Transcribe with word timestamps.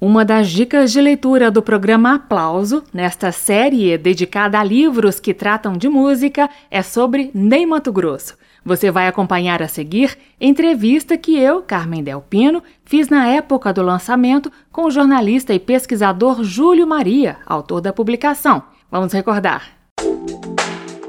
Uma 0.00 0.24
das 0.24 0.48
dicas 0.48 0.92
de 0.92 1.00
leitura 1.00 1.50
do 1.50 1.60
programa 1.60 2.14
Aplauso, 2.14 2.84
nesta 2.92 3.32
série 3.32 3.98
dedicada 3.98 4.58
a 4.58 4.64
livros 4.64 5.18
que 5.18 5.34
tratam 5.34 5.72
de 5.72 5.88
música, 5.88 6.48
é 6.70 6.82
sobre 6.82 7.30
Ney 7.34 7.66
Mato 7.66 7.92
Grosso. 7.92 8.36
Você 8.64 8.90
vai 8.90 9.08
acompanhar 9.08 9.62
a 9.62 9.68
seguir 9.68 10.16
entrevista 10.40 11.16
que 11.16 11.36
eu, 11.36 11.62
Carmen 11.62 12.02
Delpino, 12.02 12.62
fiz 12.84 13.08
na 13.08 13.26
época 13.26 13.72
do 13.72 13.82
lançamento 13.82 14.52
com 14.70 14.84
o 14.84 14.90
jornalista 14.90 15.52
e 15.52 15.58
pesquisador 15.58 16.44
Júlio 16.44 16.86
Maria, 16.86 17.38
autor 17.46 17.80
da 17.80 17.92
publicação. 17.92 18.62
Vamos 18.90 19.12
recordar. 19.12 19.68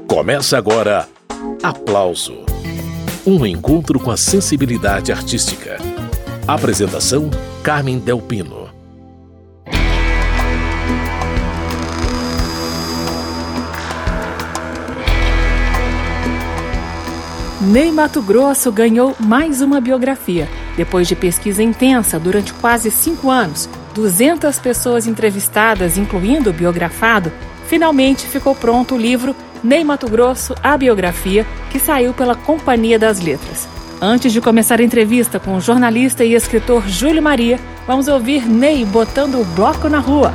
Começa 0.08 0.58
agora 0.58 1.08
Aplauso 1.62 2.50
um 3.26 3.44
encontro 3.44 4.00
com 4.00 4.10
a 4.10 4.16
sensibilidade 4.16 5.12
artística. 5.12 5.76
Apresentação: 6.46 7.30
Carmen 7.62 7.98
Delpino. 7.98 8.69
Ney 17.60 17.92
Mato 17.92 18.22
Grosso 18.22 18.72
ganhou 18.72 19.14
mais 19.20 19.60
uma 19.60 19.82
biografia. 19.82 20.48
Depois 20.78 21.06
de 21.06 21.14
pesquisa 21.14 21.62
intensa 21.62 22.18
durante 22.18 22.54
quase 22.54 22.90
cinco 22.90 23.30
anos, 23.30 23.68
200 23.94 24.58
pessoas 24.58 25.06
entrevistadas, 25.06 25.98
incluindo 25.98 26.48
o 26.48 26.54
biografado, 26.54 27.30
finalmente 27.66 28.26
ficou 28.26 28.54
pronto 28.54 28.94
o 28.94 28.98
livro 28.98 29.36
Ney 29.62 29.84
Mato 29.84 30.08
Grosso, 30.08 30.54
a 30.62 30.74
biografia, 30.78 31.46
que 31.70 31.78
saiu 31.78 32.14
pela 32.14 32.34
Companhia 32.34 32.98
das 32.98 33.20
Letras. 33.20 33.68
Antes 34.00 34.32
de 34.32 34.40
começar 34.40 34.80
a 34.80 34.82
entrevista 34.82 35.38
com 35.38 35.54
o 35.54 35.60
jornalista 35.60 36.24
e 36.24 36.32
escritor 36.32 36.88
Júlio 36.88 37.22
Maria, 37.22 37.60
vamos 37.86 38.08
ouvir 38.08 38.48
Ney 38.48 38.86
botando 38.86 39.38
o 39.38 39.44
bloco 39.44 39.86
na 39.86 39.98
rua. 39.98 40.32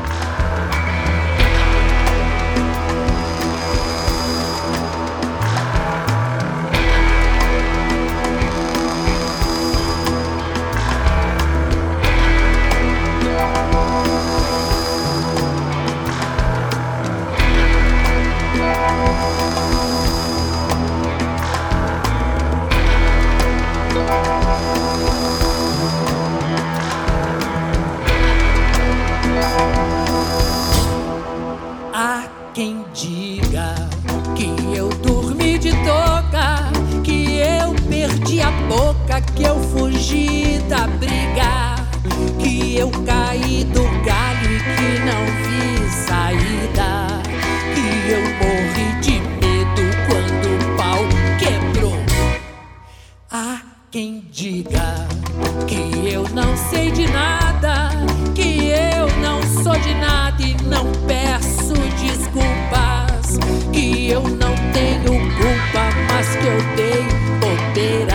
Ney 67.75 68.14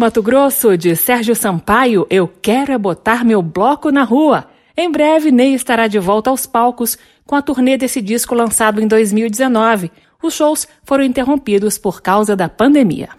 Mato 0.00 0.22
Grosso, 0.22 0.78
de 0.78 0.96
Sérgio 0.96 1.36
Sampaio, 1.36 2.06
Eu 2.08 2.26
Quero 2.26 2.72
é 2.72 2.78
Botar 2.78 3.22
Meu 3.22 3.42
Bloco 3.42 3.90
na 3.90 4.02
Rua. 4.02 4.46
Em 4.74 4.90
breve, 4.90 5.30
Ney 5.30 5.52
estará 5.52 5.88
de 5.88 5.98
volta 5.98 6.30
aos 6.30 6.46
palcos 6.46 6.96
com 7.26 7.36
a 7.36 7.42
turnê 7.42 7.76
desse 7.76 8.00
disco 8.00 8.34
lançado 8.34 8.80
em 8.80 8.88
2019. 8.88 9.92
Os 10.22 10.32
shows 10.32 10.66
foram 10.84 11.04
interrompidos 11.04 11.76
por 11.76 12.00
causa 12.00 12.34
da 12.34 12.48
pandemia. 12.48 13.10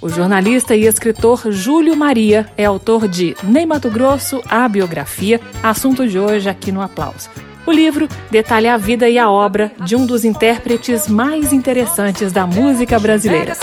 O 0.00 0.08
jornalista 0.08 0.76
e 0.76 0.86
escritor 0.86 1.50
Júlio 1.50 1.96
Maria 1.96 2.48
é 2.56 2.64
autor 2.64 3.08
de 3.08 3.34
Ney 3.42 3.66
Mato 3.66 3.90
Grosso, 3.90 4.40
a 4.48 4.68
biografia, 4.68 5.40
assunto 5.60 6.06
de 6.06 6.20
hoje 6.20 6.48
aqui 6.48 6.70
no 6.70 6.80
Aplauso. 6.80 7.28
O 7.66 7.72
livro 7.72 8.08
detalha 8.30 8.74
a 8.74 8.76
vida 8.76 9.08
e 9.08 9.18
a 9.18 9.28
obra 9.28 9.72
de 9.80 9.96
um 9.96 10.06
dos 10.06 10.24
intérpretes 10.24 11.08
mais 11.08 11.52
interessantes 11.52 12.30
da 12.30 12.46
música 12.46 12.96
brasileira. 13.00 13.56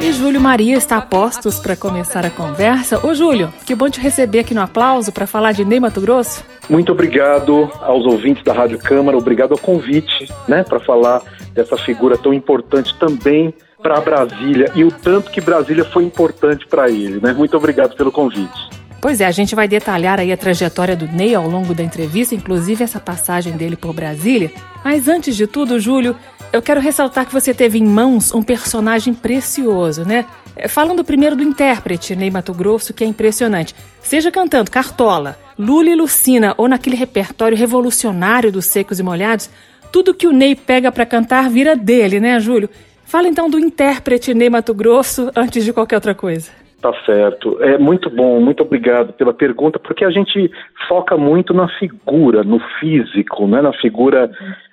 E 0.00 0.12
Júlio 0.12 0.40
Maria 0.40 0.76
está 0.76 0.96
a 0.96 1.02
postos 1.02 1.60
para 1.60 1.76
começar 1.76 2.26
a 2.26 2.30
conversa. 2.30 3.04
Ô 3.06 3.14
Júlio, 3.14 3.52
que 3.64 3.74
bom 3.74 3.88
te 3.88 4.00
receber 4.00 4.40
aqui 4.40 4.54
no 4.54 4.60
aplauso 4.60 5.12
para 5.12 5.26
falar 5.26 5.52
de 5.52 5.64
Ney 5.64 5.78
Mato 5.78 6.00
Grosso. 6.00 6.44
Muito 6.68 6.92
obrigado 6.92 7.70
aos 7.80 8.04
ouvintes 8.04 8.42
da 8.42 8.52
Rádio 8.52 8.78
Câmara, 8.78 9.16
obrigado 9.16 9.52
ao 9.52 9.58
convite, 9.58 10.28
né, 10.48 10.62
para 10.62 10.80
falar 10.80 11.22
dessa 11.52 11.76
figura 11.76 12.16
tão 12.16 12.32
importante 12.32 12.94
também 12.98 13.54
para 13.82 14.00
Brasília 14.00 14.70
e 14.74 14.84
o 14.84 14.90
tanto 14.90 15.30
que 15.30 15.40
Brasília 15.40 15.84
foi 15.84 16.04
importante 16.04 16.66
para 16.66 16.88
ele, 16.88 17.20
né? 17.20 17.32
Muito 17.32 17.56
obrigado 17.56 17.96
pelo 17.96 18.12
convite. 18.12 18.70
Pois 19.02 19.20
é, 19.20 19.26
a 19.26 19.32
gente 19.32 19.56
vai 19.56 19.66
detalhar 19.66 20.20
aí 20.20 20.30
a 20.30 20.36
trajetória 20.36 20.94
do 20.94 21.08
Ney 21.08 21.34
ao 21.34 21.48
longo 21.48 21.74
da 21.74 21.82
entrevista, 21.82 22.36
inclusive 22.36 22.84
essa 22.84 23.00
passagem 23.00 23.56
dele 23.56 23.74
por 23.74 23.92
Brasília. 23.92 24.52
Mas 24.84 25.08
antes 25.08 25.34
de 25.34 25.44
tudo, 25.44 25.80
Júlio, 25.80 26.14
eu 26.52 26.62
quero 26.62 26.80
ressaltar 26.80 27.26
que 27.26 27.32
você 27.32 27.52
teve 27.52 27.80
em 27.80 27.84
mãos 27.84 28.32
um 28.32 28.44
personagem 28.44 29.12
precioso, 29.12 30.04
né? 30.04 30.24
É, 30.54 30.68
falando 30.68 31.02
primeiro 31.02 31.34
do 31.34 31.42
intérprete 31.42 32.14
Ney 32.14 32.30
Mato 32.30 32.54
Grosso, 32.54 32.94
que 32.94 33.02
é 33.02 33.06
impressionante. 33.08 33.74
Seja 34.00 34.30
cantando 34.30 34.70
Cartola, 34.70 35.36
Lula 35.58 35.90
e 35.90 35.96
Lucina 35.96 36.54
ou 36.56 36.68
naquele 36.68 36.94
repertório 36.94 37.58
revolucionário 37.58 38.52
dos 38.52 38.66
Secos 38.66 39.00
e 39.00 39.02
Molhados, 39.02 39.50
tudo 39.90 40.14
que 40.14 40.28
o 40.28 40.32
Ney 40.32 40.54
pega 40.54 40.92
para 40.92 41.04
cantar 41.04 41.50
vira 41.50 41.74
dele, 41.74 42.20
né, 42.20 42.38
Júlio? 42.38 42.70
Fala 43.04 43.26
então 43.26 43.50
do 43.50 43.58
intérprete 43.58 44.32
Ney 44.32 44.48
Mato 44.48 44.72
Grosso 44.72 45.28
antes 45.34 45.64
de 45.64 45.72
qualquer 45.72 45.96
outra 45.96 46.14
coisa. 46.14 46.61
Tá 46.82 46.92
certo. 47.06 47.62
É 47.62 47.78
muito 47.78 48.10
bom, 48.10 48.40
muito 48.40 48.64
obrigado 48.64 49.12
pela 49.12 49.32
pergunta, 49.32 49.78
porque 49.78 50.04
a 50.04 50.10
gente 50.10 50.50
foca 50.88 51.16
muito 51.16 51.54
na 51.54 51.68
figura, 51.78 52.42
no 52.42 52.58
físico, 52.80 53.46
né, 53.46 53.62
na 53.62 53.72
figura 53.74 54.28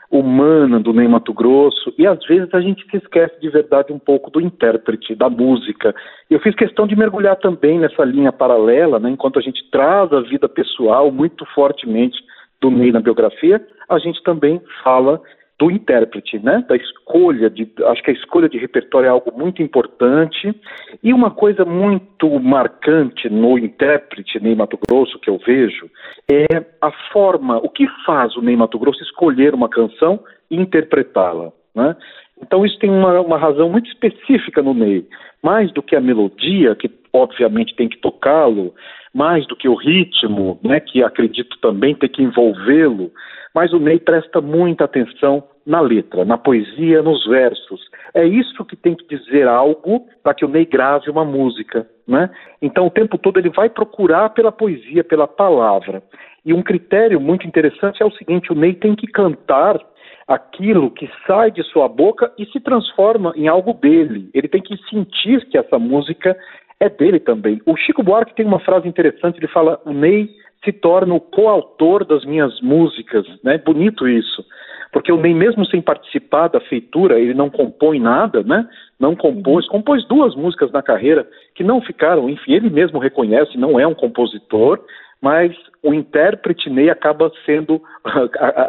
humana 0.09 0.79
do 0.79 0.91
Ney 0.91 1.07
Mato 1.07 1.31
Grosso, 1.31 1.94
e 2.00 2.07
às 2.07 2.25
vezes 2.25 2.51
a 2.51 2.59
gente 2.61 2.83
se 2.89 2.97
esquece 2.97 3.39
de 3.39 3.47
verdade 3.47 3.94
um 3.94 4.00
pouco 4.00 4.31
do 4.31 4.41
intérprete, 4.41 5.13
da 5.13 5.29
música. 5.29 5.94
Eu 6.27 6.39
fiz 6.39 6.56
questão 6.56 6.88
de 6.88 6.95
mergulhar 6.95 7.35
também 7.35 7.77
nessa 7.77 8.03
linha 8.03 8.31
paralela, 8.31 8.97
né, 8.97 9.11
enquanto 9.11 9.38
a 9.38 9.41
gente 9.44 9.63
traz 9.69 10.11
a 10.11 10.21
vida 10.21 10.50
pessoal 10.50 11.11
muito 11.11 11.45
fortemente 11.53 12.17
do 12.59 12.71
Ney 12.71 12.91
na 12.91 13.01
biografia, 13.01 13.63
a 13.88 14.00
gente 14.00 14.23
também 14.23 14.59
fala 14.83 15.21
do 15.59 15.69
intérprete, 15.69 16.39
né? 16.39 16.63
Da 16.67 16.75
escolha 16.77 17.50
de, 17.50 17.69
acho 17.85 18.01
que 18.01 18.11
a 18.11 18.13
escolha 18.13 18.47
de 18.47 18.57
repertório 18.57 19.07
é 19.07 19.09
algo 19.09 19.38
muito 19.38 19.61
importante 19.61 20.56
e 21.03 21.13
uma 21.13 21.29
coisa 21.29 21.65
muito 21.65 22.39
marcante 22.39 23.29
no 23.29 23.59
intérprete 23.59 24.39
Ney 24.39 24.56
Mato 24.56 24.79
Grosso 24.88 25.19
que 25.19 25.29
eu 25.29 25.38
vejo 25.45 25.89
é 26.31 26.63
a 26.81 26.91
forma, 27.11 27.57
o 27.57 27.69
que 27.69 27.85
faz 28.06 28.38
o 28.38 28.41
Ney 28.41 28.56
Mato 28.56 28.79
Grosso 28.79 29.03
escolher 29.03 29.53
uma 29.53 29.67
canção 29.67 30.21
e 30.50 30.56
interpretá-la, 30.56 31.51
né? 31.75 31.95
Então 32.41 32.65
isso 32.65 32.79
tem 32.79 32.89
uma, 32.89 33.19
uma 33.19 33.38
razão 33.38 33.69
muito 33.69 33.89
específica 33.89 34.61
no 34.61 34.73
Ney, 34.73 35.06
mais 35.44 35.73
do 35.73 35.83
que 35.83 35.94
a 35.94 36.01
melodia 36.01 36.73
que 36.73 36.89
obviamente 37.11 37.75
tem 37.75 37.89
que 37.89 37.97
tocá-lo, 37.97 38.73
mais 39.13 39.45
do 39.47 39.57
que 39.57 39.67
o 39.67 39.75
ritmo, 39.75 40.57
né? 40.63 40.79
Que 40.79 41.03
acredito 41.03 41.57
também 41.59 41.95
ter 41.95 42.07
que 42.07 42.23
envolvê-lo 42.23 43.11
mas 43.54 43.74
o 43.74 43.80
Ney 43.80 44.00
presta 44.00 44.42
muita 44.42 44.86
atenção 44.86 45.44
na 45.66 45.81
letra, 45.81 46.25
na 46.25 46.38
poesia, 46.38 47.01
nos 47.01 47.25
versos. 47.28 47.81
É 48.13 48.25
isso 48.25 48.66
que 48.66 48.75
tem 48.75 48.96
que 48.96 49.06
dizer 49.07 49.48
algo 49.48 50.07
para 50.24 50.34
que 50.34 50.46
o 50.46 50.48
Ney 50.48 50.66
grave 50.66 51.10
uma 51.10 51.24
música, 51.24 51.88
né? 52.07 52.30
Então 52.62 52.88
o 52.88 52.92
tempo 52.92 53.18
todo 53.18 53.40
ele 53.40 53.50
vai 53.50 53.69
procurar 53.69 54.30
pela 54.31 54.51
poesia, 54.51 55.04
pela 55.04 55.28
palavra. 55.28 56.01
E 56.46 56.54
um 56.54 56.63
critério 56.63 57.19
muito 57.19 57.46
interessante 57.48 58.01
é 58.01 58.06
o 58.06 58.12
seguinte: 58.12 58.51
o 58.51 58.56
Ney 58.56 58.74
tem 58.74 58.96
que 58.96 59.07
cantar 59.07 59.80
aquilo 60.28 60.92
que 60.92 61.10
sai 61.25 61.52
de 61.52 61.63
sua 61.63 61.88
boca 61.88 62.31
e 62.38 62.45
se 62.48 62.60
transforma 62.60 63.34
em 63.36 63.48
algo 63.48 63.74
dele. 63.74 64.30
Ele 64.34 64.48
tem 64.48 64.62
que 64.62 64.78
sentir 64.90 65.45
que 65.50 65.57
essa 65.57 65.78
música 65.78 66.38
é 66.80 66.88
dele 66.88 67.19
também. 67.19 67.62
O 67.66 67.75
Chico 67.75 68.02
Buarque 68.02 68.36
tem 68.36 68.45
uma 68.45 68.60
frase 68.60 68.88
interessante, 68.88 69.38
ele 69.38 69.48
fala: 69.48 69.80
"O 69.86 69.92
Ney 69.92 70.30
se 70.63 70.73
torna 70.73 71.13
o 71.13 71.21
coautor 71.21 72.06
das 72.06 72.25
minhas 72.25 72.59
músicas, 72.61 73.25
né? 73.44 73.57
Bonito 73.57 74.07
isso, 74.07 74.44
porque 74.91 75.11
o 75.11 75.17
Ney 75.17 75.33
mesmo 75.33 75.65
sem 75.65 75.81
participar 75.81 76.47
da 76.50 76.59
feitura, 76.59 77.19
ele 77.19 77.33
não 77.33 77.50
compõe 77.50 78.00
nada, 78.00 78.44
né? 78.44 78.67
Não 79.00 79.15
compôs, 79.15 79.65
uhum. 79.65 79.71
compôs 79.71 80.06
duas 80.07 80.35
músicas 80.35 80.71
na 80.71 80.81
carreira 80.81 81.27
que 81.56 81.63
não 81.63 81.81
ficaram, 81.81 82.29
enfim, 82.29 82.53
ele 82.53 82.69
mesmo 82.69 83.00
reconhece, 83.00 83.57
não 83.57 83.79
é 83.79 83.88
um 83.88 83.94
compositor, 83.94 84.83
mas 85.21 85.56
o 85.83 85.94
intérprete 85.94 86.69
Ney 86.69 86.89
acaba 86.89 87.31
sendo 87.45 87.81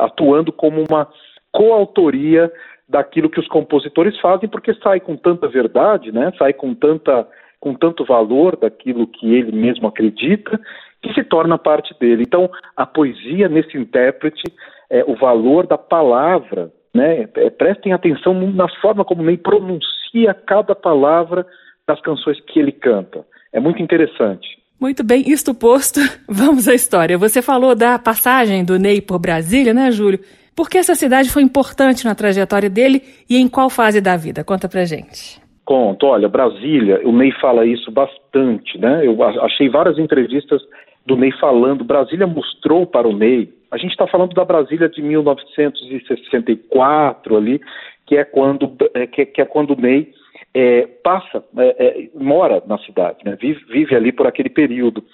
atuando 0.00 0.52
como 0.52 0.84
uma 0.88 1.08
coautoria 1.52 2.52
daquilo 2.88 3.31
que 3.31 3.40
os 3.40 3.48
compositores 3.48 4.19
fazem, 4.20 4.48
porque 4.48 4.75
sai 4.75 5.00
com 5.00 5.16
tanta 5.16 5.48
verdade, 5.48 6.12
né? 6.12 6.32
Sai 6.38 6.52
com 6.52 6.75
tanta 6.75 7.26
com 7.58 7.75
tanto 7.75 8.06
valor 8.06 8.56
daquilo 8.56 9.06
que 9.06 9.34
ele 9.34 9.52
mesmo 9.52 9.87
acredita 9.87 10.58
que 11.02 11.12
se 11.14 11.25
torna 11.25 11.58
parte 11.58 11.94
dele. 11.99 12.25
Então, 12.26 12.50
a 12.76 12.85
poesia 12.85 13.49
nesse 13.49 13.76
intérprete, 13.76 14.43
é, 14.91 15.05
o 15.05 15.14
valor 15.17 15.67
da 15.67 15.79
palavra, 15.79 16.70
né? 16.94 17.29
É, 17.35 17.50
prestem 17.50 17.93
atenção 17.93 18.35
na 18.52 18.69
forma 18.81 19.05
como 19.05 19.23
Ney 19.23 19.37
pronuncia 19.37 20.35
cada 20.47 20.75
palavra 20.75 21.47
das 21.87 22.00
canções 22.00 22.41
que 22.41 22.58
ele 22.58 22.73
canta. 22.73 23.25
É 23.52 23.61
muito 23.61 23.82
interessante. 23.82 24.61
Muito 24.81 25.05
bem, 25.05 25.23
isto 25.26 25.55
posto, 25.55 26.00
vamos 26.29 26.67
à 26.67 26.75
história. 26.75 27.19
Você 27.19 27.43
falou 27.43 27.75
da 27.75 27.99
passagem 27.99 28.64
do 28.64 28.79
Ney 28.79 29.00
por 29.00 29.19
Brasília, 29.19 29.75
né, 29.75 29.91
Júlio? 29.91 30.20
Por 30.56 30.69
que 30.69 30.79
essa 30.79 30.94
cidade 30.94 31.31
foi 31.31 31.43
importante 31.43 32.05
na 32.05 32.14
trajetória 32.14 32.69
dele 32.69 33.02
e 33.29 33.37
em 33.37 33.49
qual 33.49 33.70
fase 33.70 34.00
da 34.00 34.17
vida? 34.17 34.43
Conta 34.43 34.69
pra 34.69 34.85
gente. 34.85 35.41
Conto, 35.64 36.06
olha, 36.06 36.29
Brasília, 36.29 37.00
o 37.05 37.12
Ney 37.12 37.31
fala 37.41 37.64
isso 37.64 37.91
bastante, 37.93 38.76
né? 38.79 39.06
Eu 39.06 39.23
achei 39.23 39.69
várias 39.69 39.99
entrevistas 39.99 40.61
do 41.05 41.17
Ney 41.17 41.32
falando, 41.32 41.85
Brasília 41.85 42.26
mostrou 42.26 42.87
para 42.87 43.06
o 43.08 43.17
Ney, 43.17 43.52
a 43.70 43.76
gente 43.76 43.93
está 43.93 44.06
falando 44.06 44.32
da 44.35 44.44
Brasília 44.44 44.88
de 44.88 45.02
1964 45.02 47.37
ali, 47.37 47.61
que 48.06 48.17
é 48.17 48.25
quando, 48.25 48.75
é, 48.94 49.07
que, 49.07 49.26
que 49.26 49.40
é 49.40 49.45
quando 49.45 49.75
o 49.75 49.80
Ney 49.80 50.12
é, 50.52 50.88
passa, 51.02 51.45
é, 51.57 51.87
é 51.87 52.09
mora 52.14 52.62
na 52.66 52.78
cidade, 52.78 53.19
né? 53.25 53.37
vive, 53.40 53.64
vive, 53.71 53.95
ali 53.95 54.11
por 54.12 54.26
aquele 54.26 54.50
período, 54.50 55.04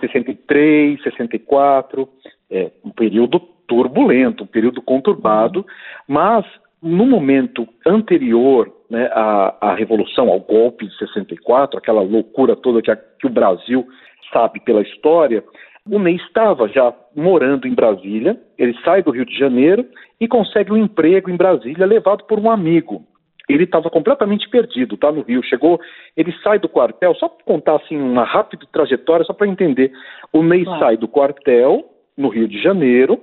63, 0.00 1.02
64, 1.02 2.08
é, 2.50 2.70
um 2.84 2.90
período 2.90 3.40
turbulento, 3.66 4.44
um 4.44 4.46
período 4.46 4.82
conturbado, 4.82 5.64
mas 6.06 6.44
no 6.82 7.06
momento 7.06 7.66
anterior 7.86 8.70
né, 8.90 9.08
à, 9.12 9.56
à 9.60 9.74
Revolução, 9.74 10.28
ao 10.28 10.40
golpe 10.40 10.86
de 10.86 10.94
64, 10.98 11.78
aquela 11.78 12.02
loucura 12.02 12.54
toda 12.54 12.82
que, 12.82 12.90
a, 12.90 12.96
que 12.96 13.26
o 13.26 13.30
Brasil 13.30 13.86
sabe 14.34 14.60
pela 14.60 14.82
história, 14.82 15.42
o 15.88 15.98
Ney 15.98 16.16
estava 16.16 16.68
já 16.68 16.92
morando 17.14 17.68
em 17.68 17.74
Brasília, 17.74 18.36
ele 18.58 18.74
sai 18.84 19.02
do 19.02 19.12
Rio 19.12 19.24
de 19.24 19.38
Janeiro 19.38 19.86
e 20.20 20.26
consegue 20.26 20.72
um 20.72 20.76
emprego 20.76 21.30
em 21.30 21.36
Brasília 21.36 21.86
levado 21.86 22.24
por 22.24 22.38
um 22.38 22.50
amigo. 22.50 23.02
Ele 23.48 23.64
estava 23.64 23.90
completamente 23.90 24.48
perdido, 24.48 24.96
tá 24.96 25.12
no 25.12 25.20
Rio. 25.20 25.42
Chegou, 25.44 25.78
ele 26.16 26.32
sai 26.42 26.58
do 26.58 26.68
quartel, 26.68 27.14
só 27.14 27.28
para 27.28 27.44
contar 27.44 27.76
assim 27.76 27.96
uma 27.96 28.24
rápida 28.24 28.66
trajetória, 28.72 29.24
só 29.24 29.34
para 29.34 29.46
entender. 29.46 29.92
O 30.32 30.42
Ney 30.42 30.64
claro. 30.64 30.80
sai 30.80 30.96
do 30.96 31.06
quartel 31.06 31.84
no 32.16 32.28
Rio 32.28 32.48
de 32.48 32.60
Janeiro, 32.62 33.20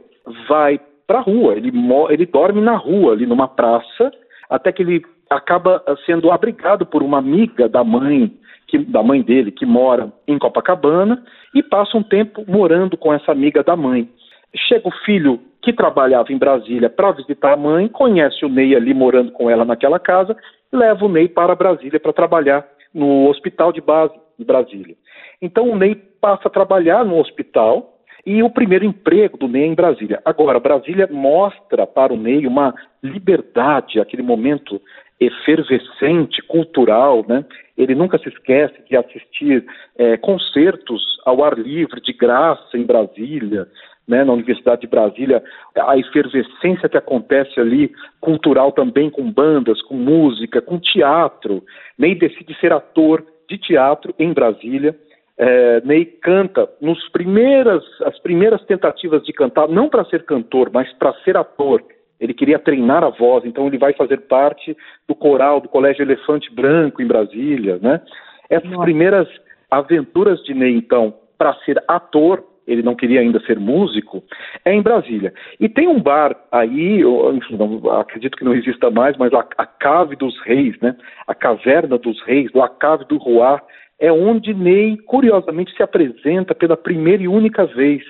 vai 0.48 0.80
para 1.08 1.20
a 1.20 1.24
rua, 1.24 1.56
ele, 1.56 1.72
ele 2.10 2.25
dorme 2.25 2.62
na 2.62 2.75
rua, 2.77 3.12
ali 3.12 3.25
numa 3.25 3.48
praça, 3.48 4.12
até 4.50 4.72
que 4.72 4.82
ele 4.82 5.01
acaba 5.30 5.84
sendo 6.06 6.32
abrigado 6.32 6.86
por 6.86 7.03
uma 7.03 7.18
amiga 7.18 7.68
da 7.68 7.84
mãe 7.84 8.32
que, 8.71 8.79
da 8.79 9.03
mãe 9.03 9.21
dele, 9.21 9.51
que 9.51 9.65
mora 9.65 10.11
em 10.25 10.39
Copacabana, 10.39 11.21
e 11.53 11.61
passa 11.61 11.97
um 11.97 12.03
tempo 12.03 12.45
morando 12.47 12.95
com 12.95 13.13
essa 13.13 13.29
amiga 13.29 13.61
da 13.61 13.75
mãe. 13.75 14.09
Chega 14.55 14.87
o 14.87 14.95
filho 15.05 15.41
que 15.61 15.73
trabalhava 15.73 16.31
em 16.31 16.37
Brasília 16.37 16.89
para 16.89 17.11
visitar 17.11 17.53
a 17.53 17.57
mãe, 17.57 17.89
conhece 17.89 18.45
o 18.45 18.49
Ney 18.49 18.73
ali 18.73 18.93
morando 18.93 19.33
com 19.33 19.49
ela 19.49 19.65
naquela 19.65 19.99
casa, 19.99 20.35
leva 20.71 21.05
o 21.05 21.09
Ney 21.09 21.27
para 21.27 21.53
Brasília 21.53 21.99
para 21.99 22.13
trabalhar 22.13 22.65
no 22.93 23.29
hospital 23.29 23.73
de 23.73 23.81
base 23.81 24.13
de 24.39 24.45
Brasília. 24.45 24.95
Então 25.41 25.69
o 25.69 25.75
Ney 25.75 25.95
passa 26.21 26.47
a 26.47 26.51
trabalhar 26.51 27.03
no 27.03 27.19
hospital 27.19 27.97
e 28.25 28.41
o 28.41 28.49
primeiro 28.49 28.85
emprego 28.85 29.37
do 29.37 29.47
Ney 29.47 29.63
é 29.63 29.67
em 29.67 29.75
Brasília. 29.75 30.21
Agora, 30.23 30.59
Brasília 30.59 31.09
mostra 31.11 31.85
para 31.85 32.13
o 32.13 32.17
Ney 32.17 32.47
uma 32.47 32.73
liberdade, 33.03 33.99
aquele 33.99 34.23
momento 34.23 34.81
efervescente, 35.19 36.41
cultural, 36.41 37.23
né? 37.27 37.45
Ele 37.81 37.95
nunca 37.95 38.17
se 38.19 38.29
esquece 38.29 38.75
de 38.88 38.95
assistir 38.95 39.65
é, 39.97 40.15
concertos 40.17 41.01
ao 41.25 41.43
ar 41.43 41.57
livre, 41.57 42.00
de 42.00 42.13
graça, 42.13 42.77
em 42.77 42.83
Brasília, 42.83 43.67
né, 44.07 44.23
na 44.23 44.33
Universidade 44.33 44.81
de 44.81 44.88
Brasília, 44.88 45.43
a 45.75 45.97
efervescência 45.97 46.89
que 46.89 46.97
acontece 46.97 47.59
ali, 47.59 47.91
cultural 48.19 48.71
também, 48.71 49.09
com 49.09 49.31
bandas, 49.31 49.81
com 49.83 49.95
música, 49.95 50.61
com 50.61 50.79
teatro. 50.79 51.63
Ney 51.97 52.15
decide 52.15 52.53
ser 52.59 52.73
ator 52.73 53.25
de 53.50 53.57
teatro 53.57 54.13
em 54.19 54.33
Brasília. 54.33 54.95
É, 55.38 55.81
Ney 55.81 56.05
canta 56.05 56.69
nos 56.81 57.07
primeiras, 57.09 57.83
as 58.03 58.19
primeiras 58.19 58.63
tentativas 58.65 59.23
de 59.23 59.33
cantar, 59.33 59.67
não 59.67 59.89
para 59.89 60.05
ser 60.05 60.23
cantor, 60.25 60.69
mas 60.73 60.91
para 60.93 61.13
ser 61.23 61.38
ator. 61.38 61.81
Ele 62.21 62.35
queria 62.35 62.59
treinar 62.59 63.03
a 63.03 63.09
voz, 63.09 63.43
então 63.43 63.65
ele 63.65 63.79
vai 63.79 63.93
fazer 63.93 64.17
parte 64.21 64.77
do 65.07 65.15
coral 65.15 65.59
do 65.59 65.67
Colégio 65.67 66.03
Elefante 66.03 66.53
Branco 66.53 67.01
em 67.01 67.07
Brasília, 67.07 67.79
né? 67.81 67.99
Essas 68.47 68.69
Nossa. 68.69 68.83
primeiras 68.83 69.27
aventuras 69.71 70.41
de 70.43 70.53
Ney, 70.53 70.75
então, 70.75 71.15
para 71.35 71.55
ser 71.65 71.83
ator, 71.87 72.43
ele 72.67 72.83
não 72.83 72.93
queria 72.93 73.21
ainda 73.21 73.39
ser 73.41 73.59
músico, 73.59 74.23
é 74.63 74.71
em 74.71 74.83
Brasília. 74.83 75.33
E 75.59 75.67
tem 75.67 75.87
um 75.87 75.99
bar 75.99 76.35
aí, 76.51 77.01
enfim, 77.33 77.57
não, 77.57 77.91
acredito 77.99 78.37
que 78.37 78.45
não 78.45 78.53
exista 78.53 78.91
mais, 78.91 79.17
mas 79.17 79.33
a, 79.33 79.43
a 79.57 79.65
Cave 79.65 80.15
dos 80.15 80.39
Reis, 80.41 80.79
né? 80.79 80.95
A 81.25 81.33
Caverna 81.33 81.97
dos 81.97 82.21
Reis, 82.23 82.51
La 82.53 82.69
Cave 82.69 83.05
do 83.05 83.17
Roi, 83.17 83.59
é 83.99 84.11
onde 84.11 84.53
Ney, 84.53 84.97
curiosamente, 85.07 85.75
se 85.75 85.81
apresenta 85.81 86.53
pela 86.53 86.77
primeira 86.77 87.23
e 87.23 87.27
única 87.27 87.65
vez 87.65 88.03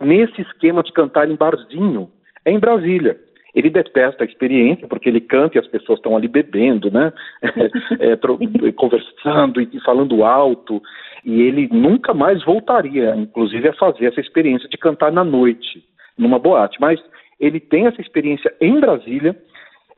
nesse 0.00 0.40
esquema 0.40 0.82
de 0.82 0.92
cantar 0.92 1.30
em 1.30 1.36
barzinho, 1.36 2.10
é 2.44 2.50
em 2.50 2.58
Brasília. 2.58 3.18
Ele 3.54 3.70
detesta 3.70 4.22
a 4.22 4.26
experiência, 4.26 4.86
porque 4.86 5.08
ele 5.08 5.20
canta 5.20 5.56
e 5.56 5.60
as 5.60 5.66
pessoas 5.66 5.98
estão 5.98 6.16
ali 6.16 6.28
bebendo, 6.28 6.90
né? 6.90 7.12
é, 7.98 8.12
é, 8.12 8.72
conversando 8.72 9.60
e 9.60 9.80
falando 9.84 10.24
alto. 10.24 10.80
E 11.24 11.42
ele 11.42 11.68
nunca 11.70 12.14
mais 12.14 12.42
voltaria, 12.44 13.14
inclusive, 13.16 13.68
a 13.68 13.74
fazer 13.74 14.06
essa 14.06 14.20
experiência 14.20 14.68
de 14.68 14.78
cantar 14.78 15.12
na 15.12 15.24
noite, 15.24 15.84
numa 16.16 16.38
boate. 16.38 16.80
Mas 16.80 17.00
ele 17.38 17.58
tem 17.58 17.86
essa 17.86 18.00
experiência 18.00 18.54
em 18.60 18.78
Brasília. 18.78 19.36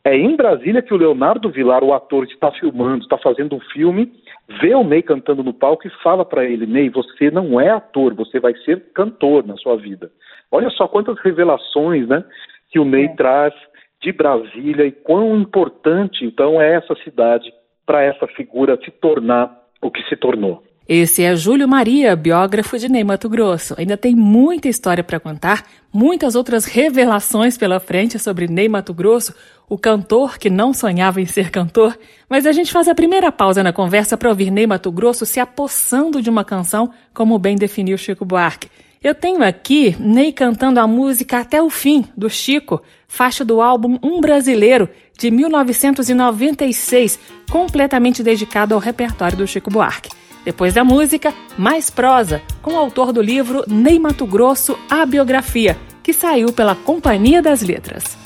É 0.04 0.16
em 0.16 0.34
Brasília 0.34 0.82
que 0.82 0.92
o 0.92 0.96
Leonardo 0.96 1.50
Vilar, 1.50 1.84
o 1.84 1.92
ator, 1.92 2.24
está 2.24 2.50
filmando, 2.52 3.04
está 3.04 3.16
fazendo 3.18 3.54
um 3.54 3.60
filme, 3.60 4.12
vê 4.60 4.74
o 4.74 4.82
Ney 4.82 5.02
cantando 5.02 5.44
no 5.44 5.54
palco 5.54 5.86
e 5.86 6.02
fala 6.02 6.24
para 6.24 6.44
ele: 6.44 6.66
Ney, 6.66 6.88
você 6.88 7.30
não 7.30 7.60
é 7.60 7.70
ator, 7.70 8.14
você 8.14 8.40
vai 8.40 8.54
ser 8.64 8.82
cantor 8.94 9.46
na 9.46 9.56
sua 9.56 9.76
vida. 9.76 10.10
Olha 10.50 10.70
só 10.70 10.88
quantas 10.88 11.18
revelações, 11.20 12.08
né? 12.08 12.24
Que 12.72 12.80
o 12.80 12.84
Ney 12.84 13.04
é. 13.04 13.14
traz 13.14 13.54
de 14.02 14.10
Brasília 14.12 14.84
e 14.86 14.90
quão 14.90 15.40
importante 15.40 16.24
então 16.24 16.60
é 16.60 16.74
essa 16.74 16.94
cidade 17.04 17.52
para 17.86 18.02
essa 18.02 18.26
figura 18.28 18.78
se 18.84 18.90
tornar 18.90 19.54
o 19.80 19.90
que 19.90 20.02
se 20.08 20.16
tornou. 20.16 20.62
Esse 20.88 21.22
é 21.22 21.36
Júlio 21.36 21.68
Maria, 21.68 22.16
biógrafo 22.16 22.76
de 22.76 22.88
Ney 22.88 23.04
Mato 23.04 23.28
Grosso. 23.28 23.74
Ainda 23.78 23.96
tem 23.96 24.16
muita 24.16 24.68
história 24.68 25.04
para 25.04 25.20
contar, 25.20 25.64
muitas 25.92 26.34
outras 26.34 26.64
revelações 26.64 27.56
pela 27.56 27.78
frente 27.78 28.18
sobre 28.18 28.48
Ney 28.48 28.68
Mato 28.68 28.92
Grosso, 28.92 29.32
o 29.68 29.78
cantor 29.78 30.38
que 30.38 30.50
não 30.50 30.74
sonhava 30.74 31.20
em 31.20 31.26
ser 31.26 31.50
cantor. 31.50 31.96
Mas 32.28 32.46
a 32.46 32.52
gente 32.52 32.72
faz 32.72 32.88
a 32.88 32.96
primeira 32.96 33.30
pausa 33.30 33.62
na 33.62 33.72
conversa 33.72 34.16
para 34.16 34.28
ouvir 34.28 34.50
Ney 34.50 34.66
Mato 34.66 34.90
Grosso 34.90 35.24
se 35.24 35.38
apossando 35.38 36.20
de 36.20 36.28
uma 36.28 36.44
canção, 36.44 36.90
como 37.14 37.38
bem 37.38 37.54
definiu 37.54 37.96
Chico 37.96 38.24
Buarque. 38.24 38.68
Eu 39.02 39.16
tenho 39.16 39.42
aqui 39.42 39.96
Ney 39.98 40.32
cantando 40.32 40.78
a 40.78 40.86
música 40.86 41.40
Até 41.40 41.60
o 41.60 41.68
Fim, 41.68 42.04
do 42.16 42.30
Chico, 42.30 42.80
faixa 43.08 43.44
do 43.44 43.60
álbum 43.60 43.98
Um 44.00 44.20
Brasileiro, 44.20 44.88
de 45.18 45.28
1996, 45.28 47.18
completamente 47.50 48.22
dedicado 48.22 48.74
ao 48.74 48.80
repertório 48.80 49.36
do 49.36 49.46
Chico 49.46 49.70
Buarque. 49.70 50.10
Depois 50.44 50.72
da 50.72 50.84
música, 50.84 51.34
mais 51.58 51.90
prosa, 51.90 52.40
com 52.62 52.74
o 52.74 52.78
autor 52.78 53.12
do 53.12 53.20
livro 53.20 53.64
Ney 53.66 53.98
Mato 53.98 54.24
Grosso, 54.24 54.78
A 54.88 55.04
Biografia, 55.04 55.76
que 56.00 56.12
saiu 56.12 56.52
pela 56.52 56.76
Companhia 56.76 57.42
das 57.42 57.60
Letras. 57.60 58.16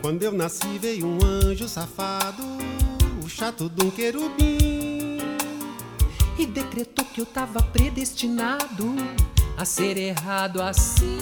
Quando 0.00 0.22
eu 0.22 0.30
nasci 0.30 0.78
veio 0.80 1.06
um 1.06 1.18
anjo 1.24 1.68
safado, 1.68 2.44
o 3.24 3.28
chato 3.28 3.68
de 3.68 3.84
um 3.84 3.90
querubim, 3.90 5.18
e 6.38 6.46
decretou 6.46 7.04
que 7.12 7.20
eu 7.20 7.26
tava 7.26 7.60
predestinado 7.60 8.94
a 9.58 9.64
ser 9.64 9.98
errado 9.98 10.62
assim. 10.62 11.18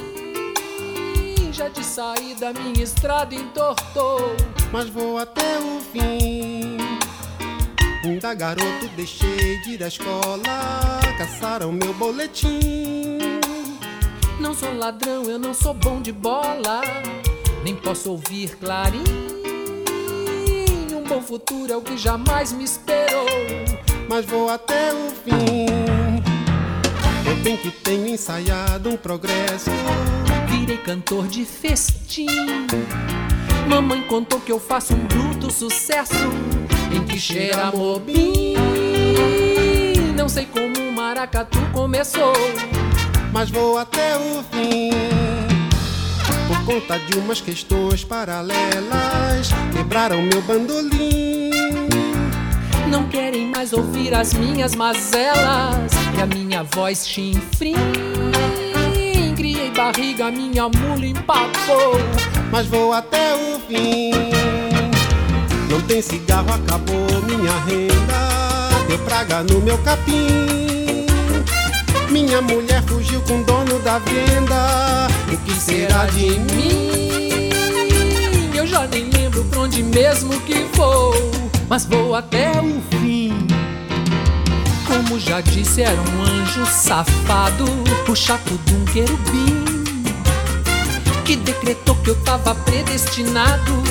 Já 1.50 1.68
de 1.68 1.82
sair 1.82 2.34
da 2.34 2.52
minha 2.52 2.84
estrada 2.84 3.34
entortou, 3.34 4.36
mas 4.70 4.90
vou 4.90 5.16
até 5.18 5.58
o 5.58 5.80
fim. 5.80 6.76
Da 8.20 8.34
garoto 8.34 8.88
deixei 8.94 9.60
de 9.62 9.72
ir 9.72 9.82
à 9.82 9.88
escola, 9.88 10.42
caçaram 11.18 11.72
meu 11.72 11.92
boletim. 11.94 13.18
Não 14.38 14.54
sou 14.54 14.72
ladrão, 14.76 15.24
eu 15.24 15.38
não 15.38 15.54
sou 15.54 15.74
bom 15.74 16.00
de 16.00 16.12
bola, 16.12 16.82
nem 17.64 17.74
posso 17.74 18.12
ouvir 18.12 18.56
clarim. 18.56 19.04
Um 20.92 21.02
bom 21.02 21.22
futuro 21.22 21.72
é 21.72 21.76
o 21.76 21.82
que 21.82 21.96
jamais 21.96 22.52
me 22.52 22.64
esperou, 22.64 23.26
mas 24.08 24.24
vou 24.24 24.50
até 24.50 24.92
o 24.92 25.10
fim. 25.24 26.15
Eu 27.26 27.36
bem 27.42 27.56
que 27.56 27.70
tenho 27.70 28.06
ensaiado 28.06 28.88
um 28.88 28.96
progresso. 28.96 29.70
Virei 30.48 30.76
cantor 30.78 31.26
de 31.26 31.44
festim. 31.44 32.26
Mamãe 33.68 34.00
contou 34.02 34.40
que 34.40 34.52
eu 34.52 34.60
faço 34.60 34.94
um 34.94 35.06
bruto 35.06 35.50
sucesso. 35.50 36.14
Em 36.94 37.04
que 37.04 37.18
cheira 37.18 37.72
mobim. 37.72 38.54
Não 40.16 40.28
sei 40.28 40.46
como 40.46 40.78
o 40.78 40.92
maracatu 40.92 41.58
começou. 41.72 42.32
Mas 43.32 43.50
vou 43.50 43.76
até 43.76 44.16
o 44.16 44.44
fim. 44.44 44.90
Por 46.46 46.64
conta 46.64 46.98
de 46.98 47.18
umas 47.18 47.40
questões 47.40 48.04
paralelas, 48.04 49.50
quebraram 49.72 50.22
meu 50.22 50.40
bandolim. 50.42 51.25
Não 52.90 53.08
querem 53.08 53.48
mais 53.48 53.72
ouvir 53.72 54.14
as 54.14 54.32
minhas 54.32 54.76
mazelas 54.76 55.92
e 56.16 56.20
a 56.20 56.26
minha 56.26 56.62
voz 56.62 57.06
chinfrim. 57.06 57.74
Criei 59.34 59.70
barriga, 59.70 60.30
minha 60.30 60.68
mula 60.68 61.04
empapou, 61.04 61.94
mas 62.50 62.66
vou 62.66 62.92
até 62.92 63.34
o 63.34 63.58
fim. 63.66 64.12
Não 65.68 65.80
tem 65.82 66.00
cigarro, 66.00 66.48
acabou 66.52 67.22
minha 67.22 67.52
renda, 67.66 68.86
deu 68.88 68.98
praga 69.00 69.42
no 69.42 69.60
meu 69.60 69.76
capim. 69.78 71.06
Minha 72.08 72.40
mulher 72.40 72.82
fugiu 72.84 73.20
com 73.22 73.40
o 73.40 73.44
dono 73.44 73.80
da 73.80 73.98
venda, 73.98 75.08
o 75.32 75.36
que 75.38 75.52
será 75.52 76.06
de 76.06 76.38
mim? 76.38 77.50
Eu 78.54 78.66
já 78.66 78.86
nem 78.86 79.10
lembro 79.10 79.44
pra 79.44 79.60
onde 79.60 79.82
mesmo 79.82 80.40
que 80.42 80.64
vou 80.74 81.12
mas 81.68 81.84
vou 81.84 82.14
até 82.14 82.52
o 82.60 82.80
fim. 82.98 83.32
Como 84.86 85.18
já 85.18 85.40
disse, 85.40 85.82
era 85.82 86.00
um 86.00 86.22
anjo 86.22 86.64
safado, 86.66 87.64
o 88.08 88.14
chato 88.14 88.58
de 88.64 88.74
um 88.74 88.84
querubim, 88.84 89.84
que 91.24 91.36
decretou 91.36 91.96
que 91.96 92.10
eu 92.10 92.16
tava 92.22 92.54
predestinado 92.54 93.82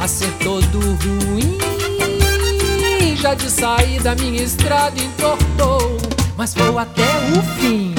a 0.00 0.08
ser 0.08 0.32
todo 0.42 0.78
ruim. 0.78 1.58
Já 3.16 3.34
de 3.34 3.48
sair 3.48 4.02
da 4.02 4.16
minha 4.16 4.42
estrada 4.42 5.00
entortou, 5.00 5.96
mas 6.36 6.54
vou 6.54 6.76
até 6.76 7.06
o 7.36 7.42
fim. 7.60 7.91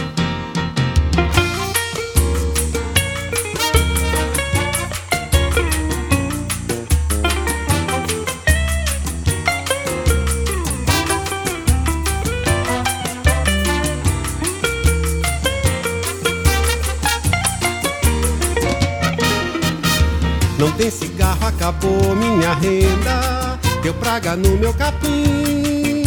Tem 20.77 20.89
cigarro, 20.89 21.47
acabou 21.47 22.15
minha 22.15 22.53
renda. 22.53 23.59
Deu 23.81 23.93
praga 23.95 24.35
no 24.35 24.57
meu 24.57 24.73
capim. 24.73 26.03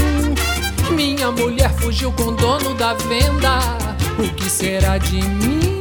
Minha 0.91 1.31
mulher 1.31 1.73
fugiu 1.75 2.13
com 2.13 2.25
o 2.25 2.33
dono 2.33 2.75
da 2.75 2.95
venda. 2.95 3.59
O 4.19 4.35
que 4.35 4.49
será 4.49 4.99
de 4.99 5.23
mim? 5.23 5.81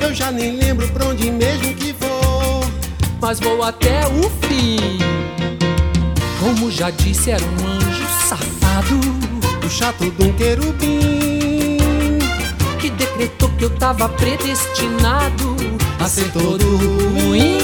Eu 0.00 0.14
já 0.14 0.30
nem 0.30 0.56
lembro 0.56 0.86
pra 0.88 1.06
onde 1.06 1.30
mesmo 1.30 1.74
que 1.74 1.92
vou. 1.92 2.64
Mas 3.20 3.40
vou 3.40 3.62
até 3.62 4.06
o 4.06 4.30
fim. 4.46 4.98
Como 6.40 6.70
já 6.70 6.90
disse, 6.90 7.30
era 7.30 7.44
um 7.44 7.66
anjo 7.66 8.06
safado. 8.28 9.00
O 9.64 9.70
chato 9.70 10.10
de 10.10 10.22
um 10.22 10.32
querubim. 10.32 11.78
Que 12.78 12.90
decretou 12.90 13.48
que 13.50 13.64
eu 13.64 13.70
tava 13.70 14.08
predestinado 14.08 15.54
a 16.04 16.06
ser 16.06 16.30
todo 16.32 16.76
ruim. 16.76 17.58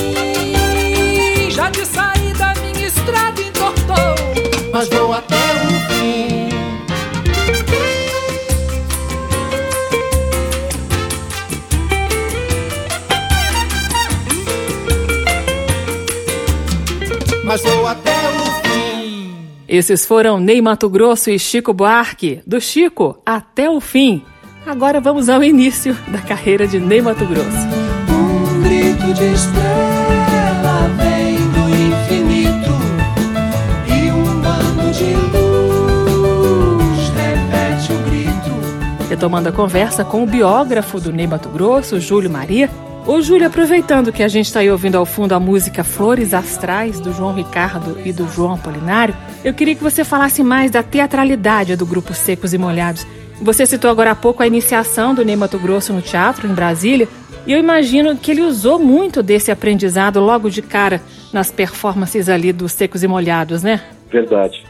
Já 1.51 1.69
de 1.69 1.85
saída 1.85 2.55
minha 2.63 2.87
estrada 2.87 3.43
entortou, 3.43 4.15
mas 4.73 4.89
vou 4.89 5.13
até 5.13 5.37
o 5.37 5.69
fim. 5.91 6.49
Mas 17.45 17.61
vou 17.61 17.87
até 17.87 18.11
o 18.11 18.63
fim. 18.63 19.37
Esses 19.69 20.07
foram 20.07 20.41
Ney 20.41 20.63
Mato 20.63 20.89
Grosso 20.89 21.31
e 21.31 21.39
Chico 21.39 21.75
Buarque, 21.75 22.41
do 22.47 22.59
Chico 22.59 23.21
até 23.27 23.69
o 23.69 23.83
fim. 23.83 24.25
Agora 24.67 24.99
vamos 24.99 25.29
ao 25.29 25.45
início 25.45 25.95
da 26.09 26.21
carreira 26.21 26.67
de 26.67 26.79
Ney 26.79 27.03
Mato 27.03 27.27
Grosso. 27.27 27.90
Grito 29.01 29.15
de 29.15 29.33
estrela 29.33 30.91
vem 30.99 31.37
do 31.37 31.69
infinito 31.71 32.71
e 33.87 34.11
um 34.13 34.41
bando 34.41 34.91
de 34.93 35.15
luz 35.37 37.09
repete 37.09 37.93
o 37.93 37.99
grito. 38.11 39.09
Retomando 39.09 39.49
a 39.49 39.53
conversa 39.53 40.05
com 40.05 40.23
o 40.23 40.27
biógrafo 40.27 41.01
do 41.01 41.11
Ney 41.13 41.27
Mato 41.27 41.49
Grosso, 41.49 41.99
Júlio 41.99 42.31
Maria. 42.31 42.69
Ô 43.07 43.23
Júlio, 43.23 43.47
aproveitando 43.47 44.13
que 44.13 44.23
a 44.23 44.29
gente 44.29 44.47
está 44.47 44.61
aí 44.61 44.71
ouvindo 44.71 44.97
ao 44.97 45.07
fundo 45.07 45.33
a 45.33 45.41
música 45.41 45.83
Flores 45.83 46.35
Astrais, 46.35 47.01
do 47.01 47.13
João 47.13 47.33
Ricardo 47.33 47.99
e 48.05 48.13
do 48.13 48.29
João 48.29 48.55
Apolinário, 48.55 49.17
eu 49.43 49.55
queria 49.55 49.75
que 49.75 49.83
você 49.83 50.05
falasse 50.05 50.43
mais 50.43 50.71
da 50.71 50.83
teatralidade 50.83 51.75
do 51.75 51.87
grupo 51.87 52.13
Secos 52.13 52.53
e 52.53 52.59
Molhados. 52.59 53.07
Você 53.41 53.65
citou 53.65 53.91
agora 53.91 54.11
há 54.11 54.15
pouco 54.15 54.43
a 54.43 54.47
iniciação 54.47 55.15
do 55.15 55.25
Ney 55.25 55.37
Mato 55.37 55.59
Grosso 55.59 55.95
no 55.95 56.03
teatro, 56.03 56.47
em 56.47 56.53
Brasília, 56.53 57.09
e 57.47 57.53
eu 57.53 57.59
imagino 57.59 58.17
que 58.17 58.31
ele 58.31 58.43
usou 58.43 58.79
muito 58.79 59.23
desse 59.23 59.51
aprendizado 59.51 60.21
logo 60.21 60.51
de 60.51 60.63
cara 60.63 61.01
nas 61.33 61.51
performances 61.51 62.29
ali 62.29 62.53
dos 62.53 62.73
Secos 62.73 63.03
e 63.03 63.09
Molhados, 63.09 63.63
né? 63.63 63.81
Verdade. 64.11 64.65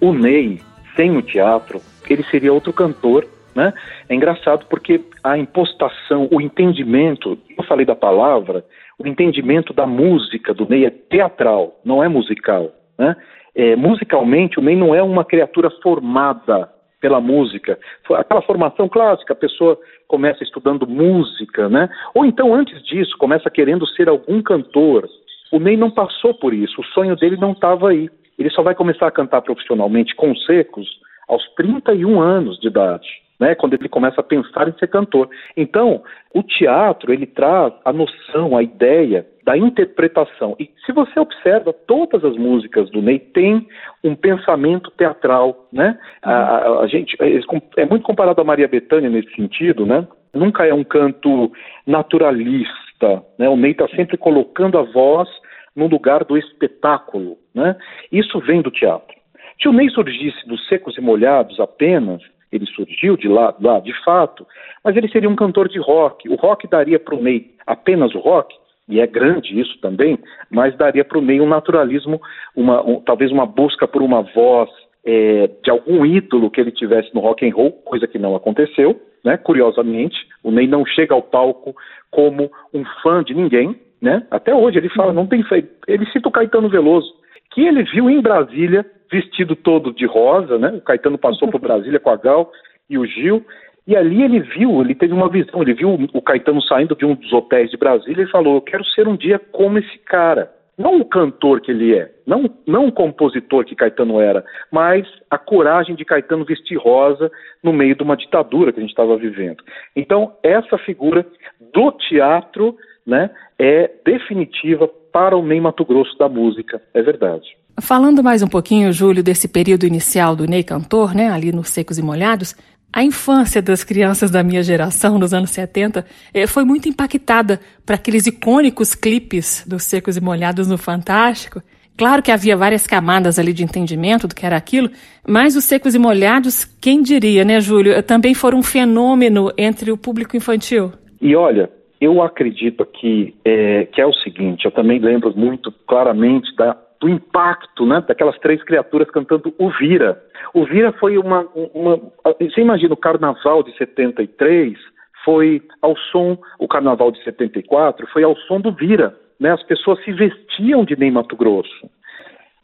O 0.00 0.12
Ney, 0.12 0.60
sem 0.96 1.16
o 1.16 1.22
teatro, 1.22 1.80
ele 2.08 2.24
seria 2.24 2.52
outro 2.52 2.72
cantor, 2.72 3.26
né? 3.54 3.72
É 4.08 4.14
engraçado 4.14 4.66
porque 4.68 5.00
a 5.22 5.38
impostação, 5.38 6.28
o 6.30 6.40
entendimento, 6.40 7.38
eu 7.56 7.64
falei 7.64 7.86
da 7.86 7.94
palavra, 7.94 8.64
o 8.98 9.06
entendimento 9.06 9.72
da 9.72 9.86
música 9.86 10.52
do 10.52 10.68
Ney 10.68 10.84
é 10.84 10.90
teatral, 10.90 11.80
não 11.84 12.02
é 12.02 12.08
musical, 12.08 12.72
né? 12.98 13.16
É, 13.54 13.74
musicalmente, 13.74 14.58
o 14.58 14.62
Ney 14.62 14.76
não 14.76 14.94
é 14.94 15.02
uma 15.02 15.24
criatura 15.24 15.70
formada 15.82 16.68
pela 17.06 17.20
música. 17.20 17.78
Aquela 18.14 18.42
formação 18.42 18.88
clássica, 18.88 19.32
a 19.32 19.36
pessoa 19.36 19.78
começa 20.08 20.42
estudando 20.42 20.88
música, 20.88 21.68
né? 21.68 21.88
Ou 22.12 22.26
então, 22.26 22.52
antes 22.52 22.82
disso, 22.82 23.16
começa 23.16 23.48
querendo 23.48 23.86
ser 23.86 24.08
algum 24.08 24.42
cantor. 24.42 25.08
O 25.52 25.60
Ney 25.60 25.76
não 25.76 25.88
passou 25.88 26.34
por 26.34 26.52
isso, 26.52 26.80
o 26.80 26.84
sonho 26.86 27.14
dele 27.14 27.36
não 27.36 27.52
estava 27.52 27.90
aí. 27.90 28.10
Ele 28.36 28.50
só 28.50 28.60
vai 28.60 28.74
começar 28.74 29.06
a 29.06 29.12
cantar 29.12 29.40
profissionalmente 29.42 30.16
com 30.16 30.34
secos 30.34 30.88
aos 31.28 31.46
31 31.54 32.20
anos 32.20 32.58
de 32.58 32.66
idade. 32.66 33.06
Né, 33.38 33.54
quando 33.54 33.74
ele 33.74 33.86
começa 33.86 34.18
a 34.22 34.24
pensar 34.24 34.66
em 34.66 34.72
ser 34.78 34.86
cantor. 34.86 35.28
Então, 35.54 36.02
o 36.32 36.42
teatro 36.42 37.12
ele 37.12 37.26
traz 37.26 37.70
a 37.84 37.92
noção, 37.92 38.56
a 38.56 38.62
ideia 38.62 39.26
da 39.46 39.56
interpretação. 39.56 40.56
E 40.58 40.68
se 40.84 40.90
você 40.90 41.20
observa, 41.20 41.72
todas 41.72 42.24
as 42.24 42.36
músicas 42.36 42.90
do 42.90 43.00
Ney 43.00 43.20
têm 43.20 43.68
um 44.02 44.16
pensamento 44.16 44.90
teatral, 44.90 45.68
né? 45.72 45.96
A, 46.20 46.80
a, 46.80 46.86
gente 46.88 47.16
é, 47.20 47.40
é 47.82 47.86
muito 47.86 48.02
comparado 48.02 48.40
a 48.40 48.44
Maria 48.44 48.66
Bethânia 48.66 49.08
nesse 49.08 49.32
sentido, 49.36 49.86
né? 49.86 50.04
Nunca 50.34 50.66
é 50.66 50.74
um 50.74 50.82
canto 50.82 51.52
naturalista, 51.86 53.22
né? 53.38 53.48
O 53.48 53.56
Ney 53.56 53.70
está 53.70 53.86
sempre 53.90 54.16
colocando 54.16 54.78
a 54.78 54.82
voz 54.82 55.28
no 55.76 55.86
lugar 55.86 56.24
do 56.24 56.36
espetáculo, 56.36 57.38
né? 57.54 57.76
Isso 58.10 58.40
vem 58.40 58.60
do 58.62 58.70
teatro. 58.72 59.14
Se 59.62 59.68
o 59.68 59.72
Ney 59.72 59.88
surgisse 59.90 60.44
dos 60.48 60.66
secos 60.66 60.98
e 60.98 61.00
molhados 61.00 61.60
apenas, 61.60 62.20
ele 62.52 62.66
surgiu 62.66 63.16
de 63.16 63.28
lá, 63.28 63.54
lá 63.60 63.80
de 63.80 63.92
fato, 64.04 64.46
mas 64.84 64.96
ele 64.96 65.08
seria 65.08 65.28
um 65.28 65.36
cantor 65.36 65.68
de 65.68 65.78
rock. 65.78 66.28
O 66.28 66.36
rock 66.36 66.68
daria 66.68 66.98
para 66.98 67.14
o 67.14 67.22
Ney 67.22 67.50
apenas 67.66 68.14
o 68.14 68.18
rock, 68.18 68.54
e 68.88 69.00
é 69.00 69.06
grande 69.06 69.58
isso 69.58 69.78
também, 69.80 70.18
mas 70.50 70.76
daria 70.76 71.04
para 71.04 71.18
o 71.18 71.22
Ney 71.22 71.40
um 71.40 71.48
naturalismo, 71.48 72.20
uma, 72.54 72.82
um, 72.82 73.00
talvez 73.00 73.32
uma 73.32 73.44
busca 73.44 73.88
por 73.88 74.00
uma 74.00 74.22
voz 74.22 74.70
é, 75.04 75.50
de 75.62 75.70
algum 75.70 76.04
ídolo 76.04 76.50
que 76.50 76.60
ele 76.60 76.70
tivesse 76.70 77.12
no 77.14 77.20
rock 77.20 77.48
and 77.48 77.54
roll, 77.54 77.72
coisa 77.72 78.06
que 78.06 78.18
não 78.18 78.34
aconteceu, 78.34 79.00
né? 79.24 79.36
Curiosamente, 79.36 80.16
o 80.42 80.50
Ney 80.50 80.68
não 80.68 80.86
chega 80.86 81.14
ao 81.14 81.22
palco 81.22 81.74
como 82.10 82.50
um 82.72 82.84
fã 83.02 83.22
de 83.22 83.34
ninguém, 83.34 83.76
né? 84.00 84.26
Até 84.30 84.54
hoje 84.54 84.78
ele 84.78 84.88
fala, 84.90 85.12
não 85.12 85.26
tem 85.26 85.42
feito. 85.42 85.68
Ele 85.88 86.06
cita 86.06 86.28
o 86.28 86.32
Caetano 86.32 86.68
Veloso, 86.68 87.12
que 87.50 87.66
ele 87.66 87.82
viu 87.84 88.10
em 88.10 88.20
Brasília 88.20 88.84
vestido 89.10 89.54
todo 89.54 89.92
de 89.92 90.06
rosa, 90.06 90.58
né? 90.58 90.68
O 90.70 90.80
Caetano 90.80 91.18
passou 91.18 91.48
por 91.48 91.60
Brasília 91.62 92.00
com 92.00 92.10
a 92.10 92.16
Gal 92.16 92.50
e 92.88 92.98
o 92.98 93.06
Gil, 93.06 93.44
e 93.86 93.96
ali 93.96 94.22
ele 94.22 94.40
viu, 94.40 94.80
ele 94.80 94.94
teve 94.94 95.12
uma 95.12 95.28
visão, 95.28 95.62
ele 95.62 95.74
viu 95.74 95.94
o 96.12 96.22
Caetano 96.22 96.60
saindo 96.62 96.96
de 96.96 97.04
um 97.04 97.14
dos 97.14 97.32
hotéis 97.32 97.70
de 97.70 97.76
Brasília 97.76 98.24
e 98.24 98.30
falou: 98.30 98.56
Eu 98.56 98.60
quero 98.60 98.84
ser 98.84 99.06
um 99.06 99.16
dia 99.16 99.38
como 99.38 99.78
esse 99.78 99.98
cara. 99.98 100.52
Não 100.76 101.00
o 101.00 101.04
cantor 101.06 101.62
que 101.62 101.70
ele 101.70 101.96
é, 101.96 102.10
não, 102.26 102.50
não 102.66 102.88
o 102.88 102.92
compositor 102.92 103.64
que 103.64 103.74
Caetano 103.74 104.20
era, 104.20 104.44
mas 104.70 105.08
a 105.30 105.38
coragem 105.38 105.96
de 105.96 106.04
Caetano 106.04 106.44
vestir 106.44 106.76
rosa 106.76 107.30
no 107.62 107.72
meio 107.72 107.94
de 107.94 108.02
uma 108.02 108.14
ditadura 108.14 108.70
que 108.70 108.78
a 108.78 108.82
gente 108.82 108.90
estava 108.90 109.16
vivendo. 109.16 109.64
Então, 109.94 110.36
essa 110.42 110.76
figura 110.76 111.24
do 111.72 111.92
teatro 111.92 112.76
né, 113.06 113.30
é 113.58 113.90
definitiva 114.04 114.86
para 115.16 115.34
o 115.34 115.42
Ney 115.42 115.62
Mato 115.62 115.82
Grosso 115.82 116.14
da 116.18 116.28
música, 116.28 116.78
é 116.92 117.00
verdade. 117.00 117.56
Falando 117.80 118.22
mais 118.22 118.42
um 118.42 118.46
pouquinho, 118.46 118.92
Júlio, 118.92 119.22
desse 119.22 119.48
período 119.48 119.86
inicial 119.86 120.36
do 120.36 120.44
Ney 120.44 120.62
Cantor, 120.62 121.14
né, 121.14 121.30
ali 121.30 121.52
nos 121.52 121.70
Secos 121.70 121.96
e 121.96 122.02
Molhados, 122.02 122.54
a 122.92 123.02
infância 123.02 123.62
das 123.62 123.82
crianças 123.82 124.30
da 124.30 124.42
minha 124.42 124.62
geração, 124.62 125.18
nos 125.18 125.32
anos 125.32 125.48
70, 125.52 126.04
eh, 126.34 126.46
foi 126.46 126.66
muito 126.66 126.86
impactada 126.86 127.58
para 127.86 127.94
aqueles 127.94 128.26
icônicos 128.26 128.94
clipes 128.94 129.64
dos 129.66 129.84
Secos 129.84 130.18
e 130.18 130.20
Molhados 130.20 130.68
no 130.68 130.76
Fantástico. 130.76 131.62
Claro 131.96 132.22
que 132.22 132.30
havia 132.30 132.54
várias 132.54 132.86
camadas 132.86 133.38
ali 133.38 133.54
de 133.54 133.64
entendimento 133.64 134.28
do 134.28 134.34
que 134.34 134.44
era 134.44 134.58
aquilo, 134.58 134.90
mas 135.26 135.56
os 135.56 135.64
Secos 135.64 135.94
e 135.94 135.98
Molhados, 135.98 136.66
quem 136.78 137.02
diria, 137.02 137.42
né, 137.42 137.58
Júlio, 137.58 138.02
também 138.02 138.34
foram 138.34 138.58
um 138.58 138.62
fenômeno 138.62 139.50
entre 139.56 139.90
o 139.90 139.96
público 139.96 140.36
infantil. 140.36 140.92
E 141.22 141.34
olha, 141.34 141.70
eu 142.06 142.22
acredito 142.22 142.82
aqui 142.82 143.34
é, 143.44 143.84
que 143.86 144.00
é 144.00 144.06
o 144.06 144.12
seguinte, 144.12 144.64
eu 144.64 144.70
também 144.70 144.98
lembro 144.98 145.32
muito 145.36 145.72
claramente 145.86 146.54
da 146.56 146.76
do 146.98 147.10
impacto 147.10 147.84
né, 147.84 148.02
daquelas 148.06 148.38
três 148.38 148.62
criaturas 148.64 149.10
cantando 149.10 149.54
o 149.58 149.68
Vira. 149.68 150.18
O 150.54 150.64
Vira 150.64 150.92
foi 150.92 151.18
uma, 151.18 151.46
uma. 151.74 152.00
Você 152.40 152.62
imagina 152.62 152.94
o 152.94 152.96
carnaval 152.96 153.62
de 153.62 153.76
73 153.76 154.78
foi 155.22 155.60
ao 155.82 155.94
som, 156.10 156.38
o 156.58 156.66
carnaval 156.66 157.10
de 157.10 157.22
74 157.22 158.06
foi 158.06 158.22
ao 158.22 158.34
som 158.36 158.60
do 158.60 158.72
Vira. 158.72 159.14
Né, 159.38 159.52
as 159.52 159.62
pessoas 159.64 160.02
se 160.02 160.12
vestiam 160.12 160.86
de 160.86 160.98
Ney 160.98 161.10
Mato 161.10 161.36
Grosso. 161.36 161.90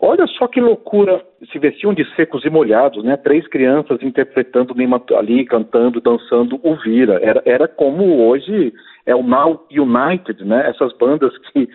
Olha 0.01 0.27
só 0.27 0.49
que 0.49 0.61
loucura, 0.61 1.23
se 1.53 1.59
vestiam 1.59 1.93
de 1.93 2.05
secos 2.17 2.45
e 2.45 2.51
molhados, 2.51 3.05
né? 3.05 3.17
Três 3.17 3.47
crianças 3.47 4.03
interpretando 4.03 4.75
ali, 5.17 5.45
cantando, 5.45 6.01
dançando 6.01 6.59
o 6.63 6.75
Vira. 6.77 7.21
Era, 7.23 7.43
era 7.45 7.69
como 7.69 8.27
hoje 8.27 8.73
é 9.07 9.15
o 9.15 9.23
Now 9.23 9.67
United, 9.71 10.45
né? 10.45 10.69
Essas 10.69 10.93
bandas 10.97 11.37
que 11.39 11.69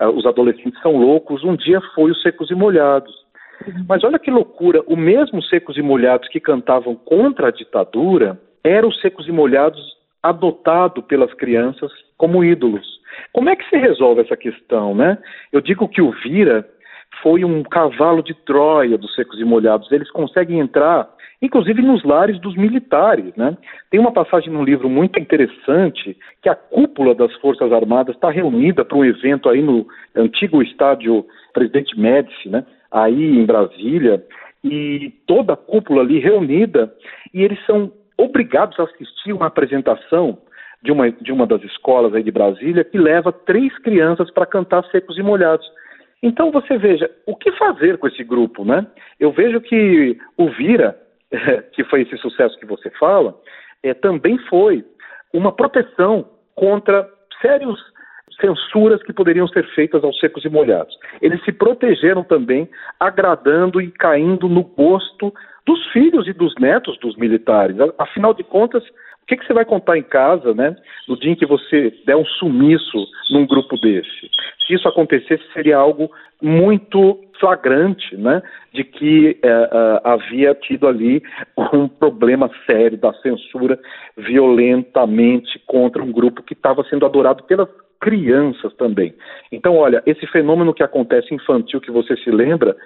ah, 0.00 0.10
os 0.10 0.24
adolescentes 0.26 0.80
são 0.80 0.96
loucos, 0.96 1.44
um 1.44 1.56
dia 1.56 1.80
foi 1.94 2.10
os 2.10 2.22
Secos 2.22 2.50
e 2.50 2.54
Molhados. 2.54 3.14
Uhum. 3.66 3.84
Mas 3.88 4.02
olha 4.02 4.18
que 4.18 4.30
loucura, 4.30 4.82
o 4.86 4.96
mesmo 4.96 5.42
Secos 5.42 5.76
e 5.76 5.82
Molhados 5.82 6.28
que 6.28 6.40
cantavam 6.40 6.94
contra 6.94 7.48
a 7.48 7.52
ditadura 7.52 8.40
era 8.64 8.86
os 8.86 9.00
Secos 9.00 9.28
e 9.28 9.32
Molhados 9.32 9.80
adotado 10.22 11.02
pelas 11.02 11.32
crianças 11.34 11.90
como 12.16 12.44
ídolos. 12.44 12.86
Como 13.32 13.48
é 13.48 13.56
que 13.56 13.68
se 13.68 13.76
resolve 13.76 14.22
essa 14.22 14.36
questão, 14.36 14.94
né? 14.94 15.18
Eu 15.52 15.60
digo 15.60 15.88
que 15.88 16.02
o 16.02 16.12
Vira 16.22 16.66
foi 17.22 17.44
um 17.44 17.62
cavalo 17.62 18.22
de 18.22 18.34
Troia 18.34 18.96
dos 18.96 19.14
Secos 19.14 19.38
e 19.40 19.44
Molhados. 19.44 19.90
Eles 19.92 20.10
conseguem 20.10 20.60
entrar 20.60 21.08
inclusive 21.42 21.82
nos 21.82 22.04
lares 22.04 22.38
dos 22.40 22.56
militares. 22.56 23.34
Né? 23.36 23.56
Tem 23.90 23.98
uma 23.98 24.12
passagem 24.12 24.52
no 24.52 24.62
livro 24.62 24.88
muito 24.88 25.18
interessante 25.18 26.16
que 26.42 26.48
a 26.48 26.54
cúpula 26.54 27.14
das 27.14 27.34
Forças 27.36 27.72
Armadas 27.72 28.14
está 28.14 28.30
reunida 28.30 28.84
para 28.84 28.98
um 28.98 29.04
evento 29.04 29.48
aí 29.48 29.62
no 29.62 29.86
antigo 30.14 30.62
estádio 30.62 31.24
Presidente 31.52 31.98
Médici, 31.98 32.48
né? 32.48 32.64
aí 32.90 33.38
em 33.38 33.44
Brasília, 33.44 34.24
e 34.62 35.12
toda 35.26 35.54
a 35.54 35.56
cúpula 35.56 36.02
ali 36.02 36.18
reunida, 36.18 36.92
e 37.32 37.42
eles 37.42 37.64
são 37.64 37.92
obrigados 38.16 38.78
a 38.78 38.84
assistir 38.84 39.32
uma 39.32 39.46
apresentação 39.46 40.38
de 40.82 40.92
uma, 40.92 41.10
de 41.10 41.32
uma 41.32 41.46
das 41.46 41.62
escolas 41.62 42.14
aí 42.14 42.22
de 42.22 42.30
Brasília 42.30 42.84
que 42.84 42.98
leva 42.98 43.32
três 43.32 43.76
crianças 43.78 44.30
para 44.30 44.46
cantar 44.46 44.84
secos 44.90 45.16
e 45.18 45.22
molhados. 45.22 45.66
Então 46.22 46.50
você 46.50 46.76
veja, 46.76 47.10
o 47.26 47.34
que 47.34 47.50
fazer 47.52 47.96
com 47.96 48.06
esse 48.06 48.22
grupo, 48.22 48.64
né? 48.64 48.86
Eu 49.18 49.32
vejo 49.32 49.60
que 49.60 50.18
o 50.36 50.48
Vira 50.50 50.96
que 51.72 51.84
foi 51.84 52.02
esse 52.02 52.16
sucesso 52.18 52.58
que 52.58 52.66
você 52.66 52.90
fala, 52.90 53.38
é, 53.82 53.94
também 53.94 54.38
foi 54.48 54.84
uma 55.32 55.52
proteção 55.52 56.28
contra 56.54 57.08
sérios 57.40 57.78
censuras 58.40 59.02
que 59.02 59.12
poderiam 59.12 59.46
ser 59.48 59.66
feitas 59.74 60.02
aos 60.02 60.18
secos 60.18 60.44
e 60.44 60.48
molhados. 60.48 60.96
Eles 61.20 61.42
se 61.44 61.52
protegeram 61.52 62.24
também, 62.24 62.68
agradando 62.98 63.80
e 63.80 63.90
caindo 63.90 64.48
no 64.48 64.64
gosto 64.64 65.32
dos 65.66 65.86
filhos 65.92 66.26
e 66.26 66.32
dos 66.32 66.54
netos 66.58 66.98
dos 66.98 67.16
militares. 67.16 67.76
Afinal 67.98 68.32
de 68.32 68.42
contas, 68.42 68.82
que, 69.30 69.36
que 69.36 69.46
você 69.46 69.52
vai 69.52 69.64
contar 69.64 69.96
em 69.96 70.02
casa, 70.02 70.52
né? 70.52 70.76
No 71.08 71.16
dia 71.16 71.30
em 71.30 71.36
que 71.36 71.46
você 71.46 71.94
der 72.04 72.16
um 72.16 72.24
sumiço 72.24 73.06
num 73.30 73.46
grupo 73.46 73.76
desse? 73.76 74.28
Se 74.66 74.74
isso 74.74 74.88
acontecesse, 74.88 75.42
seria 75.52 75.76
algo 75.76 76.10
muito 76.42 77.20
flagrante, 77.38 78.16
né? 78.16 78.42
De 78.74 78.82
que 78.82 79.38
é, 79.40 79.48
é, 79.48 80.00
havia 80.02 80.52
tido 80.54 80.88
ali 80.88 81.22
um 81.72 81.86
problema 81.86 82.50
sério 82.66 82.98
da 82.98 83.12
censura 83.14 83.78
violentamente 84.16 85.60
contra 85.64 86.02
um 86.02 86.10
grupo 86.10 86.42
que 86.42 86.54
estava 86.54 86.82
sendo 86.84 87.06
adorado 87.06 87.44
pelas 87.44 87.68
crianças 88.00 88.74
também. 88.74 89.14
Então, 89.52 89.76
olha, 89.76 90.02
esse 90.06 90.26
fenômeno 90.26 90.74
que 90.74 90.82
acontece 90.82 91.32
infantil 91.32 91.80
que 91.80 91.92
você 91.92 92.16
se 92.16 92.30
lembra 92.32 92.76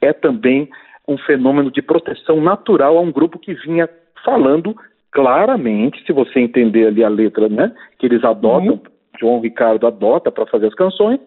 é 0.00 0.12
também 0.12 0.68
um 1.06 1.16
fenômeno 1.18 1.70
de 1.70 1.80
proteção 1.80 2.40
natural 2.40 2.98
a 2.98 3.00
um 3.00 3.12
grupo 3.12 3.38
que 3.38 3.54
vinha 3.54 3.88
falando 4.24 4.74
claramente, 5.12 6.04
se 6.04 6.12
você 6.12 6.40
entender 6.40 6.86
ali 6.86 7.04
a 7.04 7.08
letra, 7.08 7.48
né, 7.48 7.72
que 7.98 8.06
eles 8.06 8.24
adotam, 8.24 8.74
uhum. 8.74 8.80
João 9.20 9.40
Ricardo 9.40 9.86
adota 9.86 10.32
para 10.32 10.46
fazer 10.46 10.66
as 10.66 10.74
canções, 10.74 11.20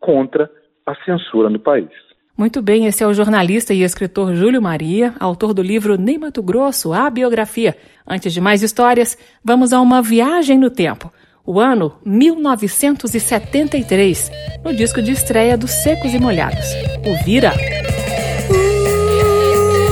contra 0.00 0.50
a 0.84 0.94
censura 1.04 1.48
no 1.48 1.58
país. 1.58 1.88
Muito 2.36 2.60
bem, 2.62 2.86
esse 2.86 3.02
é 3.02 3.06
o 3.06 3.14
jornalista 3.14 3.74
e 3.74 3.82
escritor 3.82 4.34
Júlio 4.34 4.62
Maria, 4.62 5.14
autor 5.18 5.52
do 5.52 5.62
livro 5.62 5.98
Nem 5.98 6.18
Mato 6.18 6.40
Grosso, 6.42 6.92
a 6.92 7.10
biografia. 7.10 7.76
Antes 8.06 8.32
de 8.32 8.40
mais 8.40 8.62
histórias, 8.62 9.18
vamos 9.44 9.72
a 9.72 9.80
uma 9.80 10.00
viagem 10.00 10.56
no 10.56 10.70
tempo. 10.70 11.12
O 11.44 11.58
ano 11.58 11.94
1973, 12.04 14.30
no 14.64 14.72
disco 14.72 15.02
de 15.02 15.10
estreia 15.12 15.56
dos 15.56 15.70
Secos 15.70 16.14
e 16.14 16.20
Molhados. 16.20 16.66
O 17.04 17.24
Vira. 17.24 17.52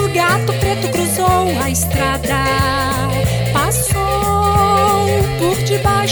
O 0.04 0.08
gato 0.14 0.52
preto 0.60 0.92
cruzou 0.92 1.48
a 1.60 1.70
estrada 1.70 2.25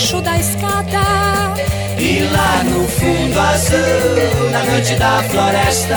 debaixo 0.05 0.21
da 0.21 0.39
escada. 0.39 1.55
E 1.99 2.21
lá 2.31 2.63
no 2.65 2.87
fundo 2.87 3.41
azul, 3.41 4.51
na 4.51 4.63
noite 4.65 4.95
da 4.97 5.23
floresta, 5.23 5.97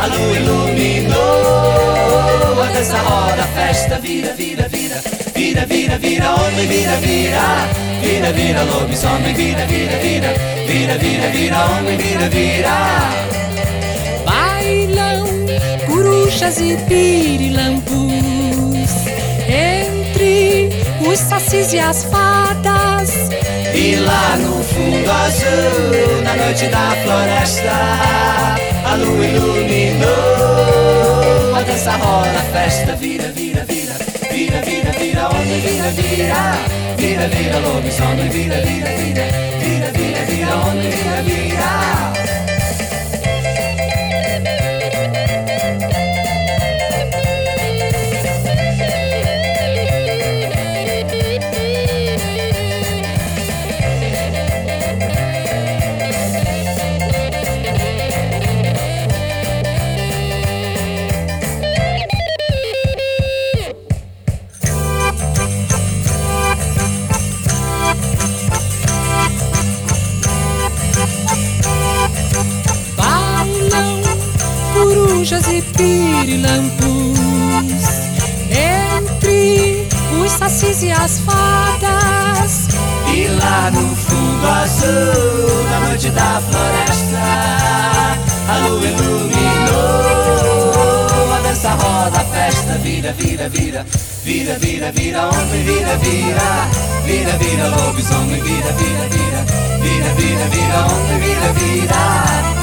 a 0.00 0.06
lua 0.06 0.36
iluminou. 0.36 1.22
A 2.62 2.66
dança 2.66 2.98
roda, 2.98 3.44
festa 3.54 3.98
vira, 3.98 4.34
vira, 4.34 4.68
vira, 4.68 5.00
vira, 5.34 5.64
vira, 5.66 5.98
vira, 5.98 6.34
homem, 6.34 6.66
vira, 6.66 6.96
vira, 6.96 7.68
vira, 8.02 8.32
vira, 8.32 8.62
lobisomem, 8.64 9.34
vira, 9.34 9.64
vira, 9.66 9.96
vira, 9.98 10.34
vira, 10.66 10.98
vira, 10.98 11.28
vira, 11.30 11.64
homem, 11.64 11.96
vira, 11.96 12.28
vira. 12.28 13.08
Bailam 14.26 15.24
corujas 15.86 16.58
e 16.60 16.76
pirilampus 16.88 18.31
os 21.08 21.18
sacis 21.18 21.72
e 21.72 21.78
as 21.78 22.04
fadas. 22.04 23.10
E 23.74 23.96
lá 23.96 24.36
no 24.36 24.62
fundo 24.62 25.10
azul, 25.10 26.22
na 26.22 26.36
noite 26.36 26.66
da 26.68 26.90
floresta, 27.02 27.72
a 28.84 28.94
lua 28.96 29.26
iluminou. 29.26 30.10
A 31.56 31.62
dança 31.62 31.92
rola, 31.92 32.28
a 32.28 32.42
festa 32.52 32.94
vira, 32.96 33.28
vira, 33.32 33.64
vira, 33.64 33.94
vira, 34.30 34.62
vira, 34.62 34.92
vira, 34.92 35.28
homem, 35.28 35.60
vira, 35.60 35.90
vira, 35.90 36.54
vira, 36.96 37.28
vira, 37.28 37.58
lobisomem, 37.58 38.28
vira, 38.28 38.60
vira, 38.60 38.88
vira, 38.90 39.24
vira, 39.60 39.90
vira, 39.92 40.24
vira, 40.26 40.56
homem, 40.56 40.90
vira, 40.90 41.22
vira. 41.22 42.31
Pirilampus 75.72 77.18
entre 78.50 79.88
os 80.22 80.32
sacis 80.32 80.82
e 80.82 80.90
as 80.92 81.18
fadas. 81.20 82.68
E 83.14 83.28
lá 83.28 83.70
no 83.70 83.94
fundo 83.94 84.48
azul, 84.48 85.64
na 85.70 85.80
noite 85.88 86.10
da 86.10 86.40
floresta, 86.40 87.18
a 88.48 88.58
lua 88.66 88.86
iluminou. 88.86 89.32
A 91.34 91.40
dança 91.42 91.70
roda, 91.70 92.18
a 92.18 92.24
festa 92.24 92.78
vira, 92.78 93.12
vira, 93.12 93.48
vira, 93.48 93.86
vira, 94.24 94.58
vira, 94.58 94.92
vira, 94.92 95.26
homem, 95.28 95.62
vira, 95.64 95.96
vira, 95.98 96.68
vira, 97.04 97.36
vira, 97.38 97.68
lobisomem, 97.68 98.40
vira, 98.40 98.72
vira, 98.72 99.08
vira, 99.08 99.44
vira, 99.82 100.14
vira, 100.14 100.46
vira, 100.48 100.86
homem, 100.86 101.18
vira, 101.20 101.52
vira. 101.52 102.61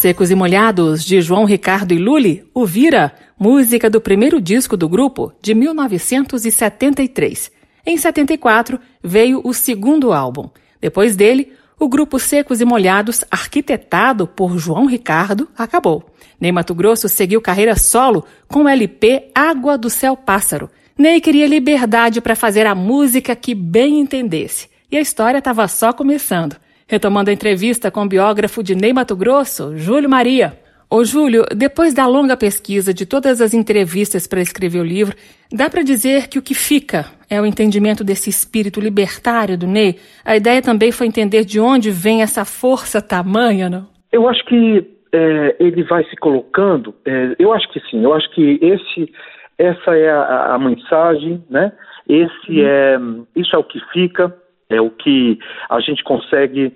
Secos 0.00 0.30
e 0.30 0.34
Molhados, 0.34 1.04
de 1.04 1.20
João 1.20 1.44
Ricardo 1.44 1.92
e 1.92 1.98
Lully, 1.98 2.42
o 2.54 2.64
Vira, 2.64 3.12
música 3.38 3.90
do 3.90 4.00
primeiro 4.00 4.40
disco 4.40 4.74
do 4.74 4.88
grupo, 4.88 5.30
de 5.42 5.54
1973. 5.54 7.52
Em 7.84 7.98
74, 7.98 8.80
veio 9.04 9.42
o 9.44 9.52
segundo 9.52 10.10
álbum. 10.10 10.48
Depois 10.80 11.14
dele, 11.14 11.52
o 11.78 11.86
grupo 11.86 12.18
Secos 12.18 12.62
e 12.62 12.64
Molhados, 12.64 13.26
arquitetado 13.30 14.26
por 14.26 14.56
João 14.56 14.86
Ricardo, 14.86 15.46
acabou. 15.54 16.10
Ney 16.40 16.50
Mato 16.50 16.74
Grosso 16.74 17.06
seguiu 17.06 17.42
carreira 17.42 17.76
solo 17.76 18.24
com 18.48 18.62
o 18.62 18.68
LP 18.70 19.30
Água 19.34 19.76
do 19.76 19.90
Céu 19.90 20.16
Pássaro. 20.16 20.70
Ney 20.96 21.20
queria 21.20 21.46
liberdade 21.46 22.22
para 22.22 22.34
fazer 22.34 22.66
a 22.66 22.74
música 22.74 23.36
que 23.36 23.54
bem 23.54 24.00
entendesse. 24.00 24.66
E 24.90 24.96
a 24.96 25.00
história 25.02 25.40
estava 25.40 25.68
só 25.68 25.92
começando. 25.92 26.56
Retomando 26.90 27.30
a 27.30 27.32
entrevista 27.32 27.88
com 27.88 28.02
o 28.02 28.08
biógrafo 28.08 28.64
de 28.64 28.74
Ney 28.74 28.92
Mato 28.92 29.14
Grosso, 29.14 29.76
Júlio 29.76 30.10
Maria. 30.10 30.54
Ô 30.90 31.04
Júlio, 31.04 31.44
depois 31.56 31.94
da 31.94 32.04
longa 32.04 32.36
pesquisa 32.36 32.92
de 32.92 33.06
todas 33.06 33.40
as 33.40 33.54
entrevistas 33.54 34.26
para 34.26 34.40
escrever 34.40 34.80
o 34.80 34.84
livro, 34.84 35.14
dá 35.52 35.70
para 35.70 35.84
dizer 35.84 36.28
que 36.28 36.36
o 36.36 36.42
que 36.42 36.52
fica 36.52 37.04
é 37.30 37.40
o 37.40 37.46
entendimento 37.46 38.02
desse 38.02 38.28
espírito 38.28 38.80
libertário 38.80 39.56
do 39.56 39.68
Ney? 39.68 40.00
A 40.24 40.34
ideia 40.34 40.60
também 40.60 40.90
foi 40.90 41.06
entender 41.06 41.44
de 41.44 41.60
onde 41.60 41.92
vem 41.92 42.22
essa 42.22 42.44
força 42.44 43.00
tamanha, 43.00 43.70
não? 43.70 43.86
Eu 44.10 44.28
acho 44.28 44.44
que 44.46 44.84
é, 45.12 45.56
ele 45.60 45.84
vai 45.84 46.02
se 46.06 46.16
colocando, 46.16 46.92
é, 47.06 47.36
eu 47.38 47.52
acho 47.52 47.72
que 47.72 47.78
sim, 47.88 48.02
eu 48.02 48.12
acho 48.12 48.28
que 48.34 48.58
esse, 48.60 49.12
essa 49.56 49.96
é 49.96 50.10
a, 50.10 50.54
a 50.54 50.58
mensagem, 50.58 51.40
né? 51.48 51.70
Esse 52.08 52.50
hum. 52.50 52.66
é, 52.66 52.98
isso 53.36 53.54
é 53.54 53.58
o 53.60 53.62
que 53.62 53.78
fica, 53.92 54.34
é 54.70 54.80
o 54.80 54.90
que 54.90 55.38
a 55.68 55.80
gente 55.80 56.02
consegue, 56.04 56.72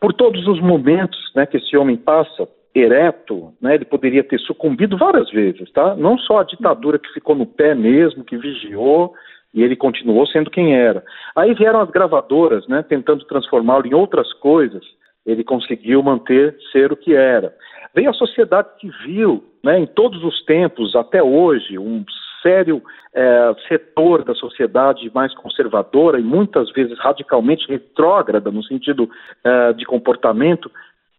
por 0.00 0.12
todos 0.12 0.46
os 0.46 0.60
momentos 0.60 1.18
né, 1.34 1.46
que 1.46 1.56
esse 1.56 1.76
homem 1.76 1.96
passa, 1.96 2.46
ereto, 2.74 3.52
né, 3.60 3.74
ele 3.74 3.84
poderia 3.84 4.22
ter 4.22 4.38
sucumbido 4.40 4.96
várias 4.96 5.30
vezes, 5.30 5.70
tá? 5.72 5.96
Não 5.96 6.18
só 6.18 6.40
a 6.40 6.44
ditadura 6.44 6.98
que 6.98 7.12
ficou 7.12 7.34
no 7.34 7.46
pé 7.46 7.74
mesmo, 7.74 8.22
que 8.22 8.36
vigiou, 8.36 9.14
e 9.52 9.62
ele 9.62 9.74
continuou 9.74 10.26
sendo 10.26 10.50
quem 10.50 10.76
era. 10.76 11.02
Aí 11.34 11.54
vieram 11.54 11.80
as 11.80 11.90
gravadoras, 11.90 12.68
né, 12.68 12.84
tentando 12.86 13.24
transformá-lo 13.24 13.86
em 13.86 13.94
outras 13.94 14.32
coisas, 14.34 14.84
ele 15.26 15.42
conseguiu 15.42 16.02
manter 16.02 16.56
ser 16.70 16.92
o 16.92 16.96
que 16.96 17.14
era. 17.14 17.52
Veio 17.94 18.10
a 18.10 18.14
sociedade 18.14 18.68
civil, 18.80 19.42
né, 19.64 19.80
em 19.80 19.86
todos 19.86 20.22
os 20.22 20.44
tempos, 20.44 20.94
até 20.94 21.22
hoje, 21.22 21.78
um 21.78 22.04
sério 22.42 22.82
é, 23.14 23.54
setor 23.68 24.24
da 24.24 24.34
sociedade 24.34 25.10
mais 25.14 25.34
conservadora 25.34 26.18
e 26.18 26.22
muitas 26.22 26.70
vezes 26.72 26.98
radicalmente 26.98 27.68
retrógrada 27.68 28.50
no 28.50 28.62
sentido 28.62 29.08
é, 29.44 29.72
de 29.72 29.84
comportamento, 29.84 30.70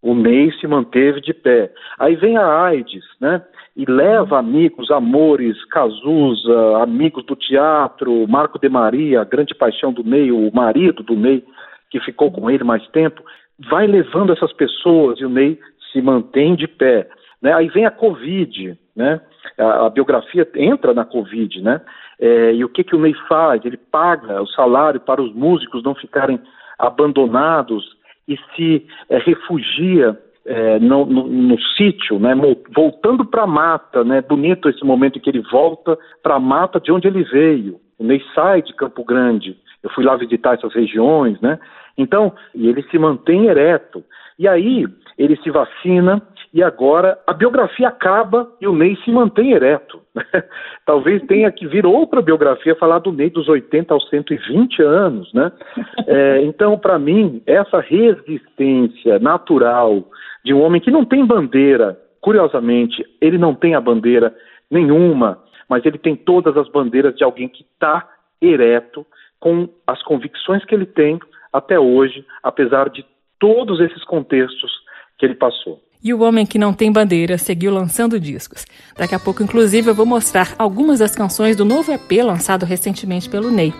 o 0.01 0.13
Ney 0.13 0.51
se 0.59 0.67
manteve 0.67 1.19
de 1.21 1.33
pé. 1.33 1.71
Aí 1.97 2.15
vem 2.15 2.37
a 2.37 2.63
AIDS, 2.63 3.03
né? 3.19 3.41
E 3.75 3.85
leva 3.85 4.39
amigos, 4.39 4.91
amores, 4.91 5.63
Cazuza, 5.65 6.77
amigos 6.81 7.25
do 7.25 7.35
teatro, 7.35 8.27
Marco 8.27 8.59
de 8.59 8.69
Maria, 8.69 9.21
a 9.21 9.25
grande 9.25 9.53
paixão 9.53 9.93
do 9.93 10.03
Ney, 10.03 10.31
o 10.31 10.49
marido 10.53 11.03
do 11.03 11.15
Ney, 11.15 11.43
que 11.89 11.99
ficou 11.99 12.31
com 12.31 12.49
ele 12.49 12.63
mais 12.63 12.85
tempo, 12.89 13.21
vai 13.69 13.87
levando 13.87 14.33
essas 14.33 14.53
pessoas 14.53 15.19
e 15.19 15.25
o 15.25 15.29
Ney 15.29 15.59
se 15.91 16.01
mantém 16.01 16.55
de 16.55 16.67
pé. 16.67 17.07
Né? 17.41 17.53
Aí 17.53 17.67
vem 17.69 17.85
a 17.85 17.91
Covid, 17.91 18.77
né? 18.99 19.21
A, 19.57 19.85
a 19.85 19.89
biografia 19.89 20.47
entra 20.55 20.93
na 20.93 21.05
Covid, 21.05 21.61
né? 21.61 21.81
É, 22.19 22.53
e 22.53 22.65
o 22.65 22.69
que, 22.69 22.83
que 22.83 22.95
o 22.95 22.99
Ney 22.99 23.15
faz? 23.29 23.63
Ele 23.63 23.77
paga 23.77 24.41
o 24.41 24.47
salário 24.47 24.99
para 24.99 25.21
os 25.21 25.33
músicos 25.33 25.81
não 25.81 25.95
ficarem 25.95 26.37
abandonados 26.77 27.97
e 28.27 28.37
se 28.53 28.85
é, 29.09 29.17
refugia 29.17 30.19
é, 30.45 30.79
no, 30.79 31.05
no, 31.05 31.27
no, 31.27 31.59
sítio, 31.77 32.19
né, 32.19 32.33
voltando 32.73 33.23
para 33.23 33.43
a 33.43 33.47
mata, 33.47 34.03
né, 34.03 34.21
bonito 34.21 34.67
esse 34.67 34.83
momento 34.83 35.17
em 35.17 35.21
que 35.21 35.29
ele 35.29 35.43
volta 35.51 35.97
para 36.21 36.35
a 36.35 36.39
mata 36.39 36.79
de 36.79 36.91
onde 36.91 37.07
ele 37.07 37.23
veio. 37.23 37.79
O 37.97 38.03
Ney 38.03 38.21
sai 38.33 38.61
de 38.61 38.73
Campo 38.73 39.03
Grande, 39.03 39.55
eu 39.83 39.89
fui 39.91 40.03
lá 40.03 40.15
visitar 40.15 40.55
essas 40.55 40.73
regiões, 40.73 41.39
né? 41.39 41.57
Então, 41.97 42.33
e 42.53 42.67
ele 42.67 42.83
se 42.83 42.97
mantém 42.97 43.45
ereto. 43.47 44.03
E 44.37 44.47
aí, 44.47 44.85
ele 45.17 45.35
se 45.37 45.49
vacina 45.51 46.21
e 46.53 46.63
agora 46.63 47.19
a 47.27 47.33
biografia 47.33 47.87
acaba 47.87 48.51
e 48.59 48.67
o 48.67 48.73
Ney 48.73 48.97
se 49.03 49.11
mantém 49.11 49.51
ereto. 49.51 50.01
Talvez 50.85 51.21
tenha 51.27 51.51
que 51.51 51.67
vir 51.67 51.85
outra 51.85 52.21
biografia 52.21 52.75
falar 52.75 52.99
do 52.99 53.11
Ney 53.11 53.29
dos 53.29 53.47
80 53.47 53.93
aos 53.93 54.09
120 54.09 54.81
anos, 54.81 55.31
né? 55.33 55.51
É, 56.11 56.41
então, 56.41 56.75
para 56.75 56.97
mim, 56.97 57.39
essa 57.45 57.79
resistência 57.79 59.19
natural 59.19 60.05
de 60.43 60.55
um 60.55 60.61
homem 60.61 60.81
que 60.81 60.89
não 60.89 61.05
tem 61.05 61.23
bandeira, 61.23 61.99
curiosamente, 62.19 63.05
ele 63.21 63.37
não 63.37 63.53
tem 63.53 63.75
a 63.75 63.81
bandeira 63.81 64.35
nenhuma, 64.71 65.37
mas 65.69 65.85
ele 65.85 65.99
tem 65.99 66.15
todas 66.15 66.57
as 66.57 66.67
bandeiras 66.69 67.15
de 67.15 67.23
alguém 67.23 67.47
que 67.47 67.61
está 67.61 68.07
ereto 68.41 69.05
com 69.39 69.69
as 69.85 70.01
convicções 70.01 70.65
que 70.65 70.73
ele 70.73 70.87
tem 70.87 71.19
até 71.53 71.79
hoje, 71.79 72.25
apesar 72.41 72.89
de 72.89 73.05
todos 73.39 73.79
esses 73.79 74.03
contextos 74.05 74.71
que 75.19 75.25
ele 75.27 75.35
passou. 75.35 75.79
E 76.01 76.13
o 76.13 76.21
Homem 76.21 76.45
que 76.45 76.57
Não 76.57 76.71
Tem 76.71 76.89
Bandeira 76.89 77.37
seguiu 77.37 77.73
lançando 77.73 78.17
discos. 78.17 78.65
Daqui 78.97 79.13
a 79.13 79.19
pouco, 79.19 79.43
inclusive, 79.43 79.89
eu 79.89 79.95
vou 79.95 80.05
mostrar 80.05 80.55
algumas 80.57 80.99
das 80.99 81.13
canções 81.13 81.57
do 81.57 81.65
novo 81.65 81.91
EP 81.91 82.23
lançado 82.23 82.65
recentemente 82.65 83.29
pelo 83.29 83.51
Ney. 83.51 83.73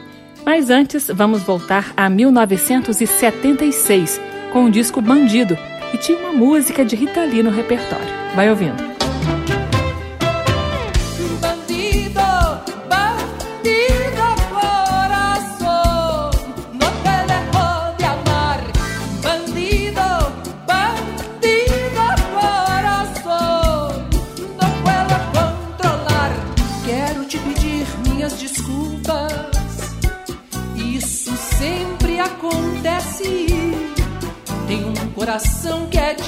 Mas 0.45 0.69
antes, 0.69 1.08
vamos 1.08 1.43
voltar 1.43 1.93
a 1.95 2.10
1976, 2.10 4.19
com 4.51 4.65
o 4.65 4.71
disco 4.71 5.01
Bandido, 5.01 5.58
e 5.93 5.97
tinha 5.97 6.17
uma 6.17 6.34
música 6.34 6.84
de 6.84 6.97
Rita 6.97 7.23
Lee 7.23 7.41
no 7.41 7.51
repertório. 7.51 8.10
Vai 8.36 8.49
ouvindo. 8.49 8.88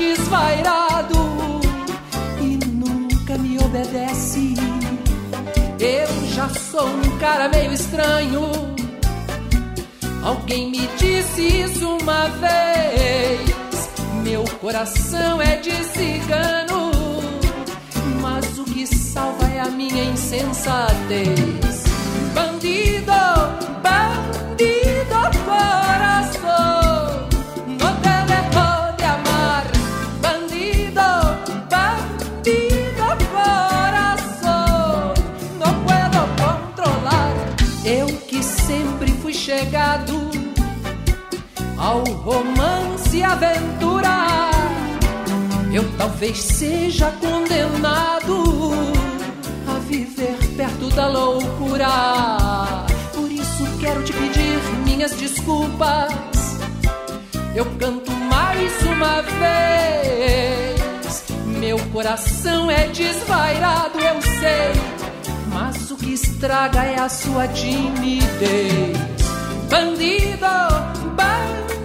Desvairado 0.01 1.61
e 2.39 2.57
nunca 2.65 3.37
me 3.37 3.59
obedece. 3.59 4.55
Eu 5.79 6.27
já 6.33 6.49
sou 6.49 6.87
um 6.87 7.17
cara 7.19 7.47
meio 7.49 7.71
estranho. 7.71 8.41
Alguém 10.23 10.71
me 10.71 10.87
disse 10.97 11.41
isso 11.63 11.97
uma 11.97 12.27
vez. 12.29 13.89
Meu 14.23 14.43
coração 14.59 15.39
é 15.41 15.57
de 15.57 15.71
cigano, 15.85 16.91
mas 18.21 18.57
o 18.57 18.63
que 18.63 18.87
salva 18.87 19.45
é 19.49 19.59
a 19.59 19.69
minha 19.69 20.03
insensatez. 20.05 21.83
Bandido, 22.33 23.11
bandido, 23.83 24.80
romance 43.31 43.43
e 43.45 43.45
aventura. 43.45 44.51
Eu 45.73 45.89
talvez 45.97 46.37
seja 46.37 47.11
condenado 47.11 48.71
a 49.67 49.79
viver 49.79 50.37
perto 50.57 50.89
da 50.89 51.07
loucura. 51.07 51.87
Por 53.13 53.31
isso 53.31 53.65
quero 53.79 54.03
te 54.03 54.11
pedir 54.13 54.59
minhas 54.85 55.13
desculpas. 55.15 56.11
Eu 57.55 57.65
canto 57.79 58.11
mais 58.11 58.71
uma 58.83 59.21
vez. 59.21 60.51
Meu 61.45 61.79
coração 61.91 62.69
é 62.69 62.87
desvairado, 62.87 63.97
eu 63.99 64.21
sei. 64.21 64.73
Mas 65.47 65.91
o 65.91 65.97
que 65.97 66.13
estraga 66.13 66.83
é 66.83 66.99
a 66.99 67.09
sua 67.09 67.47
timidez 67.47 68.97
bandido, 69.69 70.47
bandido 71.15 71.80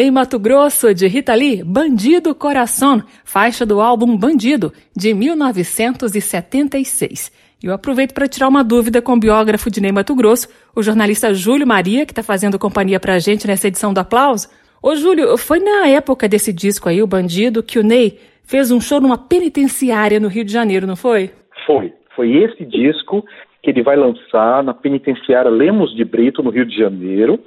Ney 0.00 0.10
Mato 0.10 0.38
Grosso, 0.38 0.94
de 0.94 1.06
Rita 1.06 1.34
Lee, 1.34 1.62
Bandido 1.62 2.34
Coração, 2.34 3.02
faixa 3.22 3.66
do 3.66 3.82
álbum 3.82 4.16
Bandido, 4.16 4.72
de 4.96 5.12
1976. 5.12 7.30
E 7.62 7.66
eu 7.66 7.74
aproveito 7.74 8.14
para 8.14 8.26
tirar 8.26 8.48
uma 8.48 8.64
dúvida 8.64 9.02
com 9.02 9.12
o 9.12 9.20
biógrafo 9.20 9.70
de 9.70 9.78
Ney 9.78 9.92
Mato 9.92 10.14
Grosso, 10.14 10.48
o 10.74 10.82
jornalista 10.82 11.34
Júlio 11.34 11.66
Maria, 11.66 12.06
que 12.06 12.12
está 12.12 12.22
fazendo 12.22 12.58
companhia 12.58 12.98
para 12.98 13.12
a 13.12 13.18
gente 13.18 13.46
nessa 13.46 13.68
edição 13.68 13.92
do 13.92 13.98
Aplauso. 13.98 14.48
Ô 14.82 14.96
Júlio, 14.96 15.36
foi 15.36 15.60
na 15.60 15.86
época 15.88 16.26
desse 16.26 16.50
disco 16.50 16.88
aí, 16.88 17.02
o 17.02 17.06
Bandido, 17.06 17.62
que 17.62 17.78
o 17.78 17.82
Ney 17.82 18.18
fez 18.42 18.70
um 18.70 18.80
show 18.80 19.02
numa 19.02 19.18
penitenciária 19.18 20.18
no 20.18 20.28
Rio 20.28 20.46
de 20.46 20.52
Janeiro, 20.52 20.86
não 20.86 20.96
foi? 20.96 21.30
Foi. 21.66 21.92
Foi 22.16 22.38
esse 22.38 22.64
disco 22.64 23.22
que 23.62 23.68
ele 23.68 23.82
vai 23.82 23.96
lançar 23.96 24.64
na 24.64 24.72
penitenciária 24.72 25.50
Lemos 25.50 25.94
de 25.94 26.06
Brito, 26.06 26.42
no 26.42 26.48
Rio 26.48 26.64
de 26.64 26.74
Janeiro. 26.74 27.38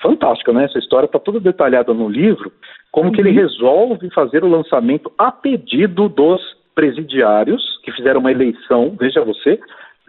Fantástica, 0.00 0.52
né? 0.52 0.64
Essa 0.64 0.78
história 0.78 1.06
está 1.06 1.18
toda 1.18 1.38
detalhada 1.40 1.92
no 1.92 2.08
livro. 2.08 2.52
Como 2.90 3.12
que 3.12 3.20
ele 3.20 3.30
resolve 3.30 4.10
fazer 4.10 4.42
o 4.42 4.48
lançamento 4.48 5.12
a 5.18 5.30
pedido 5.30 6.08
dos 6.08 6.40
presidiários, 6.74 7.62
que 7.84 7.92
fizeram 7.92 8.20
uma 8.20 8.32
eleição, 8.32 8.96
veja 8.98 9.22
você, 9.22 9.60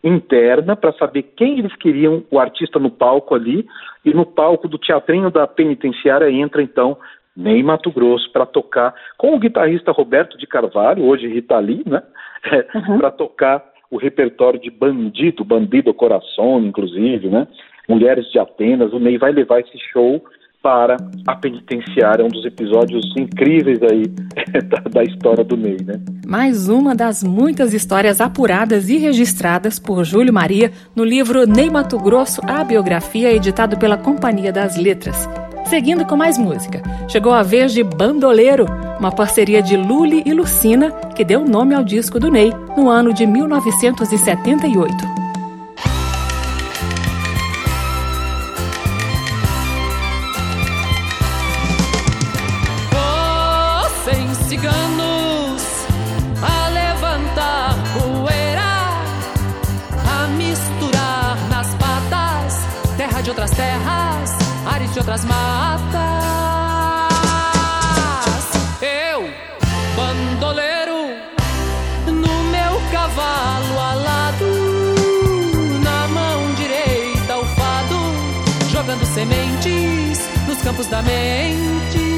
interna, 0.04 0.76
para 0.76 0.94
saber 0.94 1.24
quem 1.36 1.60
eles 1.60 1.76
queriam 1.76 2.24
o 2.32 2.40
artista 2.40 2.80
no 2.80 2.90
palco 2.90 3.36
ali. 3.36 3.68
E 4.04 4.14
no 4.14 4.26
palco 4.26 4.68
do 4.68 4.78
teatrinho 4.78 5.30
da 5.30 5.46
penitenciária 5.46 6.32
entra, 6.32 6.64
então, 6.64 6.98
Ney 7.36 7.62
Mato 7.62 7.92
Grosso, 7.92 8.32
para 8.32 8.46
tocar 8.46 8.96
com 9.18 9.36
o 9.36 9.40
guitarrista 9.40 9.92
Roberto 9.92 10.38
de 10.38 10.48
Carvalho, 10.48 11.04
hoje 11.04 11.28
Rita 11.28 11.60
Lee, 11.60 11.84
né? 11.86 12.02
Uhum. 12.74 12.98
para 12.98 13.12
tocar 13.12 13.64
o 13.92 13.98
repertório 13.98 14.60
de 14.60 14.72
Bandido, 14.72 15.44
Bandido 15.44 15.94
Coração, 15.94 16.60
inclusive, 16.60 17.28
né? 17.28 17.48
Mulheres 17.88 18.26
de 18.32 18.40
Atenas. 18.40 18.94
O 18.94 19.00
Ney 19.00 19.18
vai 19.18 19.32
levar 19.32 19.60
esse 19.60 19.78
show 19.92 20.22
para 20.62 20.96
a 21.26 21.36
penitenciária, 21.36 22.24
um 22.24 22.28
dos 22.28 22.46
episódios 22.46 23.04
incríveis 23.18 23.80
aí 23.82 24.04
da, 24.94 25.04
história 25.04 25.44
do 25.44 25.58
Ney, 25.58 25.78
né? 25.84 26.00
Mais 26.26 26.70
uma 26.70 26.94
das 26.94 27.24
muitas 27.24 27.74
histórias 27.74 28.22
apuradas 28.22 28.88
e 28.90 28.98
registradas 28.98 29.80
por 29.80 30.04
Júlio 30.04 30.34
Maria 30.34 30.72
no 30.96 31.04
livro 31.04 31.48
Ney 31.48 31.70
Mato 31.70 31.98
Grosso, 31.98 32.42
a 32.48 32.64
biografia, 32.64 33.34
editado 33.34 33.78
pela 33.78 33.98
Companhia 33.98 34.52
das 34.52 34.78
Letras. 34.78 35.28
Seguindo 35.66 36.06
com 36.06 36.16
mais 36.16 36.38
música, 36.38 36.82
chegou 37.08 37.34
a 37.34 37.42
vez 37.42 37.74
de 37.74 37.84
Bandoleiro, 37.84 38.66
uma 39.00 39.12
parceria 39.12 39.64
de 39.64 39.76
Luli 39.78 40.22
e 40.26 40.34
Lucina 40.34 40.92
que 41.16 41.24
deu 41.24 41.44
nome 41.44 41.74
ao 41.74 41.84
disco 41.84 42.20
do 42.20 42.30
Ney 42.30 42.52
no 42.78 42.90
ano 42.90 43.14
de 43.14 43.26
1978. 43.26 44.94
Outras 63.32 63.52
terras, 63.52 64.32
ares 64.66 64.92
de 64.92 65.00
outras 65.00 65.24
matas. 65.24 65.94
Eu, 68.82 69.30
bandoleiro, 69.96 71.16
no 72.08 72.44
meu 72.52 72.82
cavalo 72.92 73.80
alado, 73.80 74.46
na 75.82 76.08
mão 76.10 76.54
direita 76.56 77.38
o 77.38 77.46
fado, 77.56 77.96
jogando 78.70 79.06
sementes 79.06 80.20
nos 80.46 80.62
campos 80.62 80.88
da 80.88 81.02
mente. 81.02 82.11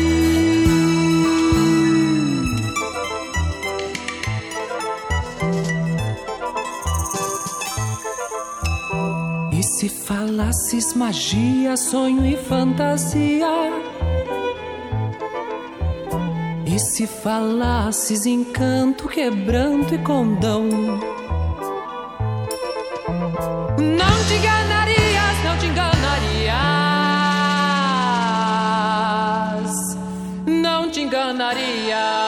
Se 9.84 9.89
falasses 9.89 10.93
magia, 10.93 11.76
sonho 11.76 12.26
e 12.26 12.38
fantasia? 12.38 13.46
E 16.65 16.80
se 16.80 17.06
falasses 17.06 18.26
encanto, 18.26 19.10
quebranto 19.10 19.93
e 19.93 19.98
condão? 19.98 20.69
Não 23.78 24.24
te 24.26 24.36
enganarias, 24.36 25.43
não 25.43 25.58
te 25.58 25.65
enganarias. 25.65 26.54
Não 30.48 30.89
te 30.89 31.02
enganarias. 31.02 32.23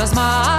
Ares 0.00 0.14
de 0.14 0.49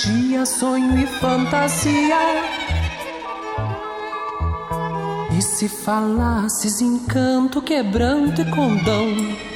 magia, 0.00 0.46
sonho 0.46 0.98
e 0.98 1.06
fantasia? 1.06 2.16
E 5.36 5.42
se 5.42 5.68
falasses 5.68 6.80
encanto, 6.80 7.60
quebranto 7.60 8.40
e 8.40 8.50
condão? 8.50 9.49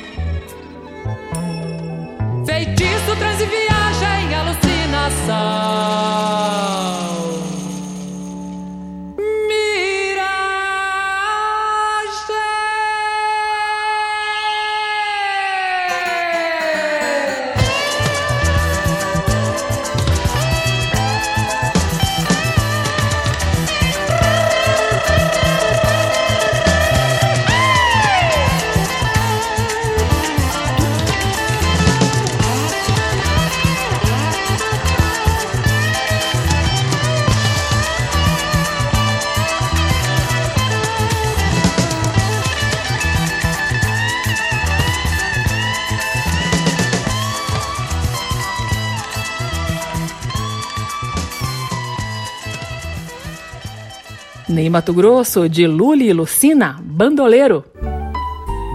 Mato 54.74 54.92
Grosso, 54.92 55.48
de 55.48 55.68
Luli 55.68 56.08
e 56.08 56.12
Lucina, 56.12 56.80
Bandoleiro. 56.82 57.64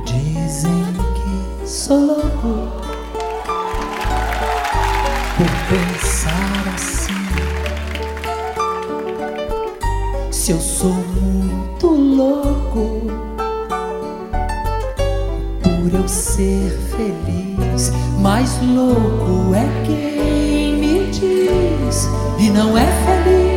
Dizem 0.05 0.71
que 1.13 1.67
sou 1.67 1.99
louco 1.99 2.71
por 5.35 5.49
pensar 5.67 6.73
assim. 6.73 7.11
Se 10.31 10.53
eu 10.53 10.59
sou 10.61 10.93
muito 11.21 11.87
louco 11.87 13.01
por 15.61 15.99
eu 15.99 16.07
ser 16.07 16.79
feliz, 16.95 17.91
mais 18.21 18.57
louco 18.61 19.53
é 19.53 19.67
quem 19.85 20.77
me 20.77 21.11
diz 21.11 22.07
e 22.39 22.49
não 22.51 22.77
é 22.77 22.85
feliz. 22.85 23.48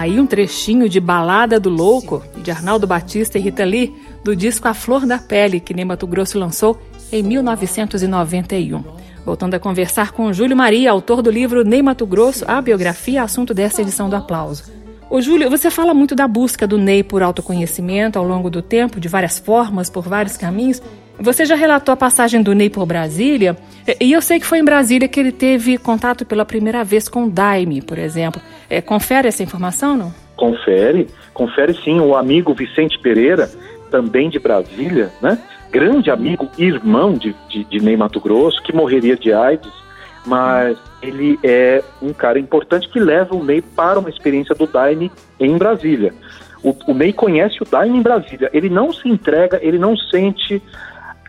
Aí 0.00 0.18
um 0.18 0.24
trechinho 0.24 0.88
de 0.88 0.98
Balada 0.98 1.60
do 1.60 1.68
Louco, 1.68 2.22
de 2.42 2.50
Arnaldo 2.50 2.86
Batista 2.86 3.36
e 3.36 3.42
Rita 3.42 3.64
Lee, 3.64 3.94
do 4.24 4.34
disco 4.34 4.66
A 4.66 4.72
Flor 4.72 5.04
da 5.04 5.18
Pele, 5.18 5.60
que 5.60 5.74
Ney 5.74 5.84
Mato 5.84 6.06
Grosso 6.06 6.38
lançou 6.38 6.80
em 7.12 7.22
1991. 7.22 8.82
Voltando 9.26 9.56
a 9.56 9.60
conversar 9.60 10.12
com 10.12 10.32
Júlio 10.32 10.56
Maria, 10.56 10.90
autor 10.90 11.20
do 11.20 11.30
livro 11.30 11.62
Ney 11.64 11.82
Mato 11.82 12.06
Grosso, 12.06 12.46
a 12.48 12.62
biografia, 12.62 13.22
assunto 13.22 13.52
dessa 13.52 13.82
edição 13.82 14.08
do 14.08 14.16
Aplauso. 14.16 14.72
Ô 15.10 15.20
Júlio, 15.20 15.50
você 15.50 15.70
fala 15.70 15.92
muito 15.92 16.14
da 16.14 16.26
busca 16.26 16.66
do 16.66 16.78
Ney 16.78 17.02
por 17.02 17.22
autoconhecimento 17.22 18.18
ao 18.18 18.24
longo 18.24 18.48
do 18.48 18.62
tempo, 18.62 18.98
de 18.98 19.06
várias 19.06 19.38
formas, 19.38 19.90
por 19.90 20.08
vários 20.08 20.34
caminhos. 20.34 20.80
Você 21.20 21.44
já 21.44 21.54
relatou 21.54 21.92
a 21.92 21.96
passagem 21.96 22.42
do 22.42 22.54
Ney 22.54 22.70
por 22.70 22.86
Brasília, 22.86 23.54
e 24.00 24.10
eu 24.10 24.22
sei 24.22 24.40
que 24.40 24.46
foi 24.46 24.58
em 24.58 24.64
Brasília 24.64 25.06
que 25.06 25.20
ele 25.20 25.30
teve 25.30 25.76
contato 25.76 26.24
pela 26.24 26.46
primeira 26.46 26.82
vez 26.82 27.10
com 27.10 27.24
o 27.24 27.30
Daime, 27.30 27.82
por 27.82 27.98
exemplo. 27.98 28.40
É, 28.70 28.80
confere 28.80 29.28
essa 29.28 29.42
informação, 29.42 29.98
não? 29.98 30.14
Confere, 30.34 31.08
confere 31.34 31.74
sim. 31.74 32.00
O 32.00 32.16
amigo 32.16 32.54
Vicente 32.54 32.98
Pereira, 32.98 33.50
também 33.90 34.30
de 34.30 34.38
Brasília, 34.38 35.12
né? 35.20 35.38
Grande 35.70 36.10
amigo, 36.10 36.48
irmão 36.56 37.12
de, 37.12 37.36
de, 37.50 37.64
de 37.64 37.80
Ney 37.80 37.98
Mato 37.98 38.18
Grosso, 38.18 38.62
que 38.62 38.74
morreria 38.74 39.14
de 39.14 39.30
AIDS, 39.30 39.70
mas 40.24 40.78
ele 41.02 41.38
é 41.42 41.82
um 42.00 42.14
cara 42.14 42.38
importante 42.38 42.88
que 42.88 42.98
leva 42.98 43.36
o 43.36 43.44
Ney 43.44 43.60
para 43.60 43.98
uma 43.98 44.08
experiência 44.08 44.54
do 44.54 44.66
Daime 44.66 45.12
em 45.38 45.58
Brasília. 45.58 46.14
O, 46.62 46.74
o 46.86 46.94
Ney 46.94 47.12
conhece 47.12 47.62
o 47.62 47.66
Daime 47.66 47.98
em 47.98 48.02
Brasília. 48.02 48.50
Ele 48.54 48.70
não 48.70 48.90
se 48.90 49.06
entrega, 49.06 49.58
ele 49.62 49.78
não 49.78 49.94
sente 49.96 50.62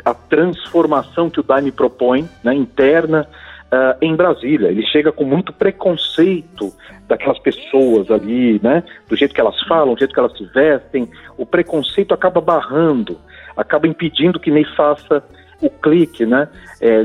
a 0.03 0.13
transformação 0.13 1.29
que 1.29 1.39
o 1.39 1.43
Daime 1.43 1.71
propõe, 1.71 2.27
né, 2.43 2.53
interna, 2.53 3.27
uh, 3.71 3.97
em 4.01 4.15
Brasília. 4.15 4.69
Ele 4.69 4.85
chega 4.85 5.11
com 5.11 5.23
muito 5.23 5.53
preconceito 5.53 6.73
daquelas 7.07 7.39
pessoas 7.39 8.11
ali, 8.11 8.59
né, 8.61 8.83
do 9.07 9.15
jeito 9.15 9.33
que 9.33 9.41
elas 9.41 9.59
falam, 9.67 9.93
do 9.93 9.99
jeito 9.99 10.13
que 10.13 10.19
elas 10.19 10.37
se 10.37 10.45
vestem. 10.45 11.09
O 11.37 11.45
preconceito 11.45 12.13
acaba 12.13 12.41
barrando, 12.41 13.17
acaba 13.55 13.87
impedindo 13.87 14.39
que 14.39 14.51
Ney 14.51 14.65
faça 14.75 15.23
o 15.61 15.69
clique, 15.69 16.25
né, 16.25 16.47
é, 16.81 17.03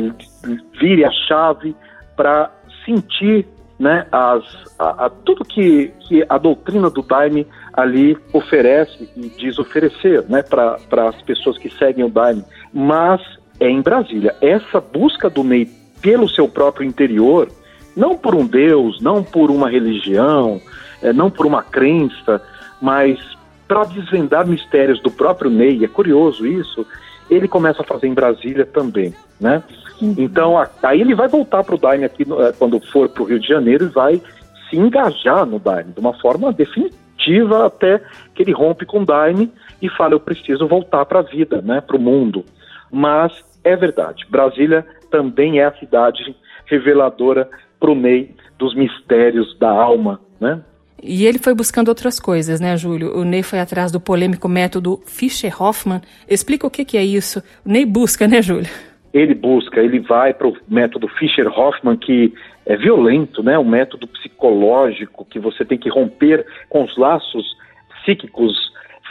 vire 0.78 1.04
a 1.04 1.10
chave 1.10 1.76
para 2.16 2.50
sentir 2.84 3.46
né, 3.78 4.06
as, 4.10 4.42
a, 4.78 5.06
a, 5.06 5.10
tudo 5.10 5.44
que, 5.44 5.92
que 6.00 6.24
a 6.28 6.38
doutrina 6.38 6.88
do 6.88 7.02
Daime 7.02 7.46
ali 7.74 8.16
oferece 8.32 9.08
e 9.14 9.28
diz 9.28 9.58
oferecer 9.58 10.24
né, 10.28 10.42
para 10.42 11.08
as 11.08 11.20
pessoas 11.22 11.58
que 11.58 11.68
seguem 11.68 12.04
o 12.04 12.08
Daime. 12.08 12.42
Mas 12.78 13.22
é 13.58 13.70
em 13.70 13.80
Brasília. 13.80 14.36
Essa 14.42 14.82
busca 14.82 15.30
do 15.30 15.42
Ney 15.42 15.66
pelo 16.02 16.28
seu 16.28 16.46
próprio 16.46 16.86
interior, 16.86 17.48
não 17.96 18.18
por 18.18 18.34
um 18.34 18.46
Deus, 18.46 19.00
não 19.00 19.22
por 19.22 19.50
uma 19.50 19.70
religião, 19.70 20.60
é, 21.02 21.10
não 21.10 21.30
por 21.30 21.46
uma 21.46 21.62
crença, 21.62 22.42
mas 22.82 23.18
para 23.66 23.84
desvendar 23.84 24.46
mistérios 24.46 25.00
do 25.02 25.10
próprio 25.10 25.50
Ney, 25.50 25.82
é 25.82 25.88
curioso 25.88 26.46
isso, 26.46 26.86
ele 27.30 27.48
começa 27.48 27.80
a 27.80 27.84
fazer 27.84 28.08
em 28.08 28.14
Brasília 28.14 28.66
também, 28.66 29.14
né? 29.40 29.62
Uhum. 30.02 30.14
Então, 30.18 30.58
a, 30.58 30.68
aí 30.82 31.00
ele 31.00 31.14
vai 31.14 31.28
voltar 31.28 31.64
para 31.64 31.74
o 31.74 31.78
Daime 31.78 32.04
aqui 32.04 32.28
no, 32.28 32.42
é, 32.42 32.52
quando 32.52 32.78
for 32.92 33.08
para 33.08 33.22
o 33.22 33.26
Rio 33.26 33.40
de 33.40 33.48
Janeiro 33.48 33.86
e 33.86 33.88
vai 33.88 34.20
se 34.68 34.76
engajar 34.76 35.46
no 35.46 35.58
Daime 35.58 35.92
de 35.92 35.98
uma 35.98 36.12
forma 36.12 36.52
definitiva 36.52 37.64
até 37.64 38.02
que 38.34 38.42
ele 38.42 38.52
rompe 38.52 38.84
com 38.84 39.00
o 39.00 39.06
Daime 39.06 39.50
e 39.80 39.88
fala, 39.88 40.12
eu 40.12 40.20
preciso 40.20 40.68
voltar 40.68 41.06
para 41.06 41.20
a 41.20 41.22
vida, 41.22 41.62
né, 41.62 41.80
para 41.80 41.96
o 41.96 42.00
mundo. 42.00 42.44
Mas 42.90 43.32
é 43.64 43.76
verdade, 43.76 44.24
Brasília 44.28 44.86
também 45.10 45.58
é 45.58 45.64
a 45.64 45.72
cidade 45.74 46.36
reveladora 46.66 47.48
para 47.78 47.90
o 47.90 47.94
Ney 47.94 48.34
dos 48.58 48.74
mistérios 48.74 49.56
da 49.58 49.70
alma, 49.70 50.20
né? 50.40 50.60
E 51.02 51.26
ele 51.26 51.38
foi 51.38 51.54
buscando 51.54 51.88
outras 51.88 52.18
coisas, 52.18 52.60
né, 52.60 52.76
Júlio? 52.76 53.16
O 53.16 53.24
Ney 53.24 53.42
foi 53.42 53.60
atrás 53.60 53.92
do 53.92 54.00
polêmico 54.00 54.48
método 54.48 55.00
Fischer-Hoffman. 55.06 56.00
Explica 56.28 56.66
o 56.66 56.70
que, 56.70 56.84
que 56.84 56.96
é 56.96 57.04
isso. 57.04 57.42
O 57.64 57.68
Ney 57.68 57.84
busca, 57.84 58.26
né, 58.26 58.40
Júlio? 58.40 58.70
Ele 59.12 59.34
busca, 59.34 59.80
ele 59.80 60.00
vai 60.00 60.32
para 60.32 60.48
o 60.48 60.56
método 60.68 61.06
Fischer-Hoffman, 61.08 61.96
que 61.96 62.32
é 62.64 62.76
violento, 62.76 63.42
né? 63.42 63.58
Um 63.58 63.68
método 63.68 64.06
psicológico 64.08 65.24
que 65.24 65.38
você 65.38 65.64
tem 65.64 65.78
que 65.78 65.88
romper 65.88 66.44
com 66.68 66.82
os 66.82 66.96
laços 66.96 67.56
psíquicos 68.00 68.54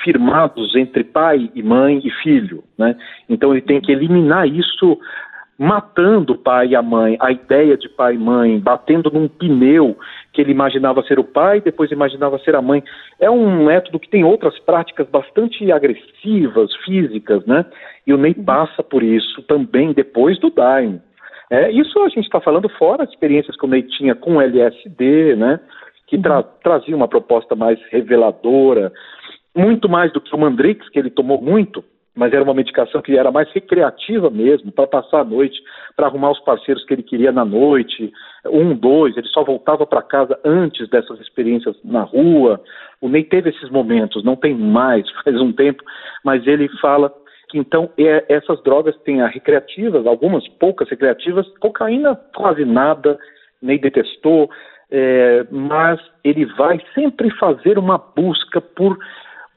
firmados 0.06 0.76
entre 0.76 1.04
pai 1.04 1.52
e 1.54 1.62
mãe 1.62 2.00
e 2.02 2.10
filho, 2.24 2.64
né? 2.78 2.96
Então 3.28 3.52
ele 3.52 3.62
tem 3.62 3.82
que 3.82 3.92
eliminar 3.92 4.48
isso 4.48 4.98
matando 5.58 6.34
o 6.34 6.38
pai 6.38 6.68
e 6.68 6.76
a 6.76 6.82
mãe, 6.82 7.18
a 7.20 7.32
ideia 7.32 7.78
de 7.78 7.88
pai 7.88 8.16
e 8.16 8.18
mãe, 8.18 8.60
batendo 8.60 9.10
num 9.10 9.28
pneu 9.28 9.98
que 10.34 10.42
ele 10.42 10.52
imaginava 10.52 11.02
ser 11.04 11.18
o 11.18 11.24
pai, 11.24 11.62
depois 11.62 11.92
imaginava 11.92 12.38
ser 12.40 12.56
a 12.56 12.62
mãe. 12.62 12.84
É 13.20 13.30
um 13.30 13.66
método 13.66 14.00
que 14.00 14.10
tem 14.10 14.24
outras 14.24 14.58
práticas 14.60 15.08
bastante 15.08 15.72
agressivas, 15.72 16.76
físicas, 16.84 17.46
né? 17.46 17.66
E 18.06 18.14
o 18.14 18.18
Ney 18.18 18.34
passa 18.34 18.84
por 18.84 19.02
isso 19.02 19.42
também 19.44 19.94
depois 19.94 20.38
do 20.40 20.50
Daime. 20.50 21.02
É, 21.50 21.72
isso 21.72 22.00
a 22.02 22.10
gente 22.10 22.26
está 22.26 22.42
falando 22.42 22.68
fora 22.68 23.04
as 23.04 23.10
experiências 23.10 23.56
que 23.56 23.66
o 23.66 23.70
Ney 23.70 23.84
tinha 23.84 24.14
com 24.14 24.36
o 24.36 24.42
LSD, 24.42 25.36
né? 25.38 25.60
Que 26.08 26.18
tra 26.18 26.44
trazia 26.44 26.96
uma 26.96 27.08
proposta 27.08 27.56
mais 27.56 27.80
reveladora, 27.90 28.92
muito 29.56 29.88
mais 29.88 30.12
do 30.12 30.20
que 30.20 30.36
o 30.36 30.38
Mandrix, 30.38 30.88
que 30.90 31.00
ele 31.00 31.10
tomou 31.10 31.42
muito, 31.42 31.84
mas 32.16 32.34
era 32.34 32.44
uma 32.44 32.54
medicação 32.54 33.02
que 33.02 33.18
era 33.18 33.32
mais 33.32 33.52
recreativa 33.52 34.30
mesmo, 34.30 34.72
para 34.72 34.88
passar 34.88 35.20
a 35.20 35.24
noite, 35.26 35.62
para 35.96 36.08
arrumar 36.08 36.32
os 36.32 36.40
parceiros 36.40 36.84
que 36.86 36.94
ele 36.94 37.04
queria 37.04 37.32
na 37.32 37.44
noite, 37.44 38.12
um, 38.46 38.74
dois, 38.74 39.18
ele 39.18 39.28
só 39.28 39.44
voltava 39.44 39.86
para 39.86 40.02
casa 40.02 40.40
antes 40.46 40.88
dessas 40.90 41.20
experiências 41.20 41.76
na 41.84 42.04
rua. 42.04 42.62
O 43.02 43.10
Ney 43.10 43.24
teve 43.24 43.50
esses 43.50 43.70
momentos, 43.70 44.24
não 44.24 44.36
tem 44.36 44.56
mais, 44.56 45.10
faz 45.24 45.40
um 45.42 45.52
tempo, 45.52 45.84
mas 46.24 46.46
ele 46.48 46.70
fala 46.80 47.14
que 47.50 47.58
então 47.58 47.90
é, 47.98 48.26
essas 48.30 48.62
drogas 48.64 48.96
têm 49.04 49.22
a 49.22 49.28
recreativas, 49.28 50.08
algumas 50.08 50.48
poucas 50.48 50.90
recreativas, 50.90 51.46
cocaína 51.60 52.16
quase 52.34 52.64
nada, 52.64 53.18
Ney 53.62 53.78
detestou, 53.78 54.50
é, 54.90 55.46
mas 55.52 56.00
ele 56.24 56.46
vai 56.58 56.80
sempre 56.94 57.30
fazer 57.32 57.78
uma 57.78 57.98
busca 57.98 58.62
por 58.62 58.98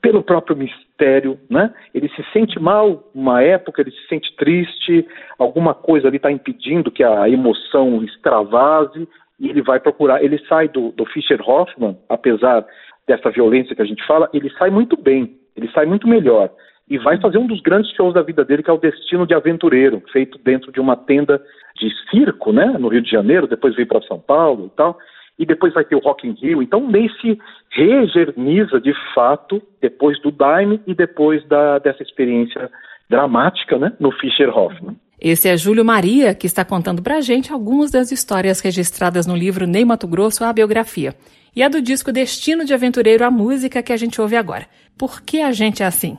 pelo 0.01 0.23
próprio 0.23 0.57
mistério, 0.57 1.39
né? 1.51 1.73
Ele 1.93 2.09
se 2.11 2.25
sente 2.33 2.59
mal 2.61 3.11
uma 3.15 3.43
época, 3.43 3.83
ele 3.83 3.91
se 3.91 4.07
sente 4.09 4.35
triste, 4.37 5.07
alguma 5.39 5.75
coisa 5.75 6.09
ali 6.09 6.17
está 6.17 6.31
impedindo 6.31 6.91
que 6.91 7.03
a 7.03 7.29
emoção 7.29 8.03
extravase 8.05 9.09
e 9.41 9.49
ele 9.49 9.63
vai 9.63 9.81
procurar. 9.81 10.23
Ele 10.23 10.39
sai 10.49 10.69
do, 10.69 10.93
do 10.93 11.05
Fischer 11.07 11.41
Hoffman, 11.49 11.97
apesar 12.09 12.65
dessa 13.07 13.31
violência 13.31 13.75
que 13.75 13.83
a 13.83 13.87
gente 13.87 14.05
fala, 14.07 14.29
ele 14.33 14.51
sai 14.59 14.71
muito 14.71 14.97
bem, 14.97 15.37
ele 15.57 15.69
sai 15.73 15.87
muito 15.87 16.07
melhor 16.07 16.51
e 16.91 16.97
vai 16.99 17.21
fazer 17.21 17.39
um 17.39 17.47
dos 17.47 17.61
grandes 17.61 17.91
shows 17.93 18.15
da 18.15 18.23
vida 18.23 18.45
dele, 18.45 18.63
que 18.63 18.71
é 18.71 18.73
o 18.73 18.79
Destino 18.79 19.27
de 19.27 19.35
Aventureiro, 19.35 20.03
feito 20.11 20.39
dentro 20.39 20.73
de 20.73 20.81
uma 20.81 20.97
tenda 20.97 21.43
de 21.77 21.91
circo, 22.11 22.51
né, 22.53 22.65
no 22.79 22.89
Rio 22.89 23.03
de 23.03 23.11
Janeiro, 23.11 23.47
depois 23.47 23.75
veio 23.75 23.87
para 23.87 24.01
São 24.03 24.19
Paulo 24.19 24.67
e 24.67 24.77
tal 24.77 24.99
e 25.39 25.47
depois 25.47 25.73
vai 25.73 25.85
ter 25.85 25.95
o 25.95 26.01
Rock 26.01 26.27
in 26.27 26.33
Rio. 26.33 26.63
Então, 26.63 26.87
Ney 26.89 27.09
se 27.21 27.39
regerniza 27.71 28.81
de 28.81 28.93
fato 29.15 29.63
depois 29.81 30.21
do 30.21 30.31
Daime 30.31 30.81
e 30.87 30.95
depois 30.95 31.47
da, 31.47 31.79
dessa 31.79 32.03
experiência 32.03 32.71
dramática 33.09 33.79
né, 33.79 33.93
no 34.01 34.11
Fischer 34.13 34.51
Hoffman. 34.57 34.97
Esse 35.21 35.49
é 35.49 35.57
Júlio 35.57 35.85
Maria, 35.85 36.35
que 36.35 36.47
está 36.47 36.65
contando 36.65 37.03
pra 37.03 37.21
gente 37.21 37.53
algumas 37.53 37.91
das 37.91 38.13
histórias 38.13 38.61
registradas 38.61 39.27
no 39.27 39.37
livro 39.37 39.67
Ney 39.67 39.85
Mato 39.85 40.07
Grosso, 40.07 40.45
a 40.45 40.53
biografia. 40.53 41.15
E 41.57 41.63
é 41.63 41.69
do 41.69 41.83
disco 41.83 42.13
Destino 42.13 42.65
de 42.65 42.73
Aventureiro, 42.73 43.25
a 43.25 43.31
música 43.31 43.83
que 43.83 43.93
a 43.93 43.97
gente 43.97 44.21
ouve 44.21 44.37
agora. 44.37 44.67
Por 44.97 45.23
que 45.23 45.41
a 45.41 45.51
gente 45.51 45.83
é 45.83 45.87
assim? 45.87 46.19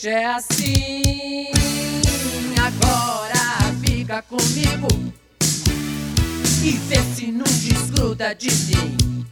Gente 0.00 0.08
é 0.08 0.24
assim? 0.24 1.50
Agora 2.58 3.74
fica 3.84 4.22
comigo 4.22 4.88
e 6.64 6.70
vê 6.70 7.02
se 7.14 7.26
não 7.30 7.44
desgruda 7.44 8.34
de 8.34 8.48
mim. 8.48 9.26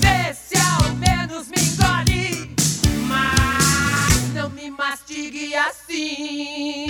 Vê 0.00 0.34
se 0.34 0.56
ao 0.58 0.94
menos 0.96 1.46
me 1.48 1.62
engole, 1.62 2.56
mas 3.06 4.34
não 4.34 4.50
me 4.50 4.68
mastigue 4.70 5.54
assim. 5.54 6.87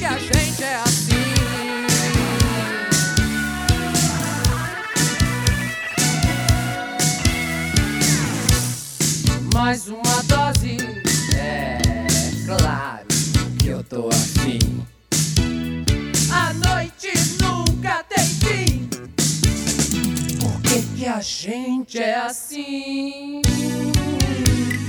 que 0.00 0.06
a 0.06 0.18
gente 0.18 0.64
é 0.64 0.76
assim. 0.76 1.10
Mais 9.52 9.88
uma 9.88 10.22
dose, 10.26 10.78
é 11.36 11.78
claro 12.46 13.06
que 13.58 13.68
eu 13.68 13.84
tô 13.84 14.08
afim. 14.08 14.86
A 16.32 16.54
noite 16.54 17.12
nunca 17.42 18.02
tem 18.04 18.24
fim. 18.24 18.88
Por 20.40 20.62
que, 20.62 20.80
que 20.96 21.06
a 21.06 21.20
gente 21.20 21.98
é 21.98 22.14
assim? 22.20 23.42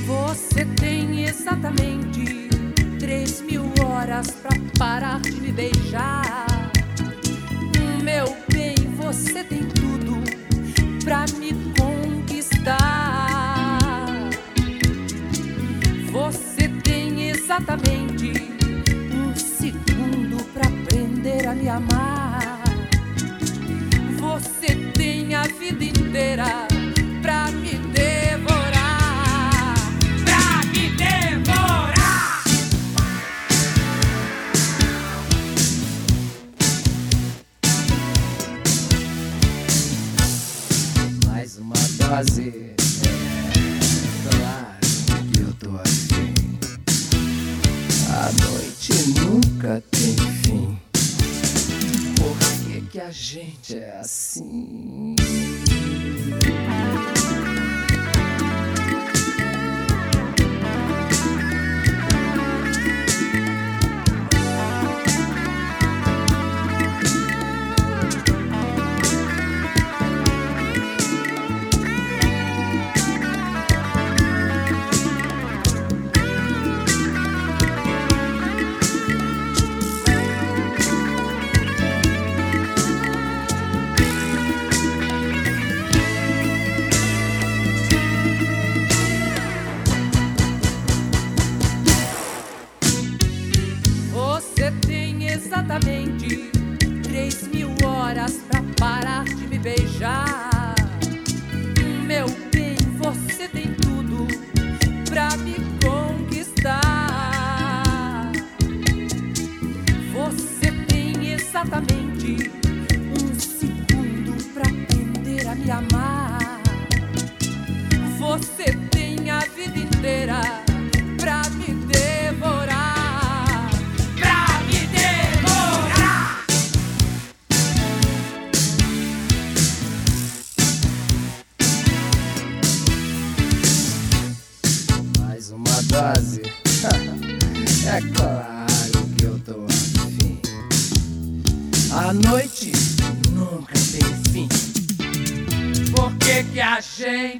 Você 0.08 0.64
tem 0.80 1.26
exatamente 1.26 2.48
três 2.98 3.42
minutos 3.42 3.51
horas 4.02 4.32
pra 4.32 4.50
parar 4.80 5.20
de 5.20 5.40
me 5.40 5.52
beijar. 5.52 6.48
Meu 8.04 8.36
bem, 8.52 8.76
você 8.98 9.44
tem 9.44 9.64
tudo 9.66 10.24
pra 11.04 11.26
me 11.38 11.54
conquistar. 11.80 12.80
Você 16.12 16.68
tem 16.84 17.30
exatamente 17.30 18.32
um 19.14 19.36
segundo 19.36 20.44
pra 20.46 20.68
aprender 20.68 21.48
a 21.48 21.54
me 21.54 21.70
amar. 21.70 22.64
Você 24.20 24.76
tem 24.96 25.36
a 25.36 25.44
vida 25.44 25.84
inteira 25.84 26.71
É, 42.12 42.76
claro 44.30 45.24
que 45.32 45.40
eu 45.40 45.54
tô 45.54 45.70
afim. 45.78 46.34
A 48.10 48.30
noite 48.44 48.92
nunca 49.18 49.82
tem 49.92 50.18
fim. 50.44 50.78
Por 52.18 52.38
que, 52.66 52.82
que 52.82 53.00
a 53.00 53.10
gente 53.12 53.78
é 53.78 53.98
assim? 53.98 55.16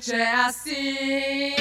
Gente 0.02 0.16
é 0.16 0.34
assim? 0.34 1.56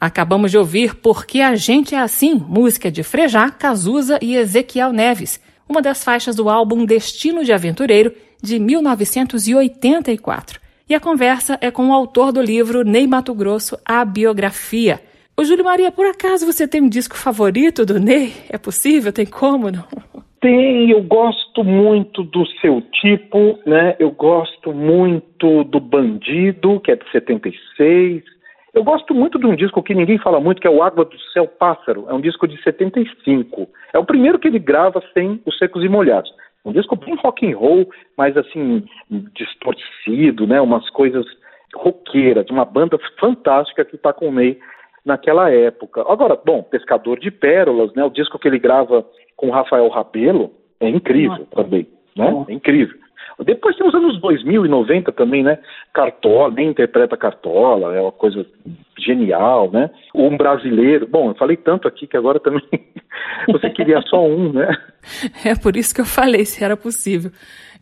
Acabamos 0.00 0.50
de 0.50 0.58
ouvir 0.58 0.96
Porque 0.96 1.40
a 1.40 1.54
Gente 1.54 1.94
é 1.94 1.98
Assim, 1.98 2.34
música 2.34 2.90
de 2.90 3.02
Frejá, 3.02 3.50
Cazuza 3.50 4.18
e 4.22 4.36
Ezequiel 4.36 4.92
Neves, 4.92 5.40
uma 5.68 5.82
das 5.82 6.04
faixas 6.04 6.36
do 6.36 6.48
álbum 6.48 6.84
Destino 6.84 7.44
de 7.44 7.52
Aventureiro, 7.52 8.12
de 8.42 8.58
1984. 8.58 10.60
E 10.88 10.94
a 10.94 11.00
conversa 11.00 11.56
é 11.60 11.70
com 11.70 11.88
o 11.88 11.92
autor 11.92 12.32
do 12.32 12.42
livro 12.42 12.84
Ney 12.84 13.06
Mato 13.06 13.32
Grosso, 13.32 13.78
A 13.86 14.04
Biografia. 14.04 15.00
Ô 15.34 15.44
Júlio 15.44 15.64
Maria, 15.64 15.90
por 15.90 16.04
acaso 16.04 16.44
você 16.44 16.68
tem 16.68 16.82
um 16.82 16.88
disco 16.88 17.16
favorito 17.16 17.86
do 17.86 17.98
Ney? 17.98 18.32
É 18.50 18.58
possível? 18.58 19.12
Tem 19.12 19.24
como, 19.24 19.70
não? 19.70 19.84
Tem, 20.40 20.90
eu 20.90 21.00
gosto 21.02 21.62
muito 21.62 22.24
do 22.24 22.44
seu 22.60 22.82
tipo, 23.00 23.58
né? 23.64 23.94
Eu 24.00 24.10
gosto 24.10 24.72
muito 24.72 25.62
do 25.64 25.78
Bandido, 25.78 26.80
que 26.80 26.90
é 26.90 26.96
de 26.96 27.08
76. 27.12 28.24
Eu 28.74 28.82
gosto 28.82 29.14
muito 29.14 29.38
de 29.38 29.46
um 29.46 29.54
disco 29.54 29.82
que 29.82 29.94
ninguém 29.94 30.18
fala 30.18 30.40
muito, 30.40 30.60
que 30.60 30.66
é 30.66 30.70
o 30.70 30.82
Água 30.82 31.04
do 31.04 31.18
Céu 31.32 31.46
Pássaro. 31.46 32.06
É 32.08 32.14
um 32.14 32.20
disco 32.20 32.48
de 32.48 32.60
75. 32.62 33.68
É 33.92 33.98
o 33.98 34.04
primeiro 34.04 34.38
que 34.38 34.48
ele 34.48 34.58
grava 34.58 35.00
sem 35.14 35.40
os 35.46 35.56
secos 35.58 35.84
e 35.84 35.88
molhados. 35.88 36.30
Um 36.64 36.72
disco 36.72 36.96
bem 36.96 37.14
rock 37.16 37.46
and 37.46 37.56
roll, 37.56 37.90
mas 38.16 38.36
assim, 38.36 38.84
distorcido, 39.34 40.46
né? 40.46 40.60
Umas 40.60 40.88
coisas 40.90 41.26
roqueiras, 41.74 42.46
de 42.46 42.52
uma 42.52 42.64
banda 42.64 42.98
fantástica 43.18 43.84
que 43.84 43.96
está 43.96 44.12
com 44.12 44.28
o 44.28 44.32
Ney 44.32 44.58
naquela 45.04 45.50
época. 45.50 46.02
Agora, 46.02 46.36
bom, 46.36 46.62
Pescador 46.62 47.18
de 47.18 47.30
Pérolas, 47.30 47.92
né? 47.94 48.04
O 48.04 48.10
disco 48.10 48.38
que 48.38 48.46
ele 48.46 48.58
grava 48.58 49.04
com 49.36 49.50
Rafael 49.50 49.88
Rabelo 49.88 50.52
é 50.78 50.88
incrível 50.88 51.46
também, 51.46 51.88
né? 52.16 52.44
É 52.48 52.52
incrível. 52.52 53.01
Depois 53.40 53.76
tem 53.76 53.86
os 53.86 53.94
anos 53.94 54.20
2000 54.20 54.66
e 54.66 54.68
90 54.68 55.12
também, 55.12 55.42
né? 55.42 55.58
Cartola, 55.92 56.52
nem 56.54 56.68
interpreta 56.68 57.16
Cartola, 57.16 57.94
é 57.94 58.00
uma 58.00 58.12
coisa 58.12 58.46
genial, 58.98 59.70
né? 59.70 59.90
Um 60.14 60.36
brasileiro, 60.36 61.06
bom, 61.06 61.30
eu 61.30 61.34
falei 61.34 61.56
tanto 61.56 61.88
aqui 61.88 62.06
que 62.06 62.16
agora 62.16 62.38
também 62.38 62.62
você 63.48 63.70
queria 63.70 64.00
só 64.02 64.24
um, 64.24 64.52
né? 64.52 64.68
É 65.44 65.54
por 65.54 65.76
isso 65.76 65.94
que 65.94 66.00
eu 66.00 66.06
falei 66.06 66.44
se 66.44 66.62
era 66.64 66.76
possível. 66.76 67.30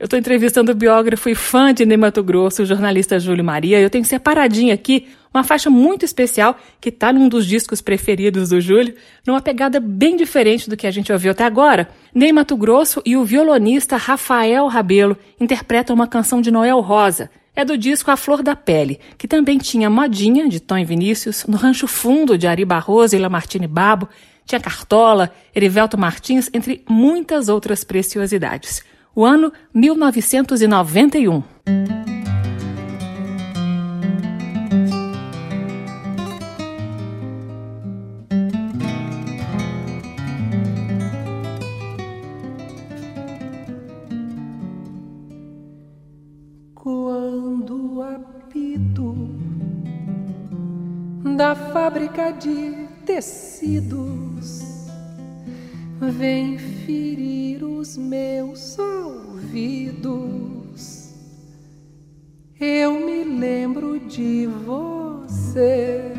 Eu 0.00 0.06
estou 0.06 0.18
entrevistando 0.18 0.72
o 0.72 0.74
biógrafo 0.74 1.28
e 1.28 1.34
fã 1.34 1.74
de 1.74 1.84
Ney 1.84 1.98
Mato 1.98 2.22
Grosso, 2.22 2.62
o 2.62 2.64
jornalista 2.64 3.20
Júlio 3.20 3.44
Maria. 3.44 3.78
Eu 3.78 3.90
tenho 3.90 4.02
separadinho 4.02 4.72
aqui 4.72 5.08
uma 5.32 5.44
faixa 5.44 5.68
muito 5.68 6.06
especial 6.06 6.56
que 6.80 6.88
está 6.88 7.12
num 7.12 7.28
dos 7.28 7.44
discos 7.44 7.82
preferidos 7.82 8.48
do 8.48 8.62
Júlio, 8.62 8.94
numa 9.26 9.42
pegada 9.42 9.78
bem 9.78 10.16
diferente 10.16 10.70
do 10.70 10.76
que 10.76 10.86
a 10.86 10.90
gente 10.90 11.12
ouviu 11.12 11.32
até 11.32 11.44
agora. 11.44 11.86
Ney 12.14 12.32
Mato 12.32 12.56
Grosso 12.56 13.02
e 13.04 13.14
o 13.14 13.26
violonista 13.26 13.98
Rafael 13.98 14.68
Rabelo 14.68 15.18
interpretam 15.38 15.94
uma 15.94 16.06
canção 16.06 16.40
de 16.40 16.50
Noel 16.50 16.80
Rosa. 16.80 17.30
É 17.54 17.62
do 17.62 17.76
disco 17.76 18.10
A 18.10 18.16
Flor 18.16 18.42
da 18.42 18.56
Pele, 18.56 18.98
que 19.18 19.28
também 19.28 19.58
tinha 19.58 19.90
Modinha, 19.90 20.48
de 20.48 20.60
Tom 20.60 20.78
e 20.78 20.84
Vinícius, 20.86 21.44
No 21.46 21.58
Rancho 21.58 21.86
Fundo, 21.86 22.38
de 22.38 22.46
Ari 22.46 22.64
Barroso 22.64 23.14
e 23.14 23.18
Lamartine 23.18 23.66
Babo, 23.66 24.08
tinha 24.46 24.62
Cartola, 24.62 25.30
Erivelto 25.54 25.98
Martins, 25.98 26.48
entre 26.54 26.82
muitas 26.88 27.50
outras 27.50 27.84
preciosidades. 27.84 28.82
O 29.14 29.24
ano 29.24 29.52
1991. 29.74 31.42
Quando 46.74 47.96
o 47.96 48.02
apito 48.02 49.14
da 51.36 51.56
fábrica 51.56 52.30
de 52.30 52.86
tecidos 53.04 54.62
vem 56.00 56.69
ferir 56.90 57.62
os 57.62 57.96
meus 57.96 58.76
ouvidos, 58.78 60.10
Eu 62.60 62.92
me 63.00 63.22
lembro 63.24 64.00
de 64.00 64.46
você, 64.66 66.12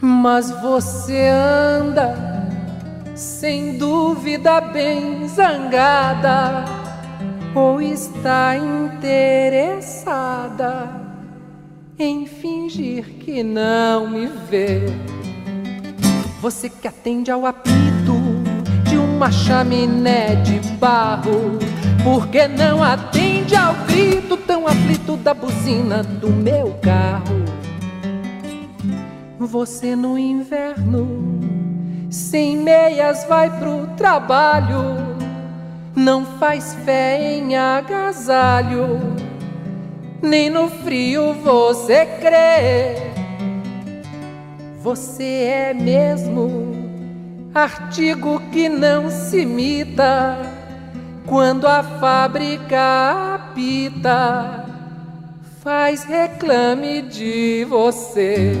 mas 0.00 0.50
você 0.62 1.28
anda 1.28 2.14
sem 3.14 3.76
dúvida 3.76 4.60
bem 4.62 5.28
zangada 5.28 6.64
ou 7.54 7.82
está 7.82 8.56
interessada 8.56 9.90
em 11.98 12.24
fingir 12.24 13.04
que 13.18 13.42
não 13.42 14.08
me 14.08 14.26
vê. 14.48 14.86
Você 16.40 16.70
que 16.70 16.88
atende 16.88 17.30
ao 17.30 17.44
apito 17.44 17.89
uma 19.20 19.30
chaminé 19.30 20.36
de 20.36 20.58
barro, 20.76 21.58
por 22.02 22.28
que 22.28 22.48
não 22.48 22.82
atende 22.82 23.54
ao 23.54 23.74
grito 23.86 24.34
tão 24.34 24.66
aflito 24.66 25.14
da 25.18 25.34
buzina 25.34 26.02
do 26.02 26.30
meu 26.30 26.78
carro? 26.80 27.44
Você 29.38 29.94
no 29.94 30.18
inverno, 30.18 31.38
sem 32.08 32.56
meias, 32.56 33.26
vai 33.28 33.50
pro 33.58 33.88
trabalho, 33.88 34.96
não 35.94 36.24
faz 36.38 36.74
fé 36.86 37.20
em 37.20 37.54
agasalho, 37.58 39.00
nem 40.22 40.48
no 40.48 40.66
frio 40.66 41.34
você 41.44 42.06
crê. 42.06 43.10
Você 44.82 45.24
é 45.24 45.74
mesmo 45.74 46.69
artigo 47.54 48.40
que 48.52 48.68
não 48.68 49.10
se 49.10 49.40
imita 49.40 50.38
quando 51.26 51.66
a 51.66 51.82
fábrica 51.82 53.34
apita, 53.34 54.64
faz 55.60 56.04
reclame 56.04 57.02
de 57.02 57.66
você. 57.68 58.56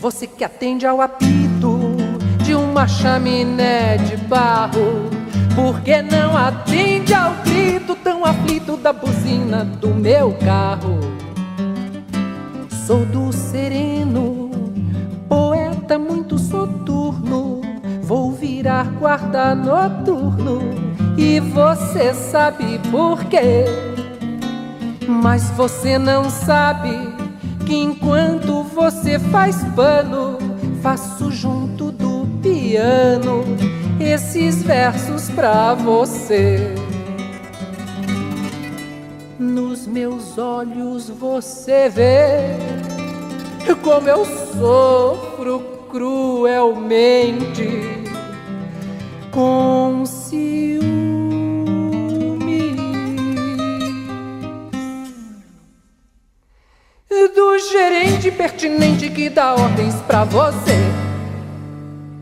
Você 0.00 0.26
que 0.26 0.44
atende 0.44 0.86
ao 0.86 1.00
apito 1.00 1.96
de 2.42 2.54
uma 2.54 2.86
chaminé 2.86 3.96
de 3.98 4.16
barro, 4.16 5.08
por 5.54 5.80
que 5.80 6.02
não 6.02 6.36
atende 6.36 7.14
ao 7.14 7.32
grito 7.44 7.94
tão 7.96 8.24
aflito 8.24 8.76
da 8.76 8.92
buzina 8.92 9.64
do 9.64 9.88
meu 9.94 10.32
carro? 10.44 10.98
Sou 12.86 13.06
do 13.06 13.32
sereno, 13.32 14.50
poeta 15.26 15.98
muito 15.98 16.38
soturno. 16.54 17.60
Vou 18.02 18.30
virar 18.30 18.84
guarda 19.00 19.54
noturno 19.54 20.60
e 21.18 21.40
você 21.40 22.14
sabe 22.14 22.78
por 22.90 23.24
quê. 23.24 23.64
Mas 25.08 25.50
você 25.50 25.98
não 25.98 26.30
sabe 26.30 26.90
que 27.66 27.74
enquanto 27.74 28.62
você 28.62 29.18
faz 29.18 29.64
pano, 29.74 30.38
faço 30.80 31.30
junto 31.32 31.90
do 31.90 32.26
piano 32.40 33.42
esses 33.98 34.62
versos 34.62 35.30
pra 35.30 35.74
você. 35.74 36.74
Nos 39.38 39.86
meus 39.86 40.38
olhos 40.38 41.08
você 41.08 41.88
vê 41.88 42.56
como 43.82 44.08
eu 44.08 44.24
sofro 44.24 45.83
cruelmente 45.94 47.70
com 49.30 50.04
ciúme. 50.04 50.82
Do 57.32 57.58
gerente 57.70 58.32
pertinente 58.32 59.08
que 59.08 59.30
dá 59.30 59.54
ordens 59.54 59.94
pra 60.02 60.24
você. 60.24 60.72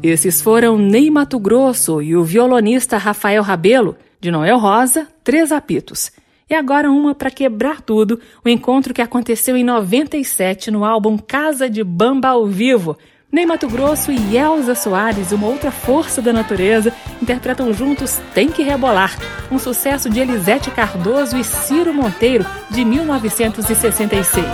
Esses 0.03 0.43
foram 0.43 0.77
Ney 0.77 1.11
Mato 1.11 1.39
Grosso 1.39 2.03
e 2.03 2.15
o 2.15 2.23
violonista 2.23 2.99
Rafael 2.99 3.43
Rabelo, 3.43 3.97
de 4.21 4.31
Noel 4.31 4.59
Rosa, 4.59 5.09
Três 5.25 5.51
Apitos. 5.51 6.13
E 6.51 6.55
agora 6.55 6.91
uma 6.91 7.15
para 7.15 7.31
quebrar 7.31 7.81
tudo, 7.81 8.21
o 8.45 8.49
encontro 8.51 8.93
que 8.93 9.01
aconteceu 9.01 9.57
em 9.57 9.65
97 9.65 10.71
no 10.71 10.85
álbum 10.85 11.17
Casa 11.17 11.71
de 11.71 11.83
Bamba 11.83 12.29
ao 12.29 12.47
Vivo. 12.47 12.99
Ney 13.33 13.47
Mato 13.47 13.67
Grosso 13.67 14.13
e 14.13 14.37
Elza 14.37 14.75
Soares, 14.75 15.33
uma 15.33 15.47
outra 15.47 15.71
força 15.71 16.21
da 16.21 16.35
natureza, 16.35 16.93
interpretam 17.21 17.73
juntos 17.73 18.21
Tem 18.35 18.51
que 18.51 18.63
Rebolar, 18.63 19.17
um 19.51 19.59
sucesso 19.59 20.11
de 20.11 20.21
Elisete 20.21 20.71
Cardoso 20.71 21.39
e 21.39 21.43
Ciro 21.43 21.95
Monteiro, 21.95 22.45
de 22.69 22.85
1966. 22.85 24.47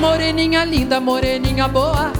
Moreninha 0.00 0.64
linda, 0.64 1.02
moreninha 1.02 1.68
boa, 1.68 2.10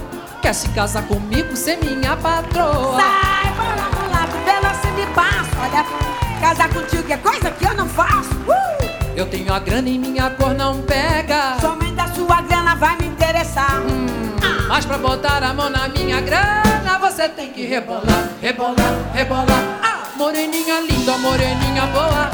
quer 0.43 0.53
se 0.53 0.69
casar 0.69 1.05
comigo, 1.05 1.57
ser 1.57 1.79
minha 1.83 2.15
patroa. 2.19 3.01
Sai, 3.01 3.51
bora 3.55 3.89
pro 3.89 4.11
lado 4.11 4.33
você 4.75 4.91
me 4.91 5.07
passa. 5.15 5.51
Olha, 5.59 5.87
casar 6.39 6.69
contigo 6.69 7.11
é 7.11 7.17
coisa 7.17 7.51
que 7.51 7.65
eu 7.65 7.75
não 7.75 7.89
faço. 7.89 8.29
Uh! 8.47 8.91
Eu 9.17 9.25
tenho 9.25 9.51
a 9.55 9.59
grana 9.59 9.89
e 9.89 9.99
minha 9.99 10.29
cor 10.33 10.53
não 10.53 10.83
pega. 10.83 11.57
Somente 11.63 11.99
a 11.99 12.09
sua 12.09 12.43
grana 12.43 12.75
vai 12.75 12.95
me 12.99 13.07
interessar. 13.07 13.81
Mas 14.71 14.87
pra 14.87 14.99
botar 14.99 15.43
a 15.43 15.53
mão 15.53 15.69
na 15.69 15.89
minha 15.89 16.21
grana, 16.21 16.97
você 17.01 17.29
tem 17.29 17.51
que 17.51 17.67
rebolar, 17.67 18.29
rebolar, 18.41 18.95
rebolar. 19.13 19.65
Ah, 19.83 20.03
moreninha 20.17 20.81
linda, 20.83 21.19
moreninha 21.19 21.87
boa, 21.87 22.31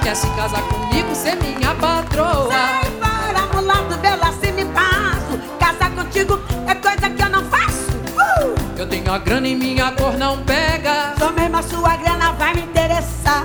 quer 0.00 0.14
se 0.14 0.28
casar 0.36 0.62
comigo, 0.62 1.12
ser 1.16 1.34
minha 1.34 1.74
patroa. 1.74 2.48
Sai 2.48 2.84
fora, 3.00 3.46
mulato, 3.52 3.96
dela, 3.96 4.32
se 4.40 4.52
me 4.52 4.64
passo. 4.66 5.36
Casar 5.58 5.90
contigo 5.90 6.40
é 6.68 6.74
coisa 6.76 7.10
que 7.10 7.22
eu 7.24 7.28
não 7.28 7.44
faço. 7.46 7.90
Uh! 8.14 8.54
Eu 8.78 8.86
tenho 8.86 9.12
a 9.12 9.18
grana 9.18 9.48
e 9.48 9.56
minha 9.56 9.90
cor 9.90 10.16
não 10.16 10.38
pega. 10.44 11.14
Só 11.18 11.32
mesmo 11.32 11.56
a 11.56 11.62
sua 11.64 11.96
grana 11.96 12.30
vai 12.34 12.54
me 12.54 12.62
interessar. 12.62 13.44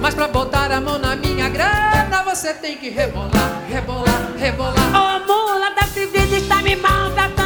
Mas 0.00 0.14
pra 0.14 0.28
botar 0.28 0.70
a 0.70 0.80
mão 0.80 0.96
na 0.96 1.16
minha 1.16 1.48
grana, 1.48 2.22
você 2.24 2.54
tem 2.54 2.78
que 2.78 2.88
rebolar, 2.88 3.62
rebolar, 3.68 4.32
rebolar. 4.38 4.94
Ô 4.94 5.26
mula 5.26 5.74
da 5.74 5.86
vida 5.86 6.36
está 6.36 6.62
me 6.62 6.76
maltratando. 6.76 7.37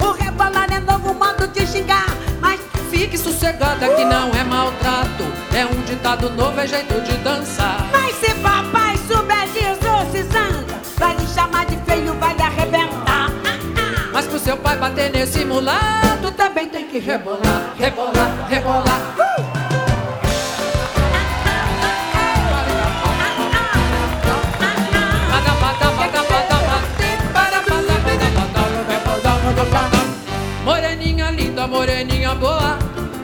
O 0.00 0.12
rebolar 0.12 0.72
é 0.72 0.80
novo 0.80 1.14
modo 1.14 1.46
de 1.48 1.66
xingar. 1.66 2.06
Mas 2.40 2.60
Fique 2.92 3.16
sossegada 3.16 3.88
que 3.88 4.04
não 4.04 4.30
é 4.34 4.44
maltrato, 4.44 5.24
é 5.56 5.64
um 5.64 5.80
ditado 5.80 6.28
novo, 6.28 6.60
é 6.60 6.66
jeito 6.66 7.00
de 7.00 7.16
dançar. 7.18 7.88
Mas 7.90 8.14
se 8.16 8.34
papai 8.34 8.98
souber 9.08 9.46
disso, 9.48 10.12
se 10.12 10.22
zanga, 10.24 10.78
vai 10.98 11.16
lhe 11.16 11.26
chamar 11.26 11.64
de 11.64 11.76
feio, 11.86 12.12
vai 12.20 12.34
lhe 12.34 12.42
arrebentar. 12.42 13.30
Mas 14.12 14.26
pro 14.26 14.38
seu 14.38 14.58
pai 14.58 14.76
bater 14.76 15.10
nesse 15.10 15.42
mulato, 15.42 16.30
também 16.36 16.68
tem 16.68 16.86
que 16.86 16.98
rebolar, 16.98 17.72
rebolar, 17.78 18.46
rebolar. 18.50 19.31
Linda, 31.62 31.66
moreninha 31.66 32.34
boa, 32.34 32.78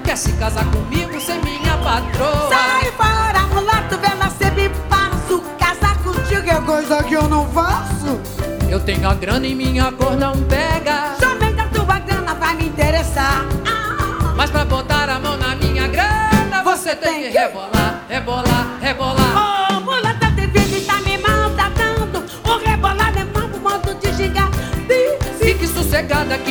quer 0.05 0.17
se 0.17 0.33
casar 0.35 0.65
comigo, 0.67 1.21
ser 1.21 1.41
minha 1.43 1.77
patroa. 1.79 2.49
Sai 2.49 2.93
fora, 2.93 3.47
mulato, 3.49 3.99
cê 4.39 4.51
me 4.51 4.69
passo. 4.89 5.43
Casar 5.59 5.97
contigo 6.03 6.49
é 6.51 6.61
coisa 6.61 7.03
que 7.03 7.15
eu 7.15 7.29
não 7.29 7.47
faço. 7.49 8.21
Eu 8.69 8.81
tenho 8.81 9.09
a 9.09 9.15
grana 9.15 9.47
e 9.47 9.55
minha 9.55 9.91
cor 9.93 10.17
não 10.17 10.33
pega. 10.45 11.15
Somente 11.21 11.61
a 11.61 11.67
tua 11.69 11.99
grana 12.01 12.35
vai 12.35 12.55
me 12.55 12.67
interessar. 12.67 13.45
Ah, 13.67 14.33
Mas 14.37 14.51
pra 14.51 14.65
botar 14.65 15.09
a 15.09 15.19
mão 15.19 15.37
na 15.37 15.55
minha 15.57 15.89
grana, 15.89 16.63
você 16.63 16.95
tem 16.95 17.23
que 17.31 17.39
rebolar, 17.39 18.03
rebolar, 18.09 18.67
rebolar. 18.81 19.73
Ô, 19.77 19.81
mulata 19.81 20.31
de 20.33 20.47
vida 20.47 20.77
está 20.77 21.01
me 21.01 21.17
maltratando. 21.19 22.25
O 22.45 22.59
rebolar 22.59 23.13
é 23.17 23.25
novo 23.25 23.59
modo 23.59 23.95
de 23.95 24.13
xingar. 24.15 24.51
Bi- 24.87 25.19
Fique 25.39 25.67
sossegada 25.67 26.37
que 26.39 26.48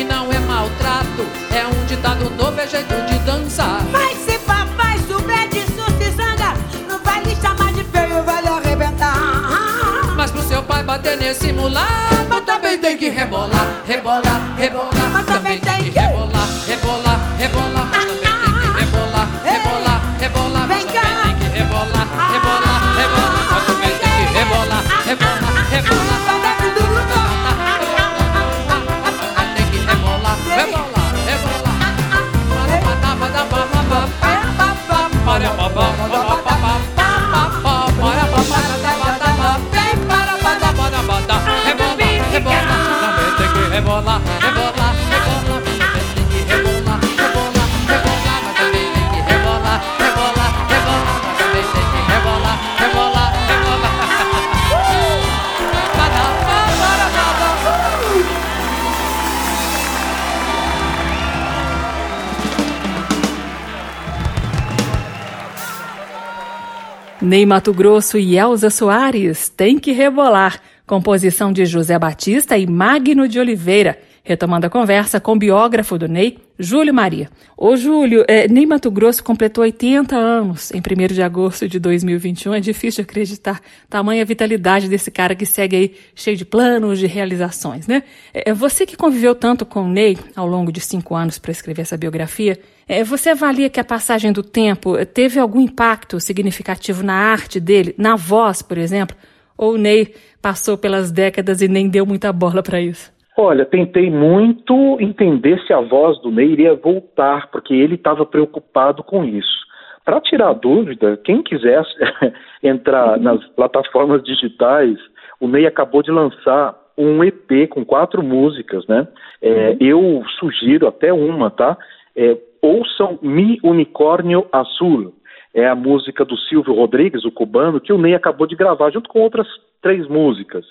Ney 67.38 67.46
Mato 67.46 67.72
Grosso 67.72 68.18
e 68.18 68.36
Elza 68.36 68.72
Soares 68.72 69.48
tem 69.48 69.78
que 69.78 69.92
rebolar. 69.92 70.60
Composição 70.88 71.54
de 71.54 71.68
José 71.68 72.00
Batista 72.00 72.58
e 72.58 72.66
Magno 72.66 73.28
de 73.28 73.40
Oliveira. 73.40 74.00
Retomando 74.24 74.66
a 74.66 74.72
conversa 74.72 75.20
com 75.20 75.34
o 75.34 75.38
biógrafo 75.38 76.00
do 76.00 76.08
Ney, 76.08 76.40
Júlio 76.58 76.92
Maria. 76.92 77.30
Ô 77.56 77.78
Júlio, 77.78 78.26
é, 78.28 78.48
Ney 78.48 78.66
Mato 78.66 78.90
Grosso 78.90 79.24
completou 79.24 79.64
80 79.64 80.16
anos 80.16 80.72
em 80.72 80.80
1 80.80 81.14
de 81.14 81.22
agosto 81.22 81.68
de 81.68 81.80
2021. 81.80 82.56
É 82.56 82.60
difícil 82.60 83.04
acreditar 83.04 83.62
tamanha 83.88 84.26
vitalidade 84.26 84.90
desse 84.90 85.12
cara 85.12 85.36
que 85.36 85.46
segue 85.46 85.76
aí 85.76 85.96
cheio 86.16 86.36
de 86.36 86.44
planos, 86.44 86.98
de 86.98 87.06
realizações, 87.06 87.86
né? 87.86 88.02
É, 88.34 88.52
você 88.52 88.84
que 88.84 88.98
conviveu 88.98 89.36
tanto 89.36 89.64
com 89.64 89.84
o 89.84 89.88
Ney 89.88 90.18
ao 90.36 90.48
longo 90.48 90.72
de 90.72 90.82
cinco 90.82 91.14
anos 91.14 91.38
para 91.38 91.52
escrever 91.52 91.84
essa 91.84 91.98
biografia, 91.98 92.54
é, 92.54 92.77
você 93.06 93.32
avalia 93.32 93.70
que 93.70 93.80
a 93.80 93.84
passagem 93.84 94.32
do 94.32 94.42
tempo 94.42 94.94
teve 95.06 95.40
algum 95.40 95.60
impacto 95.60 96.20
significativo 96.20 97.04
na 97.04 97.14
arte 97.14 97.60
dele, 97.60 97.94
na 97.98 98.16
voz, 98.16 98.62
por 98.62 98.78
exemplo? 98.78 99.16
Ou 99.58 99.74
o 99.74 99.78
Ney 99.78 100.14
passou 100.42 100.78
pelas 100.78 101.12
décadas 101.12 101.62
e 101.62 101.68
nem 101.68 101.90
deu 101.90 102.06
muita 102.06 102.32
bola 102.32 102.64
para 102.64 102.80
isso? 102.80 103.12
Olha, 103.38 103.66
tentei 103.66 104.10
muito 104.10 104.98
entender 105.00 105.60
se 105.68 105.74
a 105.74 105.82
voz 105.82 106.20
do 106.22 106.32
Ney 106.32 106.54
iria 106.54 106.76
voltar, 106.76 107.52
porque 107.52 107.74
ele 107.74 107.96
estava 107.96 108.26
preocupado 108.26 109.04
com 109.04 109.24
isso. 109.26 109.68
Para 110.06 110.22
tirar 110.22 110.50
a 110.50 110.54
dúvida, 110.54 111.20
quem 111.24 111.44
quisesse 111.44 111.94
entrar 112.64 113.20
nas 113.20 113.46
plataformas 113.50 114.24
digitais, 114.24 114.98
o 115.40 115.48
Ney 115.48 115.68
acabou 115.68 116.02
de 116.02 116.10
lançar 116.10 116.76
um 116.98 117.24
EP 117.24 117.70
com 117.70 117.86
quatro 117.86 118.24
músicas, 118.24 118.88
né? 118.88 119.08
É, 119.42 119.78
eu 119.80 120.24
sugiro 120.40 120.88
até 120.88 121.14
uma, 121.14 121.52
tá? 121.52 121.78
É, 122.16 122.36
ouçam 122.62 123.20
Mi 123.22 123.60
Unicórnio 123.64 124.47
Azul. 124.51 125.14
É 125.53 125.68
a 125.68 125.76
música 125.76 126.24
do 126.24 126.38
Silvio 126.38 126.74
Rodrigues, 126.74 127.26
o 127.26 127.32
cubano, 127.32 127.82
que 127.82 127.91
o 127.91 127.97
Ney 127.97 128.14
acabou 128.14 128.45
de 128.45 128.55
gravar, 128.55 128.91
junto 128.91 129.10
com 129.10 129.20
outras 129.22 129.47
três 129.82 130.08
músicas. 130.08 130.66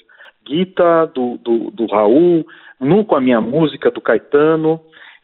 Guita, 0.47 1.11
do, 1.15 1.39
do, 1.39 1.71
do 1.71 1.87
Raul, 1.87 2.47
Nunca 2.81 3.17
a 3.17 3.21
Minha 3.21 3.41
Música, 3.41 3.91
do 3.91 4.01
Caetano, 4.01 4.81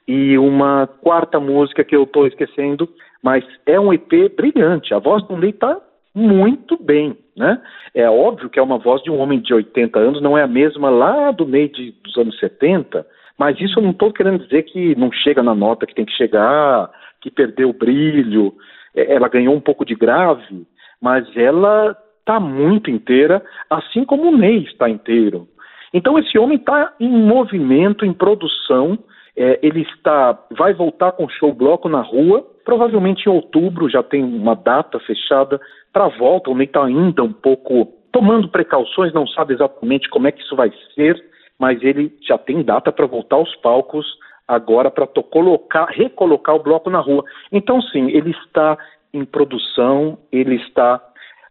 e 0.06 0.36
uma 0.38 0.86
quarta 0.86 1.38
música 1.38 1.84
que 1.84 1.94
eu 1.94 2.04
estou 2.04 2.26
esquecendo, 2.26 2.88
mas 3.22 3.44
é 3.66 3.78
um 3.78 3.92
EP 3.92 4.34
brilhante. 4.36 4.94
A 4.94 4.98
voz 4.98 5.22
do 5.28 5.36
Ney 5.36 5.50
está 5.50 5.78
muito 6.14 6.76
bem, 6.82 7.16
né? 7.36 7.60
É 7.94 8.08
óbvio 8.08 8.50
que 8.50 8.58
é 8.58 8.62
uma 8.62 8.78
voz 8.78 9.02
de 9.02 9.10
um 9.10 9.18
homem 9.18 9.40
de 9.40 9.54
80 9.54 9.98
anos, 9.98 10.22
não 10.22 10.36
é 10.36 10.42
a 10.42 10.48
mesma 10.48 10.90
lá 10.90 11.30
do 11.30 11.46
Ney 11.46 11.68
de, 11.68 11.92
dos 12.02 12.16
anos 12.16 12.38
70, 12.38 13.06
mas 13.38 13.60
isso 13.60 13.78
eu 13.78 13.82
não 13.82 13.90
estou 13.90 14.12
querendo 14.12 14.44
dizer 14.44 14.62
que 14.62 14.94
não 14.94 15.10
chega 15.12 15.42
na 15.42 15.54
nota 15.54 15.86
que 15.86 15.94
tem 15.94 16.04
que 16.04 16.12
chegar, 16.12 16.90
que 17.20 17.30
perdeu 17.30 17.70
o 17.70 17.74
brilho. 17.74 18.54
É, 18.94 19.14
ela 19.14 19.28
ganhou 19.28 19.54
um 19.54 19.60
pouco 19.60 19.84
de 19.84 19.94
grave, 19.94 20.66
mas 21.00 21.26
ela 21.36 21.96
está 22.20 22.38
muito 22.38 22.90
inteira, 22.90 23.42
assim 23.68 24.04
como 24.04 24.28
o 24.28 24.36
Ney 24.36 24.64
está 24.64 24.88
inteiro. 24.88 25.48
Então 25.92 26.18
esse 26.18 26.38
homem 26.38 26.56
está 26.56 26.92
em 26.98 27.10
movimento, 27.10 28.04
em 28.04 28.12
produção. 28.12 28.98
É, 29.36 29.58
ele 29.62 29.82
está, 29.82 30.38
vai 30.56 30.74
voltar 30.74 31.12
com 31.12 31.28
show 31.28 31.52
bloco 31.52 31.88
na 31.88 32.00
rua. 32.00 32.46
Provavelmente 32.64 33.26
em 33.26 33.30
outubro 33.30 33.88
já 33.88 34.02
tem 34.02 34.22
uma 34.22 34.54
data 34.54 34.98
fechada 35.00 35.60
para 35.92 36.04
a 36.06 36.16
volta. 36.16 36.50
O 36.50 36.54
Ney 36.54 36.66
está 36.66 36.84
ainda 36.84 37.22
um 37.22 37.32
pouco 37.32 38.02
tomando 38.12 38.48
precauções, 38.48 39.12
não 39.12 39.26
sabe 39.26 39.54
exatamente 39.54 40.08
como 40.10 40.26
é 40.28 40.32
que 40.32 40.42
isso 40.42 40.54
vai 40.54 40.70
ser, 40.94 41.16
mas 41.62 41.80
ele 41.80 42.12
já 42.20 42.36
tem 42.36 42.60
data 42.60 42.90
para 42.90 43.06
voltar 43.06 43.36
aos 43.36 43.54
palcos 43.54 44.04
agora 44.48 44.90
para 44.90 45.06
colocar, 45.06 45.84
recolocar 45.84 46.56
o 46.56 46.62
bloco 46.62 46.90
na 46.90 46.98
rua. 46.98 47.24
Então 47.52 47.80
sim, 47.80 48.08
ele 48.10 48.30
está 48.30 48.76
em 49.14 49.24
produção, 49.24 50.18
ele 50.32 50.56
está 50.56 51.00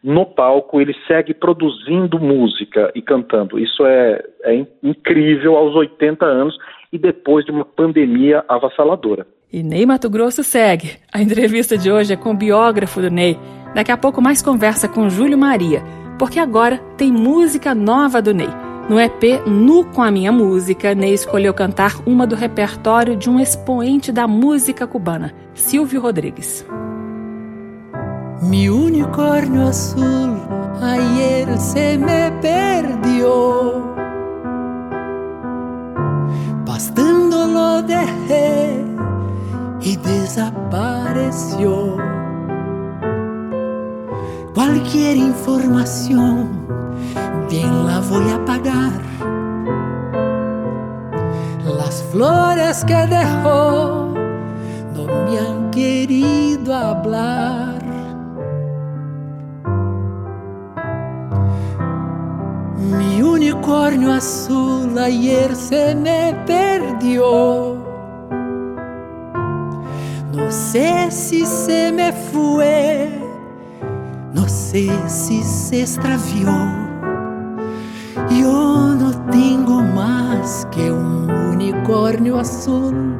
no 0.03 0.25
palco, 0.25 0.81
ele 0.81 0.93
segue 1.07 1.33
produzindo 1.33 2.19
música 2.19 2.91
e 2.93 3.01
cantando. 3.01 3.57
Isso 3.57 3.85
é, 3.85 4.21
é 4.43 4.67
incrível 4.83 5.55
aos 5.55 5.73
80 5.75 6.25
anos 6.25 6.57
e 6.91 6.97
depois 6.97 7.45
de 7.45 7.51
uma 7.51 7.63
pandemia 7.63 8.43
avassaladora. 8.49 9.25
E 9.53 9.63
Ney 9.63 9.85
Mato 9.85 10.09
Grosso 10.09 10.43
segue. 10.43 10.97
A 11.13 11.21
entrevista 11.21 11.77
de 11.77 11.89
hoje 11.89 12.11
é 12.11 12.17
com 12.17 12.31
o 12.31 12.37
biógrafo 12.37 12.99
do 12.99 13.09
Ney. 13.09 13.37
Daqui 13.73 13.93
a 13.93 13.97
pouco 13.97 14.21
mais 14.21 14.41
conversa 14.41 14.89
com 14.89 15.09
Júlio 15.09 15.37
Maria, 15.37 15.81
porque 16.19 16.37
agora 16.37 16.79
tem 16.97 17.09
música 17.13 17.73
nova 17.73 18.21
do 18.21 18.33
Ney. 18.33 18.70
No 18.89 18.99
EP 18.99 19.45
Nu 19.45 19.85
com 19.85 20.01
a 20.01 20.11
Minha 20.11 20.31
Música, 20.31 20.93
Ney 20.93 21.13
escolheu 21.13 21.53
cantar 21.53 21.95
uma 22.05 22.27
do 22.27 22.35
repertório 22.35 23.15
de 23.15 23.29
um 23.29 23.39
expoente 23.39 24.11
da 24.11 24.27
música 24.27 24.85
cubana, 24.85 25.33
Silvio 25.53 26.01
Rodrigues. 26.01 26.65
Mi 28.41 28.69
unicornio 28.69 29.67
azul 29.67 30.35
ayer 30.81 31.57
se 31.57 31.97
me 31.97 32.31
perdió. 32.41 33.81
Pastando 36.65 37.45
lo 37.45 37.81
dejé 37.83 38.83
y 39.81 39.95
desapareció. 39.97 41.97
Cualquier 44.53 45.15
información 45.15 46.49
bien 47.49 47.87
la 47.87 47.99
voy 47.99 48.29
a 48.29 48.45
pagar. 48.45 48.91
Las 51.63 52.03
flores 52.11 52.83
que 52.85 53.07
dejó 53.07 54.13
no 54.93 55.05
me 55.25 55.39
han 55.39 55.71
querido 55.71 56.75
hablar. 56.75 57.81
Mi 62.77 63.21
unicornio 63.21 64.11
azul 64.13 64.97
ayer 64.97 65.55
se 65.55 65.95
me 65.95 66.35
perdió. 66.45 67.77
No 70.33 70.51
sé 70.51 71.09
si 71.09 71.45
se 71.45 71.91
me 71.91 72.11
fue, 72.11 73.09
si 74.71 75.43
se 75.43 75.81
extravió. 75.81 76.47
Yo 78.29 78.95
no 78.95 79.11
tengo 79.29 79.81
más 79.81 80.65
que 80.71 80.89
un 80.89 81.29
unicornio 81.29 82.39
azul. 82.39 83.17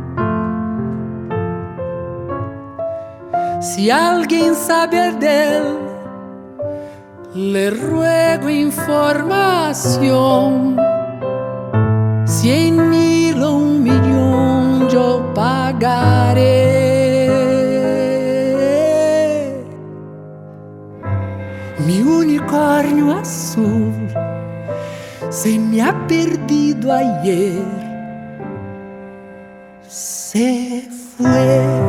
Si 3.59 3.91
alguien 3.91 4.55
sabe 4.55 5.11
de 5.11 5.57
él, 5.57 5.77
le 7.35 7.71
ruego 7.71 8.49
información. 8.49 10.77
Cien 12.25 12.89
mil 12.89 13.43
o 13.43 13.55
un 13.55 13.83
millón 13.83 14.87
yo 14.87 15.29
pagaré. 15.35 16.70
Unicornio 22.51 23.17
azul 23.17 23.93
se 25.29 25.57
me 25.57 25.81
ha 25.81 26.07
perdido 26.07 26.91
ayer. 26.91 27.63
Se 29.87 30.83
fue. 31.17 31.80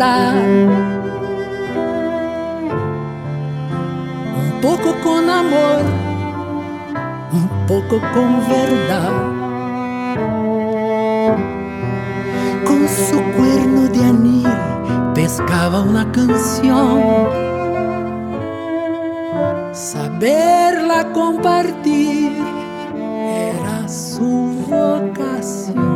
Amistad. 0.00 0.34
Un 4.36 4.60
poco 4.60 4.94
con 5.02 5.30
amor, 5.30 5.82
un 7.32 7.48
poco 7.66 8.00
con 8.14 8.40
verdad. 8.48 9.12
Con 12.64 12.88
su 12.88 13.22
cuerno 13.36 13.88
de 13.88 14.04
anil 14.04 14.48
pescaba 15.14 15.82
una 15.82 16.10
canción. 16.12 17.28
Saberla 19.72 21.12
compartir 21.12 22.32
era 23.04 23.88
su 23.88 24.64
vocación. 24.68 25.95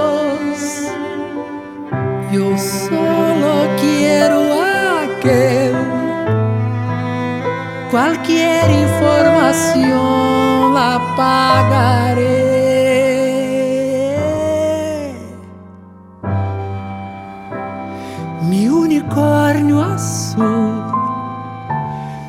Cualquier 7.91 8.71
información 8.71 10.73
la 10.73 11.13
pagaré. 11.17 12.21
Mi 18.49 18.69
unicornio 18.69 19.81
azul 19.81 20.85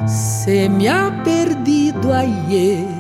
se 0.05 0.69
me 0.69 0.91
ha 0.91 1.23
perdido 1.23 2.13
ayer. 2.13 2.92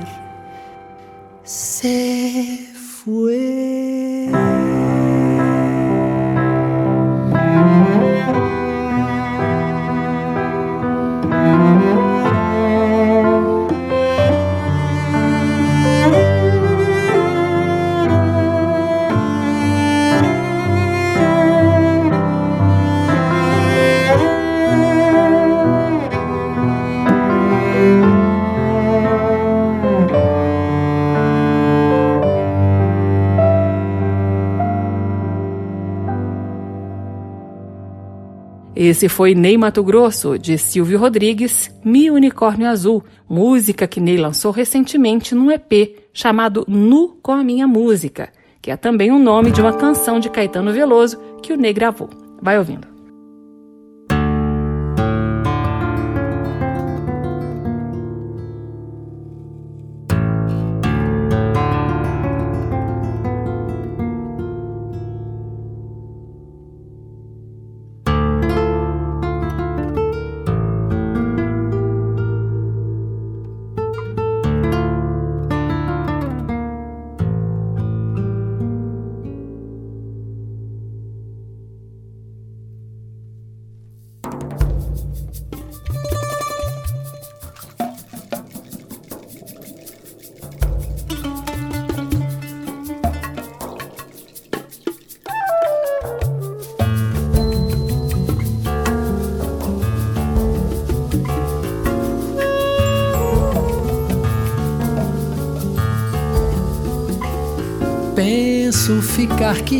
Esse 38.92 39.08
foi 39.08 39.34
Ney 39.34 39.56
Mato 39.56 39.82
Grosso, 39.82 40.38
de 40.38 40.58
Silvio 40.58 40.98
Rodrigues, 40.98 41.70
Mi 41.82 42.10
Unicórnio 42.10 42.68
Azul, 42.68 43.02
música 43.26 43.86
que 43.86 43.98
Ney 43.98 44.18
lançou 44.18 44.52
recentemente 44.52 45.34
num 45.34 45.50
EP 45.50 45.96
chamado 46.12 46.62
Nu 46.68 47.16
com 47.22 47.32
a 47.32 47.42
Minha 47.42 47.66
Música, 47.66 48.28
que 48.60 48.70
é 48.70 48.76
também 48.76 49.10
o 49.10 49.18
nome 49.18 49.50
de 49.50 49.62
uma 49.62 49.72
canção 49.72 50.20
de 50.20 50.28
Caetano 50.28 50.74
Veloso 50.74 51.18
que 51.42 51.54
o 51.54 51.56
Ney 51.56 51.72
gravou. 51.72 52.10
Vai 52.42 52.58
ouvindo. 52.58 52.91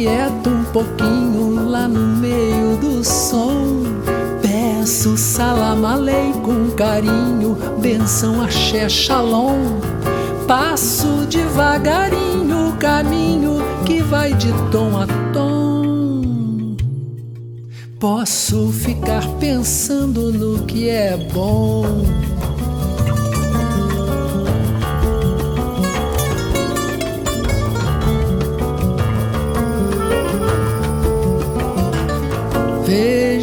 Quieto 0.03 0.51
um 0.51 0.65
pouquinho 0.65 1.65
lá 1.71 1.87
no 1.87 2.19
meio 2.19 2.77
do 2.77 3.05
som. 3.05 3.85
Peço 4.43 5.17
salam 5.17 5.81
com 6.43 6.71
carinho, 6.73 7.57
benção 7.81 8.43
axé 8.43 8.89
shalom. 8.89 9.79
Passo 10.49 11.25
devagarinho 11.27 12.71
o 12.71 12.77
caminho 12.79 13.63
que 13.87 14.03
vai 14.03 14.35
de 14.35 14.53
tom 14.73 14.91
a 15.01 15.07
tom. 15.33 16.75
Posso 18.01 18.73
ficar 18.73 19.25
pensando 19.39 20.33
no 20.33 20.65
que 20.65 20.89
é 20.89 21.17
bom. 21.33 21.85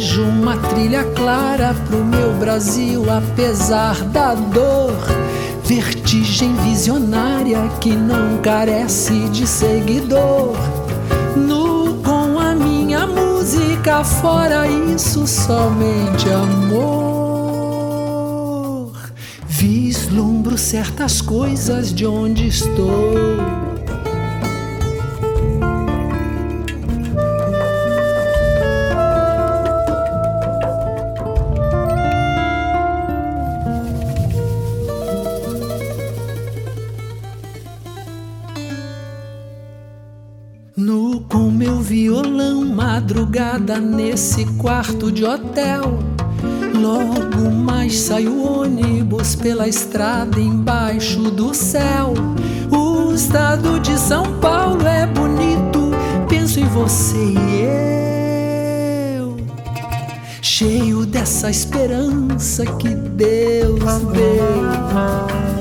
Vejo 0.00 0.22
uma 0.22 0.56
trilha 0.56 1.04
clara 1.14 1.74
pro 1.86 2.02
meu 2.02 2.32
Brasil, 2.38 3.04
apesar 3.10 4.02
da 4.04 4.32
dor. 4.32 4.96
Vertigem 5.62 6.54
visionária 6.54 7.58
que 7.82 7.94
não 7.94 8.38
carece 8.38 9.28
de 9.28 9.46
seguidor. 9.46 10.56
Nu 11.36 12.00
com 12.02 12.38
a 12.38 12.54
minha 12.54 13.06
música, 13.06 14.02
fora 14.02 14.66
isso, 14.66 15.26
somente 15.26 16.30
amor. 16.30 17.60
Vislumbro 19.46 20.56
certas 20.56 21.20
coisas 21.20 21.92
de 21.92 22.06
onde 22.06 22.48
estou. 22.48 23.69
Nesse 43.60 44.44
quarto 44.56 45.12
de 45.12 45.24
hotel. 45.24 45.98
Logo 46.74 47.50
mais 47.50 47.98
sai 47.98 48.26
o 48.26 48.60
ônibus 48.60 49.34
pela 49.34 49.68
estrada 49.68 50.40
embaixo 50.40 51.30
do 51.30 51.52
céu. 51.52 52.14
O 52.70 53.12
estado 53.12 53.78
de 53.80 53.98
São 53.98 54.38
Paulo 54.40 54.86
é 54.86 55.06
bonito, 55.06 55.90
penso 56.28 56.58
em 56.58 56.66
você 56.66 57.16
e 57.16 57.62
eu. 59.18 59.36
Cheio 60.40 61.04
dessa 61.04 61.50
esperança 61.50 62.64
que 62.64 62.94
Deus 62.94 63.78
deu. 64.12 65.59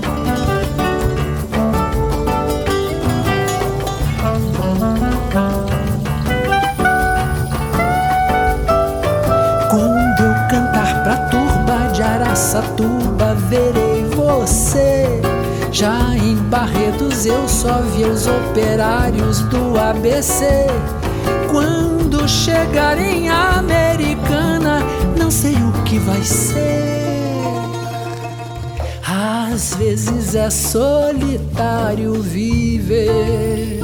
Verei 13.50 14.06
você. 14.16 15.08
Já 15.72 16.16
em 16.16 16.36
Barretos 16.36 17.26
eu 17.26 17.48
só 17.48 17.82
vi 17.82 18.04
os 18.04 18.28
operários 18.28 19.42
do 19.44 19.78
ABC. 19.78 20.68
Quando 21.52 22.28
chegar 22.28 22.98
em 23.00 23.30
Americana, 23.30 24.82
não 25.18 25.32
sei 25.32 25.56
o 25.56 25.84
que 25.84 25.98
vai 26.00 26.22
ser. 26.24 27.00
Às 29.52 29.74
vezes 29.76 30.36
é 30.36 30.50
solitário 30.50 32.22
viver. 32.22 33.80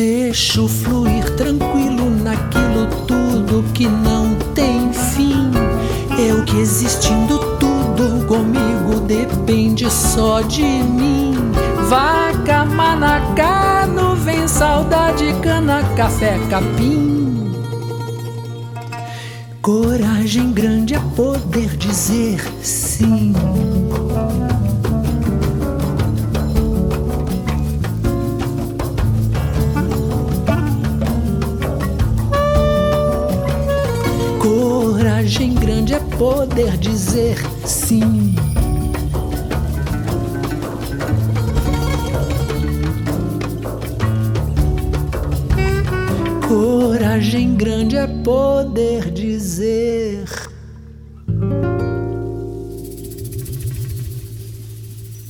Deixo 0.00 0.66
fluir 0.66 1.28
tranquilo 1.36 2.08
naquilo 2.24 2.86
tudo 3.06 3.62
que 3.74 3.86
não 3.86 4.34
tem 4.54 4.90
fim. 4.94 5.50
Eu 6.18 6.42
que 6.46 6.56
existindo 6.56 7.38
tudo 7.58 8.26
comigo 8.26 9.00
depende 9.06 9.90
só 9.90 10.40
de 10.40 10.62
mim. 10.62 11.34
Vaca, 11.90 12.64
manacá, 12.64 13.86
nuvem, 13.86 14.48
saudade, 14.48 15.34
cana, 15.42 15.82
café, 15.94 16.38
capim. 16.48 17.52
Coragem 19.60 20.50
grande 20.50 20.94
é 20.94 21.00
poder 21.14 21.76
dizer 21.76 22.40
sim. 22.62 23.34
É 35.92 35.98
poder 36.16 36.76
dizer 36.76 37.36
sim. 37.66 38.32
Coragem 46.46 47.56
grande 47.56 47.96
é 47.96 48.06
poder 48.06 49.10
dizer. 49.10 50.24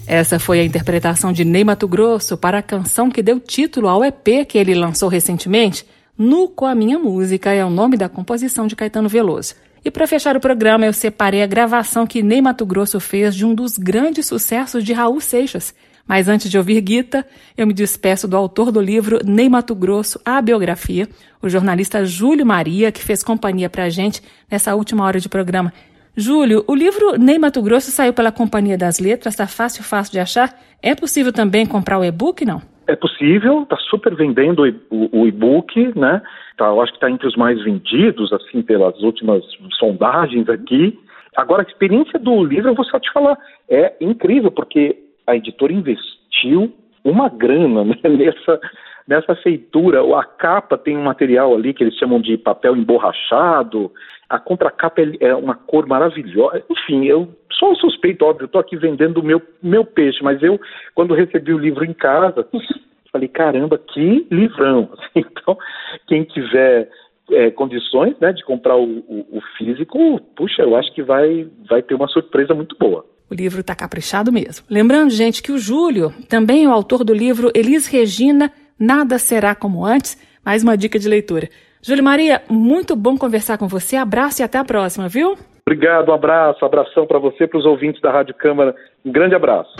Essa 0.06 0.38
foi 0.38 0.60
a 0.60 0.64
interpretação 0.64 1.32
de 1.32 1.42
Ney 1.42 1.64
Mato 1.64 1.88
Grosso 1.88 2.36
para 2.36 2.58
a 2.58 2.62
canção 2.62 3.10
que 3.10 3.22
deu 3.22 3.40
título 3.40 3.88
ao 3.88 4.04
EP 4.04 4.46
que 4.46 4.58
ele 4.58 4.74
lançou 4.74 5.08
recentemente. 5.08 5.86
Nu 6.18 6.48
com 6.48 6.66
a 6.66 6.74
minha 6.74 6.98
música 6.98 7.50
é 7.50 7.64
o 7.64 7.70
nome 7.70 7.96
da 7.96 8.10
composição 8.10 8.66
de 8.66 8.76
Caetano 8.76 9.08
Veloso. 9.08 9.54
E 9.84 9.90
para 9.90 10.06
fechar 10.06 10.36
o 10.36 10.40
programa, 10.40 10.84
eu 10.84 10.92
separei 10.92 11.42
a 11.42 11.46
gravação 11.46 12.06
que 12.06 12.22
Ney 12.22 12.42
Mato 12.42 12.66
Grosso 12.66 13.00
fez 13.00 13.34
de 13.34 13.46
um 13.46 13.54
dos 13.54 13.78
grandes 13.78 14.26
sucessos 14.26 14.84
de 14.84 14.92
Raul 14.92 15.20
Seixas. 15.20 15.74
Mas 16.06 16.28
antes 16.28 16.50
de 16.50 16.58
ouvir 16.58 16.80
Guita, 16.80 17.26
eu 17.56 17.66
me 17.66 17.72
despeço 17.72 18.28
do 18.28 18.36
autor 18.36 18.70
do 18.70 18.80
livro 18.80 19.20
Ney 19.24 19.48
Mato 19.48 19.74
Grosso, 19.74 20.20
a 20.24 20.42
biografia, 20.42 21.08
o 21.40 21.48
jornalista 21.48 22.04
Júlio 22.04 22.44
Maria, 22.44 22.92
que 22.92 23.00
fez 23.00 23.22
companhia 23.22 23.70
para 23.70 23.84
a 23.84 23.88
gente 23.88 24.20
nessa 24.50 24.74
última 24.74 25.04
hora 25.04 25.20
de 25.20 25.28
programa. 25.28 25.72
Júlio, 26.16 26.64
o 26.66 26.74
livro 26.74 27.16
Ney 27.16 27.38
Mato 27.38 27.62
Grosso 27.62 27.90
saiu 27.90 28.12
pela 28.12 28.32
Companhia 28.32 28.76
das 28.76 28.98
Letras, 28.98 29.34
está 29.34 29.46
fácil, 29.46 29.82
fácil 29.82 30.12
de 30.12 30.18
achar. 30.18 30.60
É 30.82 30.94
possível 30.94 31.32
também 31.32 31.64
comprar 31.64 31.98
o 31.98 32.04
e-book, 32.04 32.44
não? 32.44 32.60
É 32.90 32.96
possível, 32.96 33.62
está 33.62 33.76
super 33.76 34.16
vendendo 34.16 34.64
o 34.90 35.24
e-book, 35.24 35.96
né? 35.96 36.20
Tá, 36.56 36.66
eu 36.66 36.80
acho 36.80 36.90
que 36.90 36.96
está 36.96 37.08
entre 37.08 37.28
os 37.28 37.36
mais 37.36 37.62
vendidos, 37.62 38.32
assim, 38.32 38.62
pelas 38.62 39.00
últimas 39.00 39.44
sondagens 39.78 40.48
aqui. 40.48 40.98
Agora, 41.36 41.62
a 41.62 41.70
experiência 41.70 42.18
do 42.18 42.44
livro, 42.44 42.70
eu 42.70 42.74
vou 42.74 42.84
só 42.84 42.98
te 42.98 43.08
falar, 43.12 43.38
é 43.68 43.94
incrível, 44.00 44.50
porque 44.50 44.98
a 45.24 45.36
editora 45.36 45.72
investiu 45.72 46.72
uma 47.04 47.28
grana 47.28 47.84
né, 47.84 47.94
nessa, 48.02 48.60
nessa 49.06 49.34
feitura. 49.36 50.00
A 50.18 50.24
capa 50.24 50.76
tem 50.78 50.96
um 50.96 51.02
material 51.04 51.54
ali 51.54 51.72
que 51.74 51.82
eles 51.84 51.96
chamam 51.96 52.20
de 52.20 52.36
papel 52.38 52.76
emborrachado, 52.76 53.90
a 54.28 54.38
contracapa 54.38 55.00
é 55.02 55.10
é 55.20 55.34
uma 55.34 55.54
cor 55.54 55.86
maravilhosa. 55.86 56.62
Enfim, 56.70 57.04
eu 57.06 57.28
sou 57.52 57.72
um 57.72 57.76
suspeito, 57.76 58.24
óbvio, 58.24 58.46
estou 58.46 58.60
aqui 58.60 58.76
vendendo 58.76 59.18
o 59.18 59.22
meu, 59.24 59.42
meu 59.62 59.84
peixe, 59.84 60.22
mas 60.22 60.42
eu, 60.42 60.58
quando 60.94 61.14
recebi 61.14 61.52
o 61.52 61.58
livro 61.58 61.84
em 61.84 61.92
casa, 61.92 62.46
falei, 63.12 63.28
caramba, 63.28 63.78
que 63.78 64.26
livrão. 64.30 64.88
Então, 65.14 65.58
quem 66.06 66.22
tiver 66.24 66.88
é, 67.32 67.50
condições 67.50 68.16
né, 68.20 68.32
de 68.32 68.44
comprar 68.44 68.76
o, 68.76 68.84
o- 69.00 69.26
o 69.32 69.40
físico, 69.58 70.20
puxa, 70.36 70.62
eu 70.62 70.76
acho 70.76 70.92
que 70.94 71.02
vai, 71.02 71.48
vai 71.68 71.82
ter 71.82 71.94
uma 71.94 72.06
surpresa 72.08 72.54
muito 72.54 72.76
boa. 72.78 73.04
O 73.30 73.34
livro 73.34 73.60
está 73.60 73.74
caprichado 73.74 74.32
mesmo. 74.32 74.66
Lembrando, 74.68 75.10
gente, 75.10 75.42
que 75.42 75.52
o 75.52 75.58
Júlio 75.58 76.12
também 76.28 76.64
é 76.64 76.68
o 76.68 76.72
autor 76.72 77.04
do 77.04 77.14
livro 77.14 77.50
Elis 77.54 77.86
Regina, 77.86 78.52
Nada 78.80 79.18
Será 79.18 79.54
Como 79.54 79.84
Antes. 79.84 80.16
Mais 80.42 80.62
uma 80.62 80.74
dica 80.74 80.98
de 80.98 81.06
leitura. 81.06 81.50
Júlio 81.82 82.02
Maria, 82.02 82.40
muito 82.48 82.96
bom 82.96 83.18
conversar 83.18 83.58
com 83.58 83.68
você. 83.68 83.94
Abraço 83.94 84.40
e 84.40 84.42
até 84.42 84.56
a 84.56 84.64
próxima, 84.64 85.06
viu? 85.06 85.36
Obrigado, 85.66 86.08
um 86.08 86.14
abraço, 86.14 86.64
abração 86.64 87.06
para 87.06 87.18
você, 87.18 87.46
para 87.46 87.58
os 87.58 87.66
ouvintes 87.66 88.00
da 88.00 88.10
Rádio 88.10 88.34
Câmara. 88.34 88.74
Um 89.04 89.12
grande 89.12 89.34
abraço. 89.34 89.70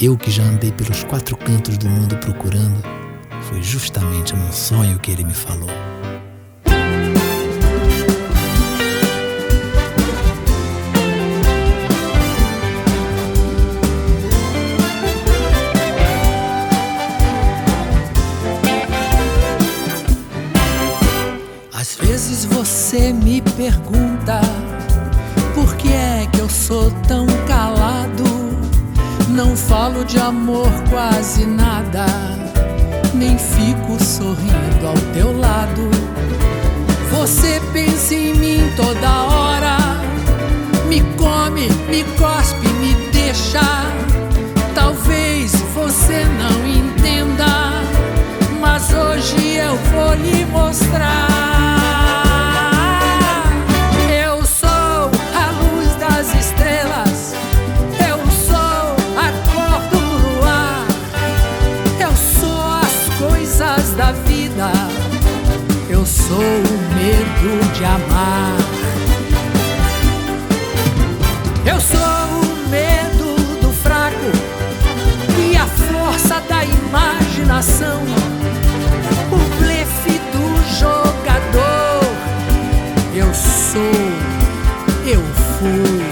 Eu 0.00 0.16
que 0.16 0.30
já 0.30 0.42
andei 0.42 0.72
pelos 0.72 1.04
quatro 1.04 1.36
cantos 1.36 1.76
do 1.76 1.86
mundo 1.86 2.16
procurando, 2.16 2.82
foi 3.42 3.62
justamente 3.62 4.34
num 4.34 4.50
sonho 4.50 4.98
que 4.98 5.10
ele 5.10 5.24
me 5.24 5.34
falou. 5.34 5.68
Vezes 22.02 22.44
você 22.44 23.12
me 23.12 23.40
pergunta 23.40 24.40
por 25.54 25.76
que 25.76 25.88
é 25.88 26.26
que 26.32 26.40
eu 26.40 26.48
sou 26.48 26.90
tão 27.06 27.26
calado. 27.46 28.24
Não 29.28 29.56
falo 29.56 30.04
de 30.04 30.18
amor 30.18 30.68
quase 30.90 31.46
nada, 31.46 32.06
nem 33.14 33.38
fico 33.38 34.02
sorrindo 34.02 34.86
ao 34.86 34.98
teu 35.14 35.38
lado. 35.38 35.88
Você 37.12 37.60
pensa 37.72 38.14
em 38.14 38.34
mim 38.34 38.72
toda 38.76 39.22
hora, 39.22 39.76
me 40.88 41.00
come, 41.16 41.68
me 41.88 42.04
cospe, 42.18 42.68
me 42.80 42.94
deixa. 43.12 43.60
Talvez 44.74 45.52
você 45.74 46.24
não 46.24 46.66
entenda, 46.66 47.82
mas 48.60 48.92
hoje 48.92 49.56
eu 49.56 49.76
vou 49.92 50.14
lhe 50.14 50.44
mostrar. 50.46 51.59
Medo 66.94 67.72
de 67.74 67.84
amar. 67.84 68.56
Eu 71.66 71.80
sou 71.80 72.00
o 72.00 72.68
medo 72.68 73.60
do 73.60 73.72
fraco 73.72 74.16
e 75.38 75.56
a 75.56 75.66
força 75.66 76.40
da 76.48 76.64
imaginação. 76.64 78.02
O 79.30 79.62
blefe 79.62 80.18
do 80.32 80.78
jogador. 80.78 82.00
Eu 83.14 83.32
sou, 83.34 83.80
eu 85.06 85.20
fui, 85.58 86.09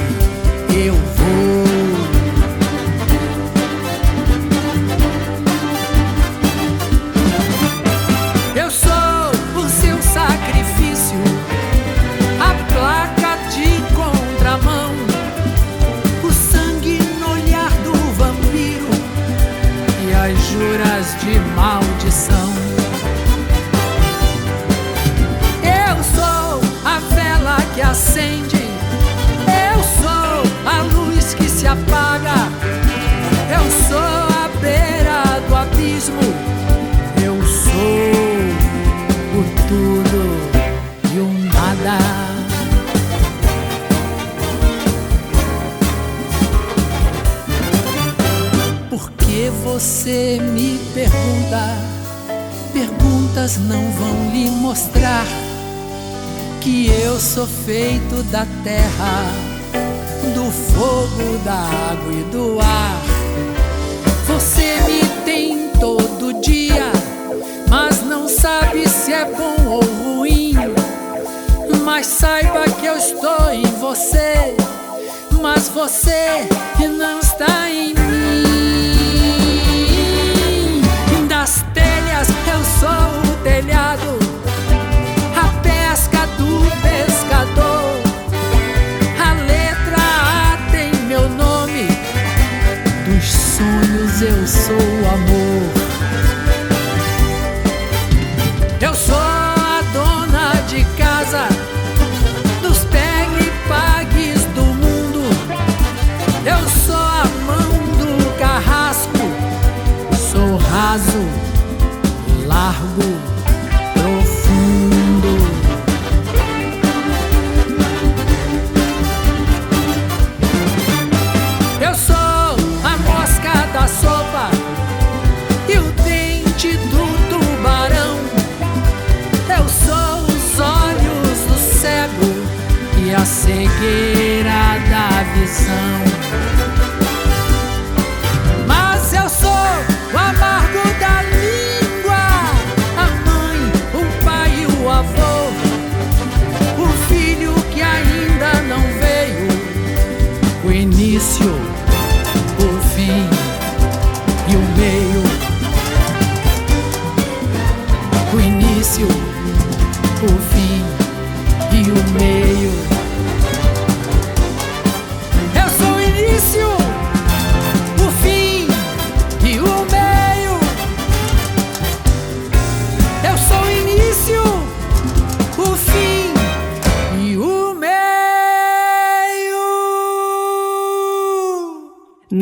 cegueira 133.78 134.78
da 134.90 135.22
visão. 135.34 136.17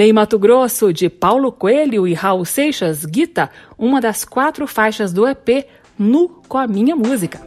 Ney 0.06 0.12
Mato 0.12 0.38
Grosso, 0.38 0.92
de 0.92 1.10
Paulo 1.10 1.50
Coelho 1.50 2.06
e 2.06 2.14
Raul 2.14 2.44
Seixas, 2.44 3.04
Guita, 3.04 3.50
uma 3.76 4.00
das 4.00 4.24
quatro 4.24 4.64
faixas 4.64 5.12
do 5.12 5.26
EP 5.26 5.66
Nu 5.98 6.28
com 6.46 6.58
a 6.58 6.68
Minha 6.68 6.94
Música. 6.94 7.40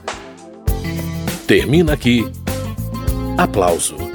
Termina 1.47 1.93
aqui. 1.93 2.23
Aplauso. 3.37 4.14